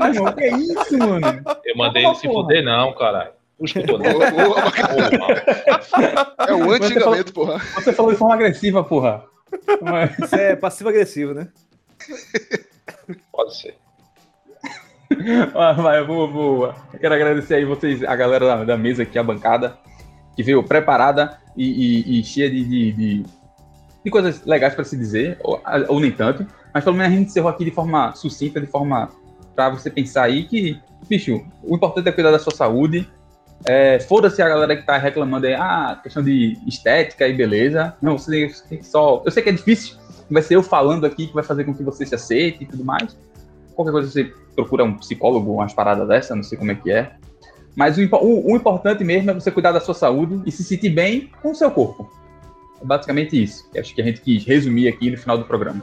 [0.09, 0.35] mano?
[0.35, 1.43] Que isso, mano?
[1.65, 3.31] Eu mandei ele se fuder, não, caralho.
[3.61, 4.05] Escutou, não.
[6.47, 7.59] é o antigamento, porra.
[7.75, 9.23] Você falou de forma agressiva, porra.
[9.81, 10.17] Mas...
[10.17, 11.49] Isso é passivo-agressivo, né?
[13.31, 13.75] Pode ser.
[15.53, 16.73] Vai, eu vou, vou.
[16.93, 19.77] Eu quero agradecer aí vocês, a galera da, da mesa aqui, a bancada,
[20.35, 23.25] que veio preparada e, e, e cheia de, de, de,
[24.05, 26.45] de, coisas legais para se dizer, ou, ou, nem tanto.
[26.73, 29.09] Mas pelo menos a gente encerrou aqui de forma sucinta, de forma
[29.55, 33.09] para você pensar aí que, bicho, o importante é cuidar da sua saúde.
[33.65, 37.95] É, Foda-se a galera que tá reclamando aí, ah, questão de estética e beleza.
[38.01, 39.21] Não, você tem que só.
[39.25, 39.97] Eu sei que é difícil,
[40.29, 42.83] vai ser eu falando aqui que vai fazer com que você se aceite e tudo
[42.83, 43.15] mais.
[43.75, 47.11] Qualquer coisa você procura um psicólogo, umas paradas dessa, não sei como é que é.
[47.75, 50.89] Mas o, o, o, importante mesmo é você cuidar da sua saúde e se sentir
[50.89, 52.11] bem com o seu corpo.
[52.81, 53.69] É basicamente isso.
[53.77, 55.81] Acho que a gente quis resumir aqui no final do programa.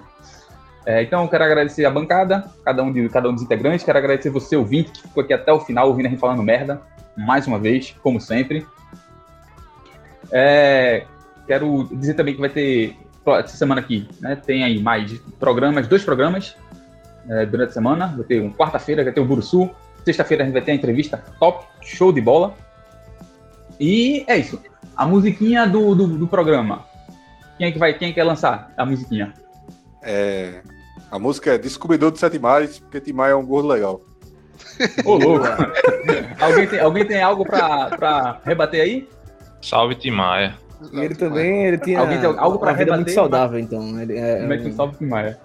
[0.84, 3.84] É, então, eu quero agradecer a bancada, cada um, de, cada um dos integrantes.
[3.84, 6.80] Quero agradecer você, ouvinte, que ficou aqui até o final ouvindo a gente falando merda.
[7.18, 8.66] Mais uma vez, como sempre.
[10.30, 11.04] É,
[11.46, 12.96] quero dizer também que vai ter,
[13.26, 16.56] essa semana aqui, né, tem aí mais programas, dois programas
[17.28, 18.14] é, durante a semana.
[18.16, 19.70] Vai ter um quarta-feira, vai ter o Buruçu.
[20.04, 22.54] Sexta-feira a gente vai ter a entrevista top, show de bola.
[23.80, 24.60] E é isso.
[24.96, 26.86] A musiquinha do, do, do programa.
[27.56, 29.34] Quem é que vai, quem é que quer lançar a musiquinha?
[30.02, 30.62] É,
[31.10, 34.00] a música é Descobridor de Sete Mares, porque Timar é um gordo legal.
[35.04, 35.46] Ô, louco.
[36.40, 39.08] alguém, tem, alguém tem algo pra, pra rebater aí?
[39.60, 40.56] Salve, Tim Maia.
[40.92, 42.94] Ele também ele tinha alguém tem algo pra rebater?
[42.94, 44.00] muito saudável, então.
[44.00, 45.38] Ele é, é que um salve, Tim Maia.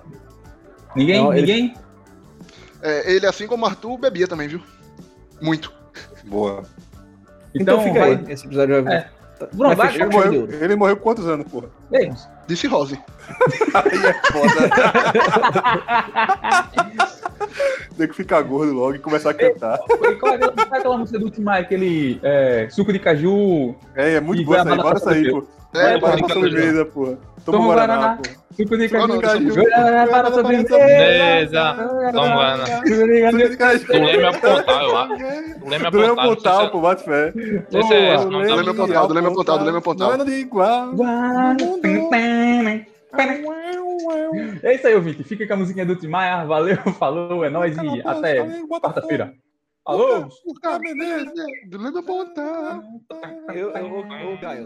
[0.95, 1.23] Ninguém?
[1.23, 1.65] Não, ninguém?
[1.65, 1.83] Ele...
[2.83, 4.61] É, ele, assim como Arthur, bebia também, viu?
[5.41, 5.73] Muito.
[6.25, 6.63] Boa.
[7.55, 8.09] Então, então fica vai...
[8.11, 8.25] aí.
[8.27, 8.95] Esse episódio vai...
[8.95, 9.09] É.
[9.51, 11.67] Bruno, vai, ele, morreu, ele morreu quantos anos, porra?
[11.91, 12.11] Ei.
[12.69, 12.95] Rose.
[13.73, 14.69] aí é foda.
[17.97, 19.79] Tem que ficar gordo logo e começar a cantar.
[19.89, 23.75] E qual é aquela, aquela é música do Timai, aquele é, suco de caju?
[23.95, 25.45] É, é muito boa essa aí, bora sair, pô.
[25.73, 27.17] É, bora pra sobremesa, porra.
[27.45, 28.21] Toma um Guaraná, Guaraná
[28.55, 31.75] Suco de caju, Guaraná para sobremesa.
[32.11, 32.65] Toma Guaraná.
[32.65, 33.85] Suco de caju.
[33.89, 35.13] Leme é ao Pontal, eu acho.
[35.13, 35.89] É.
[35.89, 36.71] Do Leme ao Pontal.
[36.71, 37.33] Pô, bate fé.
[37.71, 38.73] Esse é esse, não tá?
[38.73, 40.93] Pontal, Leme ao Pontal, Leme ao Guaraná de igual.
[40.93, 41.55] Guaraná
[44.63, 45.23] é isso aí, ouvinte.
[45.23, 46.45] Fica com a musiquinha do Timaya.
[46.45, 49.33] Valeu, falou, é nóis e até quarta-feira.
[49.85, 50.29] Alô?
[50.45, 51.31] O Caminete.
[53.53, 54.65] Eu, eu, eu, Gaio.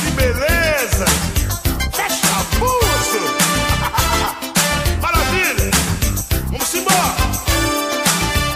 [0.00, 1.04] Que beleza!
[1.92, 3.20] Fecha pulso!
[5.00, 5.70] Maravilha!
[6.50, 7.14] Vamos embora!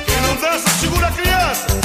[0.05, 1.82] Quem não dança, segura a criança!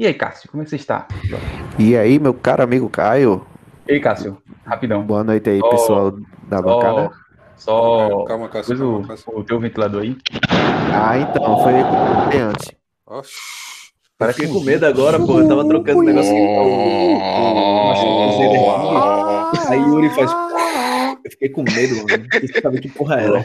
[0.00, 1.06] E aí, Cássio, como é que você está?
[1.78, 3.46] E aí, meu caro amigo Caio,
[3.86, 5.02] E aí, Cássio, rapidão.
[5.04, 6.10] boa noite aí, Só- pessoal
[6.48, 7.10] da Só, bancada.
[7.54, 8.78] só Calma, Cássio.
[8.78, 9.38] Calma, o, Cássio.
[9.38, 10.16] o teu ventilador aí.
[10.94, 11.74] Ah, então, foi
[12.40, 12.70] antes.
[13.06, 13.34] Oxi.
[14.16, 15.38] Parece Fiquei um com medo agora, pô.
[15.38, 16.46] Eu tava trocando o negócio aqui.
[19.68, 20.30] Aí Yuri faz.
[21.22, 22.26] Eu fiquei com medo, mano.
[22.32, 23.44] Você sabe que porra era.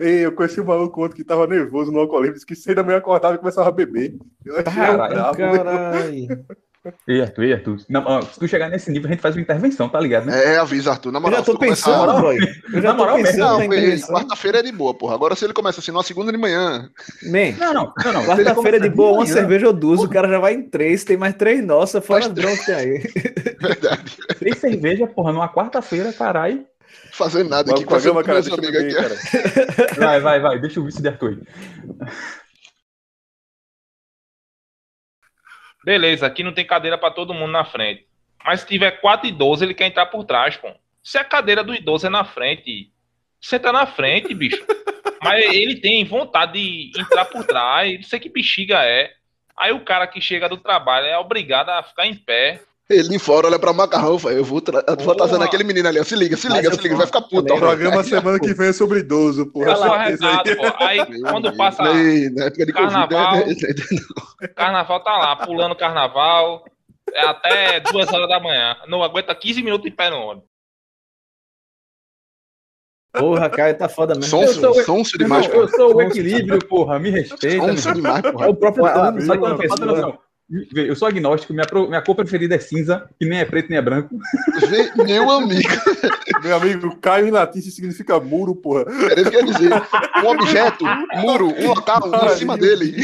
[0.00, 2.82] Ei, eu conheci um maluco ontem que tava nervoso no alcoolismo, disse que seis da
[2.82, 4.14] manhã acordava e começava a beber.
[4.44, 5.16] Eu achei Caralho.
[7.08, 7.78] Ei, Arthur, ei, Arthur.
[7.88, 10.54] Não, se tu chegar nesse nível, a gente faz uma intervenção, tá ligado, né?
[10.54, 11.10] É, avisa, Arthur.
[11.10, 12.36] Na Eu moral, já tô tu começar- pensando, boy.
[12.72, 13.30] Eu já Na tô moral mesmo.
[13.32, 15.14] pensando Não, na quarta-feira é de boa, porra.
[15.14, 16.88] Agora se ele começa assim, numa segunda de manhã.
[17.24, 18.24] Man, Não, não, não, não.
[18.24, 19.32] quarta-feira de boa, uma manhã.
[19.34, 22.34] cerveja ou duas, o cara já vai em três, tem mais três nossa, fora que
[22.64, 22.98] tem aí.
[23.60, 24.16] Verdade.
[24.38, 26.64] Três cerveja, porra, numa quarta-feira, caralho.
[27.12, 28.66] Fazendo nada Vamos aqui, programa, passando cara.
[28.66, 29.74] com Deixa eu aqui.
[29.74, 29.94] cara.
[29.96, 30.58] Vai, vai, vai.
[30.60, 32.06] Deixa o vice de Arthur aí.
[35.84, 38.06] Beleza, aqui não tem cadeira pra todo mundo na frente.
[38.44, 40.68] Mas se tiver quatro idosos, ele quer entrar por trás, pô.
[41.02, 42.92] Se a cadeira do idoso é na frente,
[43.40, 44.64] senta na frente, bicho.
[45.22, 49.12] Mas ele tem vontade de entrar por trás, não sei que bexiga é.
[49.56, 52.60] Aí o cara que chega do trabalho é obrigado a ficar em pé.
[52.88, 54.84] Ele de fora olha pra macarrão, fala, eu vou, tra...
[54.86, 56.04] eu trazendo aquele menino ali, ó.
[56.04, 57.52] Se liga, se liga, se liga, eu- vai ficar puto.
[57.52, 59.70] O programa Aí, semana que vem é sobre idoso, porra.
[59.72, 60.56] Eu sou Certeza aí.
[60.56, 60.84] pô.
[60.84, 63.38] Aí Meu quando amigo, passa ei, Na época de Carnaval.
[63.42, 63.74] Covid, né?
[64.54, 66.64] carnaval, tá lá, pulando carnaval.
[67.12, 68.76] É até duas horas da manhã.
[68.86, 70.48] Não aguenta 15 minutos em pé no ônibus.
[73.12, 74.28] Porra, Caio tá foda mesmo.
[74.30, 75.68] Sonso, sou- sonso demais, eu pô.
[75.68, 76.98] sou o equilíbrio, porra.
[76.98, 77.66] Me respeita.
[77.66, 78.48] Sonso demais, É porra.
[78.50, 80.18] o próprio Thanos, só né, que eu
[80.74, 83.78] Eu sou agnóstico, minha, pro- minha cor preferida é cinza, que nem é preto nem
[83.78, 84.16] é branco.
[85.04, 85.68] Meu amigo,
[86.44, 88.84] Meu amigo, Caio em latim significa muro, porra.
[89.10, 89.70] era isso que eu ia dizer.
[90.24, 92.00] Um objeto, um muro, um local,
[92.32, 92.94] em cima dele.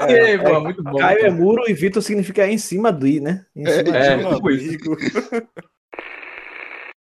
[0.00, 0.98] É, pô, muito bom.
[0.98, 3.46] Caio é muro e Vitor significa em cima do i, né?
[3.56, 4.16] Em É, cima é.
[4.18, 4.34] de.
[4.34, 4.78] tipo isso.